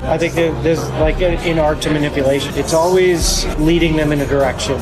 I 0.02 0.16
think 0.16 0.32
that 0.34 0.58
there's 0.62 0.82
like 0.92 1.20
in 1.20 1.58
art 1.58 1.82
to 1.82 1.90
manipulation, 1.90 2.54
it's 2.54 2.72
always 2.72 3.44
leading 3.56 3.96
them 3.96 4.12
in 4.12 4.20
a 4.22 4.26
direction 4.26 4.78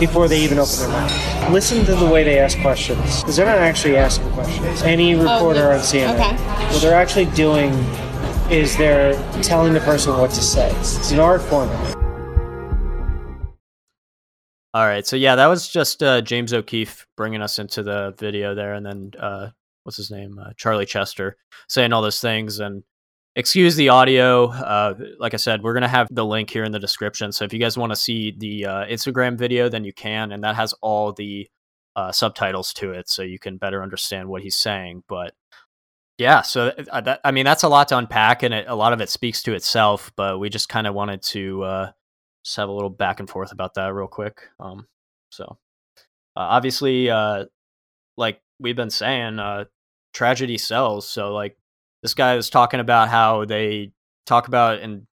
before 0.00 0.28
they 0.28 0.40
even 0.40 0.58
open 0.58 0.76
their 0.78 0.88
mouth. 0.88 1.50
Listen 1.50 1.84
to 1.84 1.94
the 1.94 2.06
way 2.06 2.24
they 2.24 2.38
ask 2.38 2.58
questions, 2.60 3.20
because 3.20 3.36
they're 3.36 3.44
not 3.44 3.58
actually 3.58 3.96
asking 3.98 4.30
questions. 4.30 4.82
Any 4.82 5.14
oh, 5.14 5.22
reporter 5.22 5.72
Oh, 5.72 5.74
on 5.74 5.80
CNN, 5.80 6.14
okay. 6.14 6.72
what 6.72 6.80
they're 6.80 6.94
actually 6.94 7.26
doing 7.34 7.70
is 8.50 8.74
they're 8.78 9.12
telling 9.42 9.74
the 9.74 9.80
person 9.80 10.16
what 10.16 10.30
to 10.30 10.40
say. 10.40 10.70
It's 10.78 11.10
an 11.10 11.20
art 11.20 11.42
form. 11.42 11.68
All 14.74 14.86
right, 14.86 15.06
so 15.06 15.16
yeah, 15.16 15.34
that 15.34 15.46
was 15.46 15.66
just 15.66 16.02
uh, 16.02 16.20
James 16.20 16.52
O'Keefe 16.52 17.06
bringing 17.16 17.40
us 17.40 17.58
into 17.58 17.82
the 17.82 18.14
video 18.18 18.54
there, 18.54 18.74
and 18.74 18.84
then 18.84 19.12
uh, 19.18 19.48
what's 19.84 19.96
his 19.96 20.10
name, 20.10 20.38
uh, 20.38 20.50
Charlie 20.58 20.84
Chester, 20.84 21.38
saying 21.68 21.94
all 21.94 22.02
those 22.02 22.20
things. 22.20 22.60
And 22.60 22.82
excuse 23.34 23.76
the 23.76 23.88
audio. 23.88 24.48
Uh, 24.50 24.94
like 25.18 25.32
I 25.32 25.38
said, 25.38 25.62
we're 25.62 25.72
gonna 25.72 25.88
have 25.88 26.06
the 26.10 26.24
link 26.24 26.50
here 26.50 26.64
in 26.64 26.72
the 26.72 26.78
description. 26.78 27.32
So 27.32 27.46
if 27.46 27.54
you 27.54 27.58
guys 27.58 27.78
want 27.78 27.92
to 27.92 27.96
see 27.96 28.34
the 28.36 28.66
uh, 28.66 28.84
Instagram 28.84 29.38
video, 29.38 29.70
then 29.70 29.84
you 29.84 29.94
can, 29.94 30.32
and 30.32 30.44
that 30.44 30.56
has 30.56 30.74
all 30.82 31.14
the 31.14 31.48
uh, 31.96 32.12
subtitles 32.12 32.74
to 32.74 32.92
it, 32.92 33.08
so 33.08 33.22
you 33.22 33.38
can 33.38 33.56
better 33.56 33.82
understand 33.82 34.28
what 34.28 34.42
he's 34.42 34.56
saying. 34.56 35.02
But 35.08 35.32
yeah, 36.18 36.42
so 36.42 36.72
th- 36.72 36.88
that, 37.04 37.20
I 37.24 37.30
mean, 37.30 37.46
that's 37.46 37.62
a 37.62 37.68
lot 37.68 37.88
to 37.88 37.96
unpack, 37.96 38.42
and 38.42 38.52
it, 38.52 38.66
a 38.68 38.74
lot 38.76 38.92
of 38.92 39.00
it 39.00 39.08
speaks 39.08 39.42
to 39.44 39.54
itself. 39.54 40.12
But 40.14 40.38
we 40.38 40.50
just 40.50 40.68
kind 40.68 40.86
of 40.86 40.94
wanted 40.94 41.22
to. 41.22 41.90
Just 42.48 42.56
have 42.56 42.70
a 42.70 42.72
little 42.72 42.88
back 42.88 43.20
and 43.20 43.28
forth 43.28 43.52
about 43.52 43.74
that 43.74 43.92
real 43.92 44.06
quick. 44.06 44.40
Um, 44.58 44.86
so 45.30 45.44
uh, 46.34 46.40
obviously, 46.40 47.10
uh, 47.10 47.44
like 48.16 48.40
we've 48.58 48.74
been 48.74 48.88
saying, 48.88 49.38
uh, 49.38 49.66
tragedy 50.14 50.56
sells. 50.56 51.06
So 51.06 51.34
like 51.34 51.58
this 52.02 52.14
guy 52.14 52.36
was 52.36 52.48
talking 52.48 52.80
about 52.80 53.10
how 53.10 53.44
they 53.44 53.92
talk 54.24 54.48
about 54.48 54.80
and 54.80 55.06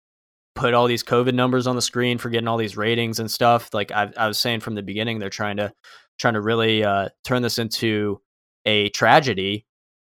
put 0.54 0.76
all 0.76 0.86
these 0.86 1.04
COVID 1.04 1.34
numbers 1.34 1.66
on 1.66 1.76
the 1.76 1.82
screen 1.82 2.20
for 2.20 2.30
getting 2.30 2.48
all 2.48 2.58
these 2.58 2.78
ratings 2.78 3.18
and 3.18 3.32
stuff. 3.32 3.74
Like 3.74 3.92
I, 3.92 4.12
I 4.16 4.28
was 4.28 4.38
saying 4.38 4.60
from 4.60 4.76
the 4.76 4.84
beginning, 4.84 5.18
they're 5.18 5.32
trying 5.32 5.58
to 5.58 5.74
trying 6.20 6.36
to 6.36 6.42
really 6.42 6.84
uh, 6.84 7.10
turn 7.24 7.42
this 7.42 7.58
into 7.58 8.22
a 8.64 8.90
tragedy 8.90 9.66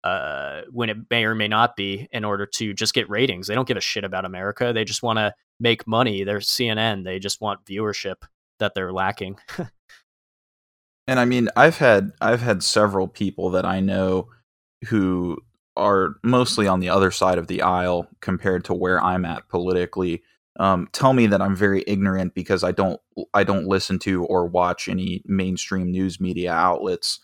uh, 0.05 0.61
when 0.71 0.89
it 0.89 0.99
may 1.11 1.25
or 1.25 1.35
may 1.35 1.49
not 1.49 1.75
be 1.75 2.07
in 2.13 2.25
order 2.25 2.47
to 2.47 2.75
just 2.75 2.95
get 2.95 3.11
ratings. 3.11 3.49
They 3.49 3.57
don't 3.57 3.67
give 3.67 3.77
a 3.77 3.81
shit 3.81 4.05
about 4.05 4.25
America. 4.25 4.73
They 4.73 4.85
just 4.85 5.03
want 5.03 5.19
to 5.19 5.35
make 5.61 5.87
money. 5.87 6.25
They're 6.25 6.39
CNN. 6.39 7.05
They 7.05 7.19
just 7.19 7.41
want 7.41 7.65
viewership 7.65 8.23
that 8.59 8.75
they're 8.75 8.93
lacking. 8.93 9.39
And 11.09 11.19
I 11.19 11.25
mean, 11.25 11.49
I've 11.57 11.79
had 11.79 12.13
I've 12.21 12.43
had 12.43 12.63
several 12.63 13.09
people 13.09 13.51
that 13.51 13.65
I 13.65 13.81
know 13.81 14.29
who 14.89 15.39
are 15.75 16.17
mostly 16.23 16.69
on 16.69 16.81
the 16.81 16.91
other 16.91 17.11
side 17.11 17.39
of 17.39 17.47
the 17.47 17.63
aisle 17.63 18.07
compared 18.21 18.65
to 18.67 18.75
where 18.75 19.03
I'm 19.03 19.25
at 19.25 19.49
politically. 19.49 20.23
Um, 20.61 20.89
tell 20.93 21.15
me 21.15 21.27
that 21.29 21.41
I'm 21.41 21.57
very 21.57 21.83
ignorant 21.87 22.35
because 22.35 22.63
I 22.63 22.73
don't 22.73 23.01
I 23.33 23.43
don't 23.43 23.67
listen 23.67 23.99
to 24.01 24.25
or 24.27 24.47
watch 24.47 24.87
any 24.87 25.23
mainstream 25.25 25.91
news 25.91 26.21
media 26.21 26.53
outlets. 26.53 27.21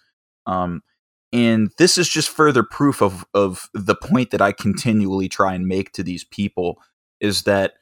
Um, 0.47 0.83
and 1.31 1.71
this 1.77 1.99
is 1.99 2.09
just 2.09 2.31
further 2.31 2.63
proof 2.63 3.03
of 3.03 3.27
of 3.35 3.69
the 3.75 3.97
point 3.97 4.31
that 4.31 4.41
I 4.41 4.53
continually 4.53 5.29
try 5.29 5.53
and 5.53 5.67
make 5.67 5.93
to 5.93 6.03
these 6.03 6.25
people 6.25 6.81
is 7.21 7.43
that 7.43 7.75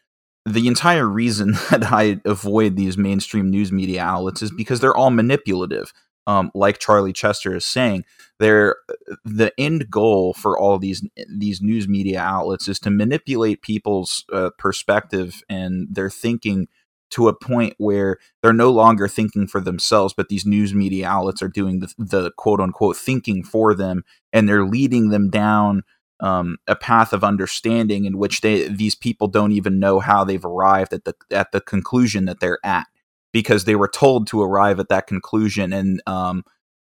the 0.44 0.66
entire 0.66 1.06
reason 1.06 1.52
that 1.70 1.92
I 1.92 2.20
avoid 2.24 2.76
these 2.76 2.98
mainstream 2.98 3.50
news 3.50 3.72
media 3.72 4.02
outlets 4.02 4.42
is 4.42 4.50
because 4.50 4.80
they're 4.80 4.96
all 4.96 5.10
manipulative. 5.10 5.92
Um, 6.24 6.52
like 6.54 6.78
Charlie 6.78 7.12
Chester 7.12 7.56
is 7.56 7.64
saying, 7.64 8.04
they're 8.38 8.76
the 9.24 9.52
end 9.58 9.90
goal 9.90 10.34
for 10.34 10.56
all 10.56 10.78
these 10.78 11.04
these 11.28 11.60
news 11.60 11.88
media 11.88 12.20
outlets 12.20 12.68
is 12.68 12.78
to 12.80 12.90
manipulate 12.90 13.62
people's 13.62 14.24
uh, 14.32 14.50
perspective 14.56 15.42
and 15.48 15.88
their 15.92 16.10
thinking 16.10 16.68
to 17.10 17.28
a 17.28 17.34
point 17.34 17.74
where 17.78 18.18
they're 18.42 18.52
no 18.52 18.70
longer 18.70 19.06
thinking 19.06 19.46
for 19.46 19.60
themselves, 19.60 20.14
but 20.16 20.28
these 20.28 20.46
news 20.46 20.74
media 20.74 21.06
outlets 21.06 21.42
are 21.42 21.48
doing 21.48 21.80
the, 21.80 21.92
the 21.98 22.30
quote 22.38 22.60
unquote 22.60 22.96
thinking 22.96 23.42
for 23.44 23.74
them, 23.74 24.02
and 24.32 24.48
they're 24.48 24.64
leading 24.64 25.10
them 25.10 25.28
down 25.28 25.82
um, 26.22 26.56
a 26.68 26.76
path 26.76 27.12
of 27.12 27.24
understanding 27.24 28.04
in 28.04 28.16
which 28.16 28.40
they 28.40 28.68
these 28.68 28.94
people 28.94 29.26
don't 29.28 29.52
even 29.52 29.78
know 29.78 29.98
how 30.00 30.24
they've 30.24 30.44
arrived 30.44 30.92
at 30.92 31.04
the 31.04 31.14
at 31.30 31.52
the 31.52 31.60
conclusion 31.60 32.24
that 32.26 32.40
they're 32.40 32.60
at 32.64 32.86
because 33.32 33.64
they 33.64 33.74
were 33.74 33.88
told 33.88 34.26
to 34.28 34.40
arrive 34.42 34.78
at 34.78 34.88
that 34.88 35.06
conclusion 35.06 35.72
and 35.72 36.00
um, 36.06 36.44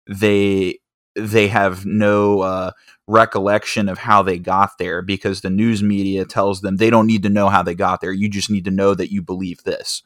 they 0.09 0.79
they 1.15 1.47
have 1.47 1.85
no 1.85 2.41
uh, 2.41 2.71
recollection 3.07 3.89
of 3.89 3.97
how 3.99 4.21
they 4.21 4.37
got 4.37 4.77
there 4.77 5.01
because 5.01 5.41
the 5.41 5.49
news 5.49 5.81
media 5.81 6.25
tells 6.25 6.61
them 6.61 6.77
they 6.77 6.89
don't 6.89 7.07
need 7.07 7.23
to 7.23 7.29
know 7.29 7.49
how 7.49 7.63
they 7.63 7.75
got 7.75 8.01
there. 8.01 8.11
You 8.11 8.29
just 8.29 8.51
need 8.51 8.65
to 8.65 8.71
know 8.71 8.93
that 8.93 9.11
you 9.11 9.21
believe 9.21 9.63
this. 9.63 10.03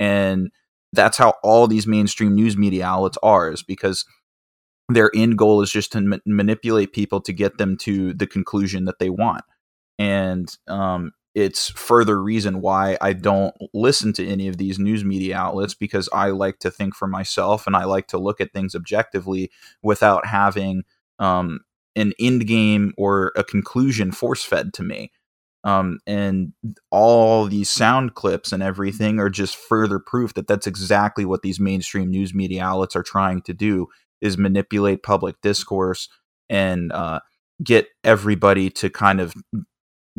And 0.00 0.50
that's 0.92 1.16
how 1.16 1.34
all 1.42 1.66
these 1.66 1.86
mainstream 1.86 2.34
news 2.34 2.56
media 2.56 2.86
outlets 2.86 3.18
are 3.22 3.50
is 3.50 3.62
because 3.62 4.04
their 4.88 5.10
end 5.14 5.38
goal 5.38 5.62
is 5.62 5.70
just 5.70 5.92
to 5.92 6.00
ma- 6.00 6.16
manipulate 6.26 6.92
people 6.92 7.20
to 7.20 7.32
get 7.32 7.58
them 7.58 7.76
to 7.78 8.14
the 8.14 8.26
conclusion 8.26 8.84
that 8.86 8.98
they 8.98 9.10
want. 9.10 9.44
And 9.98 10.54
um, 10.68 11.12
it's 11.34 11.70
further 11.70 12.20
reason 12.22 12.62
why 12.62 12.96
i 13.02 13.12
don't 13.12 13.54
listen 13.74 14.14
to 14.14 14.26
any 14.26 14.48
of 14.48 14.56
these 14.56 14.78
news 14.78 15.04
media 15.04 15.36
outlets 15.36 15.74
because 15.74 16.08
i 16.12 16.30
like 16.30 16.58
to 16.58 16.70
think 16.70 16.96
for 16.96 17.06
myself 17.06 17.66
and 17.66 17.76
i 17.76 17.84
like 17.84 18.06
to 18.08 18.16
look 18.16 18.40
at 18.40 18.52
things 18.52 18.74
objectively 18.74 19.50
without 19.82 20.26
having 20.26 20.82
um, 21.18 21.60
an 21.98 22.12
end 22.18 22.46
game 22.46 22.94
or 22.96 23.32
a 23.36 23.44
conclusion 23.44 24.12
force 24.12 24.44
fed 24.44 24.72
to 24.74 24.82
me. 24.82 25.10
Um, 25.64 25.98
and 26.06 26.52
all 26.90 27.46
these 27.46 27.68
sound 27.68 28.14
clips 28.14 28.52
and 28.52 28.62
everything 28.62 29.18
are 29.18 29.28
just 29.28 29.56
further 29.56 29.98
proof 29.98 30.32
that 30.34 30.46
that's 30.46 30.68
exactly 30.68 31.24
what 31.24 31.42
these 31.42 31.58
mainstream 31.58 32.10
news 32.10 32.32
media 32.32 32.62
outlets 32.62 32.94
are 32.94 33.02
trying 33.02 33.42
to 33.42 33.52
do 33.52 33.88
is 34.20 34.38
manipulate 34.38 35.02
public 35.02 35.40
discourse 35.42 36.08
and 36.48 36.92
uh, 36.92 37.20
get 37.62 37.88
everybody 38.04 38.70
to 38.70 38.90
kind 38.90 39.20
of 39.20 39.34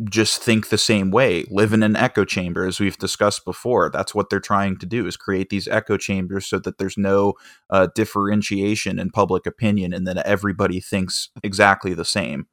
just 0.04 0.42
think 0.42 0.68
the 0.68 0.78
same 0.78 1.10
way 1.10 1.44
live 1.50 1.74
in 1.74 1.82
an 1.82 1.94
echo 1.94 2.24
chamber 2.24 2.66
as 2.66 2.80
we've 2.80 2.96
discussed 2.96 3.44
before 3.44 3.90
that's 3.90 4.14
what 4.14 4.30
they're 4.30 4.40
trying 4.40 4.78
to 4.78 4.86
do 4.86 5.06
is 5.06 5.14
create 5.14 5.50
these 5.50 5.68
echo 5.68 5.98
chambers 5.98 6.46
so 6.46 6.58
that 6.58 6.78
there's 6.78 6.96
no 6.96 7.34
uh, 7.68 7.86
differentiation 7.94 8.98
in 8.98 9.10
public 9.10 9.44
opinion 9.44 9.92
and 9.92 10.06
that 10.06 10.16
everybody 10.18 10.80
thinks 10.80 11.28
exactly 11.42 11.92
the 11.92 12.04
same 12.04 12.46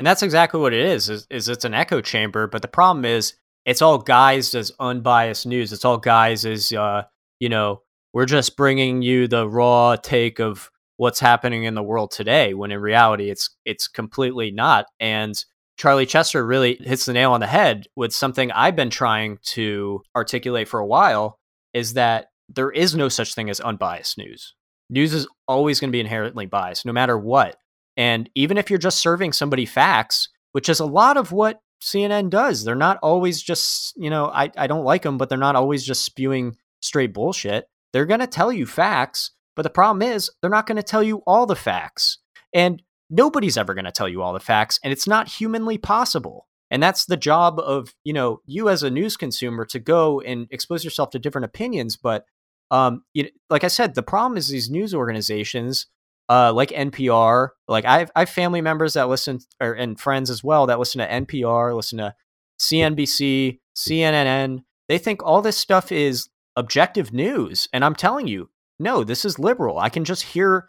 and 0.00 0.06
that's 0.06 0.22
exactly 0.22 0.58
what 0.58 0.72
it 0.72 0.80
is, 0.80 1.10
is. 1.10 1.26
Is 1.30 1.46
it's 1.46 1.66
an 1.66 1.74
echo 1.74 2.00
chamber, 2.00 2.46
but 2.46 2.62
the 2.62 2.68
problem 2.68 3.04
is 3.04 3.34
it's 3.66 3.82
all 3.82 4.02
guised 4.02 4.54
as 4.54 4.72
unbiased 4.80 5.46
news. 5.46 5.74
It's 5.74 5.84
all 5.84 6.00
guised 6.00 6.50
as 6.50 6.72
uh, 6.72 7.02
you 7.38 7.50
know, 7.50 7.82
we're 8.12 8.26
just 8.26 8.56
bringing 8.56 9.02
you 9.02 9.28
the 9.28 9.48
raw 9.48 9.96
take 9.96 10.38
of 10.38 10.70
what's 10.96 11.20
happening 11.20 11.64
in 11.64 11.74
the 11.74 11.82
world 11.82 12.10
today 12.10 12.52
when 12.54 12.70
in 12.70 12.80
reality 12.80 13.30
it's 13.30 13.50
it's 13.64 13.88
completely 13.88 14.50
not 14.50 14.86
and 14.98 15.44
Charlie 15.80 16.04
Chester 16.04 16.44
really 16.44 16.74
hits 16.74 17.06
the 17.06 17.14
nail 17.14 17.32
on 17.32 17.40
the 17.40 17.46
head 17.46 17.86
with 17.96 18.12
something 18.12 18.52
I've 18.52 18.76
been 18.76 18.90
trying 18.90 19.38
to 19.44 20.02
articulate 20.14 20.68
for 20.68 20.78
a 20.78 20.86
while 20.86 21.38
is 21.72 21.94
that 21.94 22.26
there 22.54 22.70
is 22.70 22.94
no 22.94 23.08
such 23.08 23.34
thing 23.34 23.48
as 23.48 23.60
unbiased 23.60 24.18
news. 24.18 24.54
News 24.90 25.14
is 25.14 25.26
always 25.48 25.80
going 25.80 25.88
to 25.88 25.92
be 25.92 26.00
inherently 26.00 26.44
biased 26.44 26.84
no 26.84 26.92
matter 26.92 27.16
what. 27.16 27.56
And 27.96 28.28
even 28.34 28.58
if 28.58 28.68
you're 28.68 28.78
just 28.78 28.98
serving 28.98 29.32
somebody 29.32 29.64
facts, 29.64 30.28
which 30.52 30.68
is 30.68 30.80
a 30.80 30.84
lot 30.84 31.16
of 31.16 31.32
what 31.32 31.60
CNN 31.82 32.28
does, 32.28 32.62
they're 32.62 32.74
not 32.74 32.98
always 33.02 33.40
just, 33.40 33.94
you 33.96 34.10
know, 34.10 34.26
I, 34.26 34.50
I 34.58 34.66
don't 34.66 34.84
like 34.84 35.02
them, 35.02 35.16
but 35.16 35.30
they're 35.30 35.38
not 35.38 35.56
always 35.56 35.82
just 35.82 36.04
spewing 36.04 36.56
straight 36.82 37.14
bullshit. 37.14 37.68
They're 37.92 38.06
going 38.06 38.20
to 38.20 38.26
tell 38.26 38.52
you 38.52 38.66
facts, 38.66 39.32
but 39.56 39.62
the 39.62 39.70
problem 39.70 40.02
is 40.02 40.30
they're 40.40 40.50
not 40.50 40.66
going 40.66 40.76
to 40.76 40.82
tell 40.82 41.02
you 41.02 41.22
all 41.26 41.46
the 41.46 41.56
facts. 41.56 42.18
And 42.52 42.82
nobody's 43.08 43.56
ever 43.56 43.74
going 43.74 43.84
to 43.84 43.92
tell 43.92 44.08
you 44.08 44.22
all 44.22 44.32
the 44.32 44.40
facts, 44.40 44.78
and 44.82 44.92
it's 44.92 45.06
not 45.06 45.28
humanly 45.28 45.78
possible. 45.78 46.46
And 46.70 46.82
that's 46.82 47.06
the 47.06 47.16
job 47.16 47.58
of, 47.58 47.94
you 48.04 48.12
know, 48.12 48.40
you 48.46 48.68
as 48.68 48.84
a 48.84 48.90
news 48.90 49.16
consumer 49.16 49.64
to 49.66 49.80
go 49.80 50.20
and 50.20 50.46
expose 50.50 50.84
yourself 50.84 51.10
to 51.10 51.18
different 51.18 51.46
opinions. 51.46 51.96
But 51.96 52.24
um, 52.70 53.02
you 53.14 53.24
know, 53.24 53.28
like 53.48 53.64
I 53.64 53.68
said, 53.68 53.94
the 53.94 54.02
problem 54.02 54.38
is 54.38 54.48
these 54.48 54.70
news 54.70 54.94
organizations, 54.94 55.86
uh, 56.28 56.52
like 56.52 56.70
NPR, 56.70 57.48
like 57.66 57.84
I 57.84 57.98
have, 58.00 58.12
I 58.14 58.20
have 58.20 58.30
family 58.30 58.60
members 58.60 58.94
that 58.94 59.08
listen 59.08 59.40
or, 59.60 59.72
and 59.72 59.98
friends 59.98 60.30
as 60.30 60.44
well 60.44 60.66
that 60.66 60.78
listen 60.78 61.00
to 61.00 61.08
NPR, 61.08 61.74
listen 61.74 61.98
to 61.98 62.14
CNBC, 62.60 63.58
CNN. 63.76 64.62
They 64.88 64.98
think 64.98 65.22
all 65.24 65.42
this 65.42 65.56
stuff 65.56 65.90
is 65.90 66.28
objective 66.56 67.12
news. 67.12 67.68
And 67.72 67.84
I'm 67.84 67.94
telling 67.94 68.26
you, 68.26 68.50
no, 68.78 69.04
this 69.04 69.24
is 69.24 69.38
liberal. 69.38 69.78
I 69.78 69.88
can 69.88 70.04
just 70.04 70.22
hear, 70.22 70.68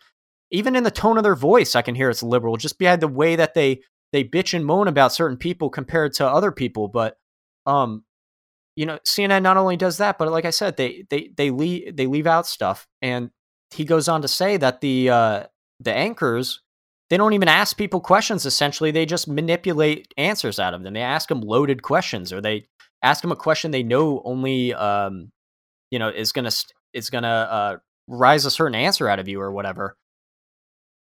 even 0.52 0.76
in 0.76 0.84
the 0.84 0.92
tone 0.92 1.18
of 1.18 1.24
their 1.24 1.36
voice, 1.36 1.76
I 1.76 1.82
can 1.82 1.96
hear 1.96 2.10
it's 2.10 2.24
liberal 2.24 2.58
just 2.58 2.78
by 2.78 2.96
the 2.96 3.08
way 3.08 3.36
that 3.36 3.54
they 3.54 3.82
they 4.12 4.24
bitch 4.26 4.54
and 4.54 4.66
moan 4.66 4.90
about 4.90 5.14
certain 5.14 5.38
people 5.38 5.70
compared 5.70 6.14
to 6.16 6.28
other 6.28 6.52
people. 6.52 6.90
But 6.90 7.18
um, 7.66 8.04
you 8.76 8.86
know, 8.86 9.00
CNN 9.06 9.44
not 9.44 9.58
only 9.58 9.78
does 9.78 9.98
that, 9.98 10.18
but 10.18 10.30
like 10.32 10.46
I 10.46 10.50
said, 10.50 10.78
they 10.78 11.06
they 11.10 11.32
they 11.36 11.52
leave 11.52 11.96
they 11.96 12.08
leave 12.08 12.28
out 12.28 12.48
stuff. 12.48 12.88
And 13.02 13.32
he 13.72 13.86
goes 13.86 14.08
on 14.08 14.22
to 14.22 14.28
say 14.28 14.58
that 14.58 14.82
the 14.82 15.10
uh, 15.10 15.44
the 15.80 15.94
anchors 15.94 16.62
they 17.10 17.18
don't 17.18 17.34
even 17.34 17.50
ask 17.50 17.78
people 17.78 18.00
questions. 18.00 18.46
Essentially, 18.46 18.92
they 18.92 19.06
just 19.06 19.28
manipulate 19.28 20.14
answers 20.18 20.60
out 20.60 20.74
of 20.74 20.82
them. 20.82 20.94
They 20.94 21.02
ask 21.02 21.28
them 21.28 21.42
loaded 21.42 21.82
questions, 21.84 22.32
or 22.32 22.40
they 22.40 22.68
ask 23.04 23.22
them 23.22 23.34
a 23.34 23.36
question 23.36 23.72
they 23.72 23.84
know 23.84 24.22
only 24.24 24.74
um, 24.74 25.32
you 25.92 26.00
know 26.00 26.10
is 26.10 26.32
gonna 26.32 26.52
is 26.94 27.10
gonna 27.10 27.28
uh, 27.28 27.78
rise 28.08 28.46
a 28.46 28.52
certain 28.52 28.76
answer 28.76 29.08
out 29.08 29.20
of 29.20 29.28
you 29.28 29.40
or 29.40 29.52
whatever. 29.52 29.96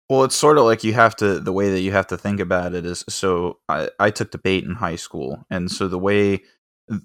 Well, 0.10 0.24
it's 0.24 0.36
sort 0.36 0.58
of 0.58 0.64
like 0.64 0.86
you 0.86 0.94
have 0.94 1.16
to 1.18 1.40
the 1.40 1.52
way 1.52 1.70
that 1.70 1.82
you 1.82 1.92
have 1.92 2.08
to 2.08 2.18
think 2.18 2.40
about 2.40 2.74
it 2.74 2.86
is 2.86 3.04
so 3.10 3.60
I, 3.70 3.90
I 4.00 4.10
took 4.10 4.32
debate 4.32 4.64
in 4.64 4.76
high 4.76 4.96
school, 4.96 5.46
and 5.50 5.70
so 5.70 5.88
the 5.88 6.00
way 6.00 6.44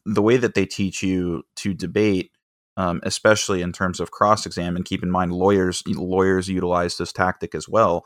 the 0.07 0.23
way 0.23 0.37
that 0.37 0.55
they 0.55 0.67
teach 0.67 1.03
you 1.03 1.43
to 1.57 1.75
debate, 1.75 2.31
um, 2.77 3.01
especially 3.03 3.61
in 3.61 3.73
terms 3.73 3.99
of 3.99 4.13
cross 4.13 4.47
exam, 4.47 4.77
and 4.77 4.85
keep 4.85 5.03
in 5.03 5.11
mind 5.11 5.33
lawyers 5.33 5.83
lawyers 5.87 6.49
utilize 6.49 6.97
this 6.97 7.13
tactic 7.13 7.57
as 7.57 7.69
well, 7.69 8.05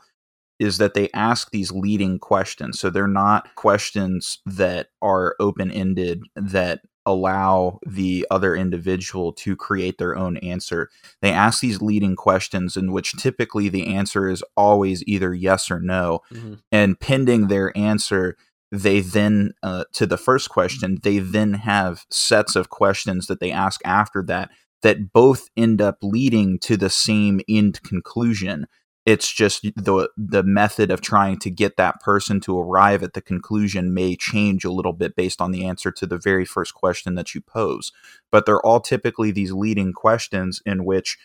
is 0.59 0.79
that 0.79 0.95
they 0.95 1.09
ask 1.13 1.51
these 1.51 1.71
leading 1.71 2.17
questions. 2.17 2.79
So 2.79 2.89
they're 2.89 3.07
not 3.07 3.53
questions 3.55 4.39
that 4.47 4.87
are 5.01 5.35
open 5.39 5.71
ended 5.71 6.23
that 6.35 6.81
allow 7.07 7.79
the 7.87 8.27
other 8.29 8.55
individual 8.55 9.31
to 9.31 9.55
create 9.55 9.97
their 9.97 10.15
own 10.15 10.37
answer. 10.37 10.89
They 11.21 11.31
ask 11.31 11.61
these 11.61 11.81
leading 11.81 12.15
questions 12.15 12.75
in 12.77 12.91
which 12.91 13.17
typically 13.17 13.69
the 13.69 13.87
answer 13.87 14.29
is 14.29 14.43
always 14.55 15.03
either 15.07 15.33
yes 15.33 15.71
or 15.71 15.79
no. 15.79 16.19
Mm-hmm. 16.31 16.55
And 16.71 16.99
pending 16.99 17.47
their 17.47 17.75
answer, 17.75 18.35
they 18.71 18.99
then, 18.99 19.53
uh, 19.63 19.85
to 19.93 20.05
the 20.05 20.17
first 20.17 20.49
question, 20.49 20.99
they 21.01 21.19
then 21.19 21.53
have 21.53 22.05
sets 22.11 22.55
of 22.55 22.69
questions 22.69 23.27
that 23.27 23.39
they 23.39 23.51
ask 23.51 23.79
after 23.85 24.21
that 24.23 24.51
that 24.83 25.13
both 25.13 25.49
end 25.55 25.81
up 25.81 25.97
leading 26.03 26.59
to 26.59 26.77
the 26.77 26.89
same 26.89 27.39
end 27.49 27.81
conclusion. 27.83 28.67
It's 29.07 29.31
just 29.31 29.63
the 29.77 30.09
the 30.17 30.43
method 30.43 30.91
of 30.91 30.99
trying 30.99 31.39
to 31.39 31.49
get 31.49 31.77
that 31.77 32.01
person 32.01 32.41
to 32.41 32.59
arrive 32.59 33.03
at 33.03 33.13
the 33.13 33.21
conclusion 33.21 33.93
may 33.93 34.17
change 34.17 34.65
a 34.65 34.69
little 34.69 34.91
bit 34.91 35.15
based 35.15 35.39
on 35.39 35.51
the 35.51 35.65
answer 35.65 35.91
to 35.93 36.05
the 36.05 36.17
very 36.17 36.43
first 36.43 36.73
question 36.73 37.15
that 37.15 37.33
you 37.33 37.39
pose. 37.39 37.93
But 38.33 38.45
they're 38.45 38.65
all 38.65 38.81
typically 38.81 39.31
these 39.31 39.53
leading 39.53 39.93
questions 39.93 40.61
in 40.65 40.83
which 40.83 41.17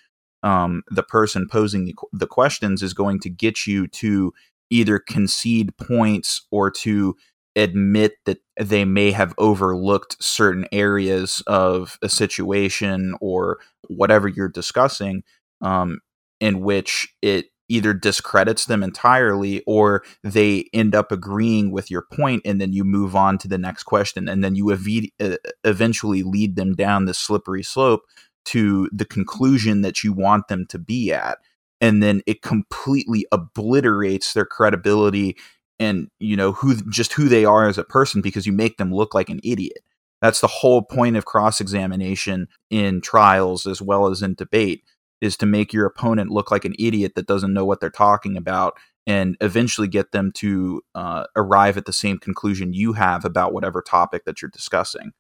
um, 0.45 0.85
the 0.93 1.03
person 1.03 1.49
posing 1.51 1.87
the, 1.87 1.97
the 2.13 2.29
questions 2.29 2.85
is 2.85 2.95
going 2.95 3.19
to 3.19 3.29
get 3.29 3.67
you 3.67 3.89
to 3.89 4.33
either 4.71 5.01
concede 5.01 5.77
points 5.77 6.43
or 6.53 6.71
to 6.71 7.17
admit 7.57 8.15
that 8.27 8.39
they 8.61 8.85
may 8.85 9.11
have 9.11 9.35
overlooked 9.39 10.23
certain 10.23 10.69
areas 10.71 11.43
of 11.49 11.99
a 12.01 12.09
situation 12.09 13.17
or 13.21 13.59
whatever 13.89 14.29
you're 14.29 14.49
discussing 14.49 15.25
um, 15.63 15.99
in 16.41 16.61
which 16.61 17.09
it 17.23 17.47
either 17.73 17.95
discredits 17.95 18.67
them 18.67 18.83
entirely 18.83 19.63
or 19.67 20.05
they 20.23 20.69
end 20.75 20.95
up 20.95 21.11
agreeing 21.11 21.71
with 21.71 21.91
your 21.91 22.03
point 22.13 22.43
and 22.45 22.61
then 22.61 22.73
you 22.73 22.85
move 22.85 23.17
on 23.17 23.39
to 23.39 23.49
the 23.49 23.57
next 23.57 23.85
question. 23.85 24.29
And 24.29 24.45
then 24.45 24.55
you 24.55 24.71
ev- 24.71 25.09
uh, 25.19 25.37
eventually 25.65 26.23
lead 26.23 26.57
them 26.57 26.75
down 26.75 27.07
the 27.07 27.15
slippery 27.15 27.63
slope 27.63 28.03
to 28.45 28.91
the 28.93 29.07
conclusion 29.07 29.81
that 29.81 30.05
you 30.05 30.13
want 30.13 30.49
them 30.49 30.67
to 30.67 30.79
be 30.79 31.13
at. 31.13 31.39
And 31.81 32.03
then 32.03 32.21
it 32.27 32.43
completely 32.43 33.27
obliterates 33.33 34.35
their 34.35 34.45
credibility 34.45 35.37
and 35.79 36.09
you 36.21 36.37
know 36.37 36.53
who 36.53 36.77
just 36.91 37.15
who 37.15 37.29
they 37.29 37.45
are 37.45 37.67
as 37.67 37.79
a 37.79 37.85
person 37.85 38.21
because 38.21 38.47
you 38.47 38.53
make 38.53 38.77
them 38.77 38.95
look 38.95 39.15
like 39.15 39.31
an 39.31 39.41
idiot. 39.43 39.79
That's 40.21 40.41
the 40.41 40.47
whole 40.47 40.83
point 40.83 41.17
of 41.17 41.25
cross 41.25 41.61
examination 41.61 42.47
in 42.71 43.01
trials 43.01 43.67
as 43.67 43.81
well 43.83 44.09
as 44.09 44.23
in 44.23 44.35
debate 44.35 44.85
is 45.23 45.37
to 45.39 45.47
make 45.47 45.73
your 45.73 45.87
opponent 45.87 46.31
look 46.31 46.51
like 46.51 46.67
an 46.67 46.75
idiot 46.79 47.13
that 47.15 47.27
doesn't 47.27 47.55
know 47.55 47.65
what 47.65 47.81
they're 47.81 47.89
talking 47.89 48.37
about 48.37 48.77
and 49.07 49.37
eventually 49.41 49.89
get 49.89 50.11
them 50.11 50.33
to 50.33 50.83
uh, 50.95 51.25
arrive 51.37 51.77
at 51.77 51.87
the 51.87 51.93
same 51.93 52.19
conclusion 52.19 52.75
you 52.75 52.93
have 52.93 53.25
about 53.25 53.55
whatever 53.55 53.81
topic 53.81 54.25
that 54.25 54.43
you're 54.43 54.51
discussing. 54.51 55.13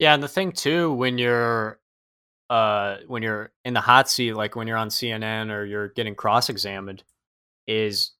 Yeah, 0.00 0.12
and 0.12 0.22
the 0.22 0.28
thing 0.28 0.52
too, 0.52 0.92
when 0.92 1.18
you're 1.18 1.78
uh, 2.50 2.96
when 3.06 3.22
you're 3.22 3.52
in 3.64 3.74
the 3.74 3.80
hot 3.80 4.10
seat, 4.10 4.34
like 4.34 4.56
when 4.56 4.66
you're 4.66 4.76
on 4.76 4.88
CNN 4.88 5.52
or 5.52 5.64
you're 5.64 5.90
getting 5.90 6.16
cross-examined, 6.16 7.04
is 7.68 8.10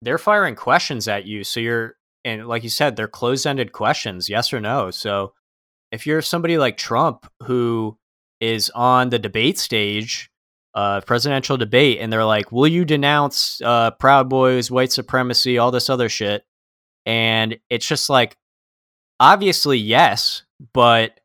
they're 0.00 0.16
firing 0.16 0.54
questions 0.54 1.06
at 1.06 1.26
you. 1.26 1.44
So 1.44 1.60
you're 1.60 1.96
and 2.24 2.46
like 2.46 2.62
you 2.62 2.70
said, 2.70 2.96
they're 2.96 3.08
closed-ended 3.08 3.72
questions, 3.72 4.30
yes 4.30 4.52
or 4.52 4.60
no. 4.60 4.90
So 4.90 5.34
if 5.90 6.06
you're 6.06 6.22
somebody 6.22 6.56
like 6.56 6.78
Trump 6.78 7.30
who 7.42 7.98
is 8.42 8.70
on 8.74 9.08
the 9.08 9.18
debate 9.18 9.58
stage, 9.58 10.30
uh, 10.74 11.00
presidential 11.02 11.56
debate, 11.56 11.98
and 12.00 12.12
they're 12.12 12.24
like, 12.24 12.52
"Will 12.52 12.66
you 12.66 12.84
denounce 12.84 13.62
uh, 13.64 13.92
Proud 13.92 14.28
Boys, 14.28 14.70
white 14.70 14.92
supremacy, 14.92 15.56
all 15.56 15.70
this 15.70 15.88
other 15.88 16.08
shit?" 16.08 16.44
And 17.06 17.58
it's 17.70 17.86
just 17.86 18.10
like, 18.10 18.36
obviously 19.22 19.78
yes, 19.78 20.42
but 20.74 21.20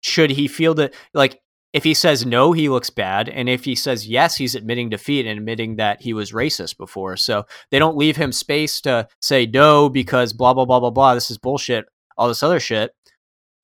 should 0.00 0.30
he 0.30 0.48
feel 0.48 0.74
that 0.74 0.94
like 1.12 1.40
if 1.74 1.84
he 1.84 1.92
says 1.92 2.24
no, 2.24 2.52
he 2.52 2.68
looks 2.68 2.88
bad, 2.88 3.28
and 3.28 3.48
if 3.48 3.64
he 3.64 3.74
says 3.74 4.06
yes, 4.08 4.36
he's 4.36 4.54
admitting 4.54 4.88
defeat 4.88 5.26
and 5.26 5.38
admitting 5.38 5.76
that 5.76 6.00
he 6.00 6.12
was 6.12 6.32
racist 6.32 6.78
before. 6.78 7.16
So 7.16 7.46
they 7.70 7.78
don't 7.78 7.96
leave 7.96 8.16
him 8.16 8.32
space 8.32 8.80
to 8.82 9.08
say 9.20 9.44
no 9.44 9.88
because 9.88 10.32
blah 10.32 10.54
blah 10.54 10.64
blah 10.64 10.80
blah 10.80 10.90
blah. 10.90 11.14
This 11.14 11.30
is 11.30 11.38
bullshit. 11.38 11.86
All 12.16 12.28
this 12.28 12.42
other 12.42 12.60
shit. 12.60 12.92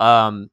Um, 0.01 0.51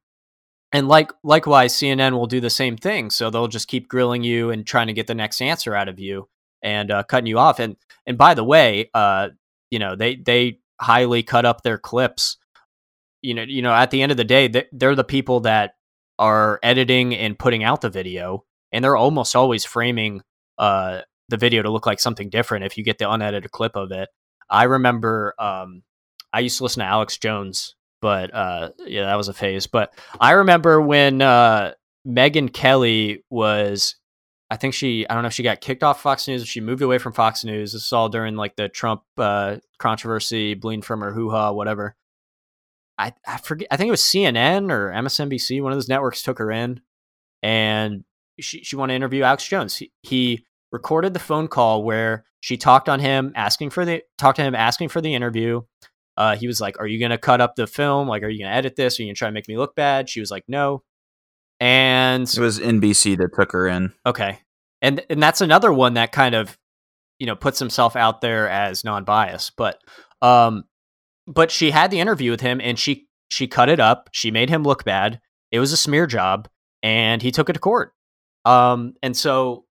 and 0.74 0.88
like 0.88 1.12
likewise 1.24 1.74
cnn 1.74 2.14
will 2.14 2.28
do 2.28 2.40
the 2.40 2.50
same 2.50 2.78
thing. 2.78 3.10
So 3.10 3.30
they'll 3.30 3.48
just 3.48 3.68
keep 3.68 3.88
grilling 3.88 4.24
you 4.24 4.52
and 4.52 4.66
trying 4.66 4.88
to 4.88 4.94
get 4.94 5.08
the 5.08 5.16
next 5.16 5.42
answer 5.42 5.76
out 5.76 5.90
of 5.90 6.00
you 6.00 6.28
and 6.62 6.92
uh, 6.92 7.04
cutting 7.04 7.28
you 7.28 7.40
off. 7.40 7.60
And 7.60 7.76
and 8.06 8.18
by 8.18 8.34
the 8.34 8.44
way 8.44 8.90
uh, 8.94 9.30
you 9.72 9.80
know 9.80 9.96
they 9.96 10.16
they 10.16 10.60
highly 10.80 11.24
cut 11.24 11.46
up 11.46 11.64
their 11.64 11.78
clips. 11.78 12.38
You 13.22 13.34
know 13.34 13.44
you 13.44 13.62
know 13.62 13.74
at 13.74 13.92
the 13.92 14.02
end 14.02 14.12
of 14.12 14.18
the 14.18 14.24
day 14.24 14.48
they're 14.72 14.96
the 14.96 15.04
people 15.04 15.42
that 15.42 15.76
are 16.20 16.60
editing 16.64 17.16
and 17.16 17.38
putting 17.38 17.64
out 17.64 17.82
the 17.82 17.90
video 17.90 18.44
and 18.72 18.84
they're 18.84 18.96
almost 18.96 19.36
always 19.36 19.66
framing 19.66 20.22
uh, 20.58 21.02
the 21.30 21.38
video 21.38 21.62
to 21.62 21.70
look 21.70 21.86
like 21.86 22.00
something 22.00 22.30
different 22.30 22.66
if 22.66 22.78
you 22.78 22.84
get 22.84 22.98
the 22.98 23.10
unedited 23.10 23.52
clip 23.52 23.76
of 23.76 23.92
it. 23.92 24.10
I 24.50 24.64
remember 24.64 25.34
um, 25.40 25.84
i 26.34 26.40
used 26.40 26.58
to 26.58 26.64
listen 26.64 26.82
to 26.82 26.86
alex 26.86 27.18
jones 27.18 27.76
but 28.02 28.34
uh, 28.34 28.72
yeah, 28.86 29.06
that 29.06 29.16
was 29.16 29.28
a 29.28 29.34
phase. 29.34 29.68
But 29.68 29.94
I 30.20 30.32
remember 30.32 30.82
when 30.82 31.22
uh, 31.22 31.74
Megyn 32.08 32.52
Kelly 32.54 33.24
was, 33.30 33.96
I 34.50 34.58
think 34.58 34.74
she, 34.74 35.08
I 35.08 35.14
don't 35.14 35.24
know 35.24 35.28
if 35.28 35.34
she 35.34 35.44
got 35.44 35.62
kicked 35.62 35.84
off 35.84 36.02
Fox 36.02 36.28
News, 36.28 36.44
or 36.44 36.46
she 36.46 36.62
moved 36.62 36.82
away 36.82 36.98
from 36.98 37.14
Fox 37.14 37.44
News. 37.44 37.74
This 37.74 37.86
is 37.86 37.94
all 37.94 38.10
during 38.10 38.36
like 38.36 38.56
the 38.56 38.70
Trump 38.70 39.02
uh, 39.18 39.58
controversy, 39.78 40.54
bleeding 40.54 40.82
from 40.82 41.02
her 41.02 41.12
hoo 41.12 41.30
ha, 41.30 41.52
whatever. 41.52 41.96
I, 42.98 43.14
I 43.28 43.38
forget, 43.38 43.68
I 43.70 43.78
think 43.78 43.90
it 43.90 43.92
was 43.92 44.02
CNN 44.02 44.72
or 44.72 44.92
MSNBC, 44.92 45.62
one 45.62 45.72
of 45.72 45.76
those 45.76 45.90
networks 45.90 46.24
took 46.24 46.40
her 46.40 46.52
in 46.52 46.82
and 47.44 48.04
she, 48.40 48.64
she 48.64 48.76
wanted 48.76 48.94
to 48.94 48.96
interview 48.96 49.24
Alex 49.24 49.48
Jones. 49.48 49.76
He, 49.76 49.92
he 50.02 50.46
recorded 50.72 51.14
the 51.14 51.20
phone 51.20 51.48
call 51.48 51.84
where 51.84 52.26
she 52.40 52.58
talked 52.58 52.90
on 52.90 53.00
him 53.00 53.32
asking 53.36 53.70
for 53.70 53.86
the 53.86 54.04
talked 54.18 54.38
to 54.38 54.44
him 54.44 54.56
asking 54.56 54.90
for 54.90 55.02
the 55.02 55.14
interview. 55.14 55.62
Uh, 56.18 56.36
he 56.36 56.48
was 56.48 56.60
like, 56.60 56.80
"Are 56.80 56.88
you 56.88 57.00
gonna 57.00 57.18
cut 57.18 57.42
up 57.42 57.56
the 57.56 57.68
film? 57.68 58.08
Like, 58.08 58.24
are 58.24 58.30
you 58.30 58.44
gonna 58.44 58.56
edit 58.56 58.76
this? 58.76 59.00
Are 59.00 59.04
you 59.04 59.08
gonna 59.10 59.16
try 59.16 59.28
to 59.30 59.34
make 59.34 59.48
me 59.48 59.58
look 59.58 59.76
bad?" 59.76 60.10
She 60.10 60.20
was 60.20 60.32
like, 60.32 60.44
"No." 60.48 60.84
And 61.60 62.24
It 62.24 62.40
was 62.40 62.60
NBC 62.60 63.18
that 63.18 63.34
took 63.34 63.52
her 63.52 63.68
in. 63.68 63.94
Okay. 64.06 64.40
And 64.82 65.04
and 65.10 65.22
that's 65.22 65.42
another 65.42 65.74
one 65.74 65.96
that 65.96 66.12
kind 66.12 66.36
of 66.36 66.58
you 67.20 67.26
know 67.26 67.36
puts 67.36 67.60
himself 67.60 67.96
out 67.96 68.22
there 68.22 68.48
as 68.50 68.84
non-biased, 68.84 69.56
but 69.56 69.82
um 70.22 70.66
but 71.26 71.52
she 71.52 71.72
had 71.72 71.92
the 71.92 72.00
interview 72.00 72.32
with 72.32 72.42
him 72.42 72.62
and 72.62 72.78
she 72.78 73.08
she 73.30 73.48
cut 73.48 73.70
it 73.70 73.80
up. 73.80 74.10
She 74.14 74.32
made 74.32 74.50
him 74.50 74.64
look 74.64 74.84
bad. 74.84 75.20
It 75.52 75.60
was 75.60 75.72
a 75.74 75.78
smear 75.78 76.06
job 76.06 76.48
and 76.84 77.22
he 77.22 77.32
took 77.32 77.50
it 77.50 77.54
to 77.54 77.60
court. 77.60 77.94
Um 78.46 78.94
and 79.02 79.18
so 79.18 79.66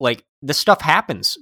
like 0.00 0.24
this 0.42 0.58
stuff 0.58 0.80
happens 0.80 1.38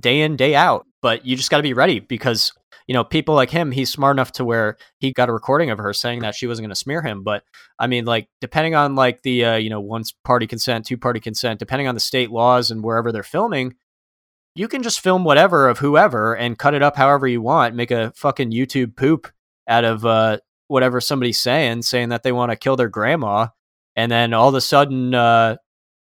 day 0.00 0.20
in 0.20 0.36
day 0.36 0.54
out, 0.54 0.86
but 1.00 1.24
you 1.24 1.36
just 1.36 1.50
got 1.50 1.58
to 1.58 1.62
be 1.62 1.72
ready 1.72 2.00
because 2.00 2.52
you 2.86 2.94
know 2.94 3.04
people 3.04 3.34
like 3.34 3.50
him 3.50 3.70
he's 3.70 3.90
smart 3.90 4.14
enough 4.14 4.32
to 4.32 4.44
where 4.44 4.76
he 4.98 5.12
got 5.12 5.28
a 5.28 5.32
recording 5.32 5.70
of 5.70 5.78
her 5.78 5.92
saying 5.92 6.20
that 6.20 6.34
she 6.34 6.46
wasn't 6.46 6.64
going 6.64 6.70
to 6.70 6.74
smear 6.74 7.02
him 7.02 7.22
but 7.22 7.44
i 7.78 7.86
mean 7.86 8.04
like 8.04 8.28
depending 8.40 8.74
on 8.74 8.94
like 8.94 9.22
the 9.22 9.44
uh, 9.44 9.56
you 9.56 9.70
know 9.70 9.80
one 9.80 10.04
party 10.24 10.46
consent 10.46 10.86
two 10.86 10.96
party 10.96 11.20
consent 11.20 11.58
depending 11.58 11.88
on 11.88 11.94
the 11.94 12.00
state 12.00 12.30
laws 12.30 12.70
and 12.70 12.82
wherever 12.82 13.12
they're 13.12 13.22
filming 13.22 13.74
you 14.54 14.68
can 14.68 14.82
just 14.82 15.00
film 15.00 15.24
whatever 15.24 15.68
of 15.68 15.78
whoever 15.78 16.36
and 16.36 16.58
cut 16.58 16.74
it 16.74 16.82
up 16.82 16.96
however 16.96 17.26
you 17.26 17.40
want 17.40 17.74
make 17.74 17.90
a 17.90 18.12
fucking 18.16 18.50
youtube 18.50 18.96
poop 18.96 19.30
out 19.66 19.84
of 19.84 20.04
uh, 20.04 20.38
whatever 20.68 21.00
somebody's 21.00 21.38
saying 21.38 21.82
saying 21.82 22.10
that 22.10 22.22
they 22.22 22.32
want 22.32 22.50
to 22.50 22.56
kill 22.56 22.76
their 22.76 22.88
grandma 22.88 23.46
and 23.96 24.10
then 24.10 24.34
all 24.34 24.48
of 24.48 24.54
a 24.54 24.60
sudden 24.60 25.14
uh, 25.14 25.56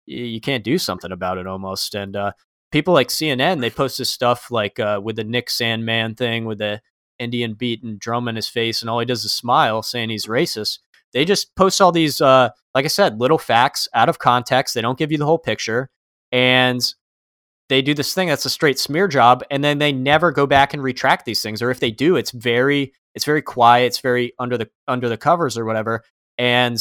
you 0.05 0.41
can't 0.41 0.63
do 0.63 0.77
something 0.77 1.11
about 1.11 1.37
it 1.37 1.47
almost 1.47 1.95
and 1.95 2.15
uh, 2.15 2.31
people 2.73 2.93
like 2.93 3.09
CNN, 3.09 3.61
they 3.61 3.69
post 3.69 3.99
this 3.99 4.09
stuff 4.09 4.49
like 4.49 4.79
uh, 4.79 4.99
with 5.01 5.15
the 5.15 5.23
Nick 5.23 5.47
Sandmann 5.47 6.17
thing 6.17 6.45
with 6.45 6.57
the 6.57 6.81
Indian 7.19 7.53
beat 7.53 7.83
and 7.83 7.99
drum 7.99 8.27
in 8.27 8.35
his 8.35 8.49
face, 8.49 8.81
and 8.81 8.89
all 8.89 8.99
he 8.99 9.05
does 9.05 9.23
is 9.23 9.31
smile, 9.31 9.83
saying 9.83 10.09
he's 10.09 10.25
racist. 10.25 10.79
They 11.13 11.23
just 11.23 11.55
post 11.55 11.79
all 11.79 11.91
these, 11.91 12.19
uh, 12.19 12.49
like 12.73 12.85
I 12.85 12.87
said, 12.87 13.19
little 13.19 13.37
facts 13.37 13.87
out 13.93 14.09
of 14.09 14.17
context. 14.17 14.73
They 14.73 14.81
don't 14.81 14.97
give 14.97 15.11
you 15.11 15.19
the 15.19 15.25
whole 15.25 15.37
picture, 15.37 15.91
and 16.31 16.81
they 17.69 17.83
do 17.83 17.93
this 17.93 18.15
thing 18.15 18.27
that's 18.27 18.45
a 18.45 18.49
straight 18.49 18.79
smear 18.79 19.07
job, 19.07 19.43
and 19.51 19.63
then 19.63 19.77
they 19.77 19.91
never 19.91 20.31
go 20.31 20.47
back 20.47 20.73
and 20.73 20.81
retract 20.81 21.25
these 21.25 21.43
things. 21.43 21.61
Or 21.61 21.69
if 21.69 21.79
they 21.79 21.91
do, 21.91 22.15
it's 22.15 22.31
very, 22.31 22.91
it's 23.13 23.25
very 23.25 23.43
quiet. 23.43 23.85
It's 23.85 23.99
very 23.99 24.33
under 24.39 24.57
the 24.57 24.67
under 24.87 25.07
the 25.09 25.17
covers 25.17 25.59
or 25.59 25.65
whatever, 25.65 26.03
and 26.39 26.79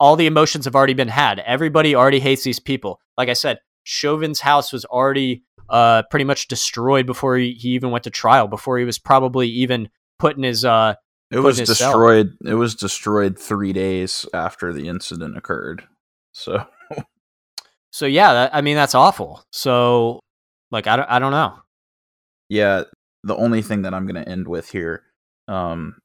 all 0.00 0.16
the 0.16 0.26
emotions 0.26 0.64
have 0.64 0.74
already 0.74 0.94
been 0.94 1.08
had. 1.08 1.38
Everybody 1.40 1.94
already 1.94 2.20
hates 2.20 2.44
these 2.44 2.58
people. 2.58 2.98
Like 3.18 3.28
I 3.28 3.34
said, 3.34 3.58
Chauvin's 3.84 4.40
house 4.40 4.72
was 4.72 4.84
already 4.86 5.44
uh, 5.70 6.02
pretty 6.10 6.24
much 6.24 6.48
destroyed 6.48 7.06
before 7.06 7.36
he, 7.36 7.52
he 7.52 7.70
even 7.70 7.90
went 7.90 8.04
to 8.04 8.10
trial, 8.10 8.48
before 8.48 8.78
he 8.78 8.84
was 8.84 8.98
probably 8.98 9.48
even 9.48 9.88
put 10.18 10.36
in 10.36 10.42
his. 10.42 10.64
Uh, 10.64 10.94
It 11.30 11.38
was 11.38 11.58
his 11.58 11.78
cell. 11.78 11.92
destroyed. 11.92 12.36
It 12.44 12.54
was 12.54 12.74
destroyed 12.74 13.38
three 13.38 13.72
days 13.72 14.26
after 14.34 14.72
the 14.72 14.88
incident 14.88 15.36
occurred. 15.36 15.84
So 16.32 16.66
so 17.92 18.06
yeah, 18.06 18.32
that, 18.32 18.54
I 18.54 18.60
mean 18.60 18.76
that's 18.76 18.94
awful. 18.94 19.44
So 19.52 20.20
like 20.70 20.86
I 20.86 20.96
don't, 20.96 21.08
I 21.10 21.18
don't 21.18 21.32
know. 21.32 21.54
yeah, 22.48 22.84
the 23.22 23.36
only 23.36 23.62
thing 23.62 23.82
that 23.82 23.94
I'm 23.94 24.06
going 24.06 24.22
to 24.22 24.28
end 24.28 24.46
with 24.48 24.70
here 24.70 25.02
um, 25.48 25.96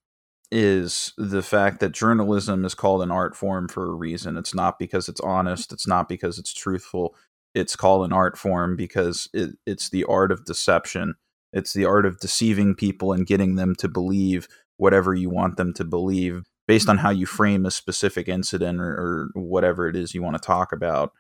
is 0.52 1.14
the 1.18 1.42
fact 1.42 1.80
that 1.80 1.92
journalism 1.92 2.64
is 2.66 2.74
called 2.76 3.02
an 3.02 3.12
art 3.12 3.36
form 3.36 3.68
for 3.68 3.86
a 3.86 3.94
reason. 3.96 4.38
It's 4.38 4.54
not 4.56 4.80
because 4.80 5.10
it's 5.10 5.20
honest. 5.22 5.74
It's 5.74 5.88
not 5.88 6.08
because 6.08 6.40
it's 6.40 6.54
truthful. 6.54 7.16
It's 7.54 7.76
called 7.76 8.06
an 8.06 8.14
art 8.14 8.38
form 8.38 8.76
because 8.76 9.28
it, 9.34 9.52
it's 9.66 9.90
the 9.90 10.04
art 10.06 10.32
of 10.32 10.46
deception. 10.46 11.16
It's 11.52 11.74
the 11.74 11.86
art 11.86 12.06
of 12.06 12.20
deceiving 12.20 12.76
people 12.76 13.12
and 13.12 13.26
getting 13.26 13.56
them 13.56 13.76
to 13.76 13.88
believe 13.88 14.48
whatever 14.78 15.14
you 15.14 15.30
want 15.30 15.58
them 15.58 15.74
to 15.74 15.84
believe 15.84 16.44
based 16.68 16.88
on 16.88 17.00
how 17.00 17.10
you 17.10 17.26
frame 17.26 17.66
a 17.66 17.72
specific 17.72 18.28
incident 18.28 18.80
or, 18.80 19.30
or 19.34 19.42
whatever 19.42 19.90
it 19.90 19.96
is 19.96 20.14
you 20.14 20.22
want 20.22 20.36
to 20.36 20.46
talk 20.46 20.72
about. 20.72 21.12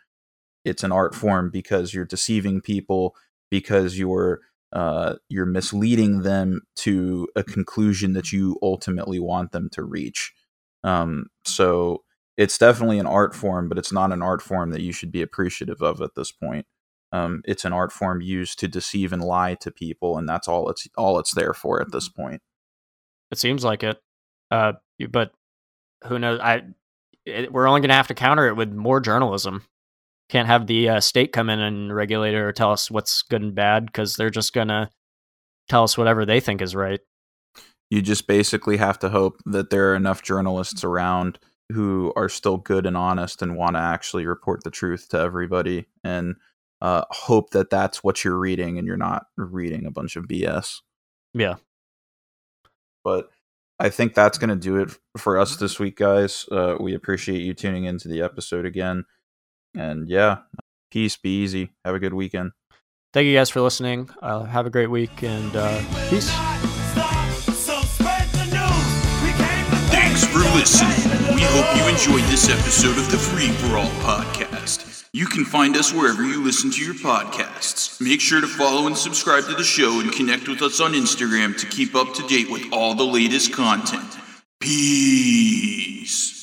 It's 0.64 0.84
an 0.84 0.92
art 0.92 1.16
form 1.16 1.50
because 1.50 1.94
you're 1.94 2.06
deceiving 2.06 2.62
people, 2.62 3.16
because 3.50 3.98
you're 3.98 4.42
uh, 4.72 5.16
you're 5.30 5.48
misleading 5.48 6.22
them 6.22 6.62
to 6.76 7.28
a 7.36 7.44
conclusion 7.44 8.14
that 8.14 8.32
you 8.32 8.60
ultimately 8.62 9.20
want 9.20 9.52
them 9.52 9.70
to 9.72 9.84
reach. 9.84 10.32
Um, 10.84 11.26
so 11.44 12.04
it's 12.40 12.58
definitely 12.58 13.00
an 13.00 13.06
art 13.06 13.36
form, 13.36 13.68
but 13.68 13.78
it's 13.78 13.92
not 13.92 14.14
an 14.14 14.22
art 14.22 14.42
form 14.42 14.72
that 14.72 14.80
you 14.80 14.94
should 14.94 15.12
be 15.12 15.22
appreciative 15.22 15.82
of 15.82 16.02
at 16.02 16.16
this 16.16 16.32
point. 16.32 16.66
Um, 17.12 17.42
it's 17.44 17.66
an 17.66 17.74
art 17.74 17.92
form 17.92 18.22
used 18.22 18.60
to 18.60 18.68
deceive 18.70 19.12
and 19.12 19.22
lie 19.22 19.56
to 19.56 19.70
people, 19.72 20.18
and 20.18 20.28
that's 20.28 20.48
all 20.48 20.70
it's 20.70 20.88
all 20.96 21.20
it's 21.20 21.34
there 21.34 21.54
for 21.54 21.82
at 21.82 21.92
this 21.92 22.08
point. 22.08 22.42
It 23.30 23.40
seems 23.40 23.66
like 23.66 23.84
it. 23.84 24.02
Uh, 24.50 24.74
but 25.10 25.34
who 26.06 26.18
knows? 26.18 26.40
I 26.40 26.62
it, 27.26 27.52
we're 27.52 27.68
only 27.68 27.82
going 27.82 27.90
to 27.90 27.96
have 27.96 28.08
to 28.08 28.14
counter 28.14 28.48
it 28.48 28.56
with 28.56 28.72
more 28.72 29.02
journalism. 29.02 29.66
Can't 30.30 30.48
have 30.48 30.66
the 30.66 30.88
uh, 30.88 31.00
state 31.02 31.34
come 31.34 31.50
in 31.50 31.60
and 31.60 31.94
regulate 31.94 32.36
it 32.36 32.38
or 32.38 32.54
tell 32.54 32.72
us 32.72 32.90
what's 32.90 33.22
good 33.22 33.42
and 33.42 33.54
bad 33.54 33.86
because 33.88 34.16
they're 34.16 34.30
just 34.30 34.54
going 34.54 34.70
to 34.70 34.90
tell 35.68 35.84
us 35.84 35.98
whatever 35.98 36.26
they 36.26 36.40
think 36.40 36.62
is 36.62 36.74
right. 36.74 37.02
You 37.90 38.02
just 38.02 38.28
basically 38.28 38.78
have 38.78 38.98
to 39.00 39.10
hope 39.10 39.42
that 39.46 39.72
there 39.72 39.92
are 39.92 39.96
enough 39.96 40.22
journalists 40.22 40.86
around 40.86 41.38
who 41.72 42.12
are 42.16 42.30
still 42.30 42.58
good 42.58 42.86
and 42.86 42.98
honest 42.98 43.42
and 43.42 43.56
want 43.58 43.76
to 43.76 43.80
actually 43.80 44.26
report 44.26 44.64
the 44.64 44.72
truth 44.72 45.10
to 45.10 45.20
everybody, 45.20 45.86
and 46.04 46.36
uh, 46.82 47.04
hope 47.12 47.52
that 47.52 47.70
that's 47.70 48.04
what 48.04 48.24
you're 48.24 48.38
reading 48.40 48.78
and 48.78 48.88
you're 48.88 48.98
not 48.98 49.28
reading 49.38 49.86
a 49.86 49.92
bunch 49.92 50.16
of 50.16 50.26
BS. 50.26 50.78
Yeah. 51.34 51.56
but 53.04 53.30
I 53.80 53.90
think 53.90 54.14
that's 54.14 54.38
going 54.38 54.50
to 54.50 54.56
do 54.56 54.78
it 54.78 54.90
for 55.18 55.38
us 55.40 55.56
this 55.56 55.80
week, 55.80 55.96
guys. 55.98 56.46
Uh, 56.52 56.76
we 56.80 56.94
appreciate 56.94 57.42
you 57.42 57.54
tuning 57.54 57.86
into 57.86 58.08
the 58.10 58.22
episode 58.22 58.66
again. 58.66 59.06
And 59.74 60.10
yeah, 60.10 60.40
peace, 60.92 61.16
be 61.16 61.42
easy. 61.44 61.72
Have 61.86 61.96
a 61.96 62.00
good 62.00 62.14
weekend. 62.14 62.52
Thank 63.14 63.26
you 63.28 63.36
guys 63.36 63.50
for 63.50 63.62
listening. 63.62 64.10
Uh, 64.22 64.44
have 64.44 64.66
a 64.66 64.70
great 64.70 64.90
week 64.90 65.24
and 65.24 65.56
uh, 65.56 66.10
peace. 66.10 66.30
Listening. 70.60 71.36
We 71.36 71.42
hope 71.44 71.74
you 71.78 71.88
enjoyed 71.88 72.30
this 72.30 72.50
episode 72.50 72.98
of 72.98 73.10
the 73.12 73.18
Free 73.18 73.48
For 73.48 73.78
All 73.78 73.90
podcast. 74.02 75.08
You 75.14 75.26
can 75.26 75.46
find 75.46 75.78
us 75.78 75.94
wherever 75.94 76.22
you 76.22 76.44
listen 76.44 76.70
to 76.72 76.84
your 76.84 76.96
podcasts. 76.96 78.02
Make 78.02 78.20
sure 78.20 78.42
to 78.42 78.48
follow 78.48 78.86
and 78.86 78.98
subscribe 78.98 79.46
to 79.46 79.56
the 79.56 79.64
show 79.64 80.02
and 80.02 80.12
connect 80.12 80.50
with 80.50 80.62
us 80.62 80.82
on 80.82 80.92
Instagram 80.92 81.58
to 81.60 81.66
keep 81.66 81.96
up 81.96 82.14
to 82.16 82.28
date 82.28 82.52
with 82.52 82.74
all 82.74 82.94
the 82.94 83.06
latest 83.06 83.54
content. 83.54 84.18
Peace. 84.60 86.39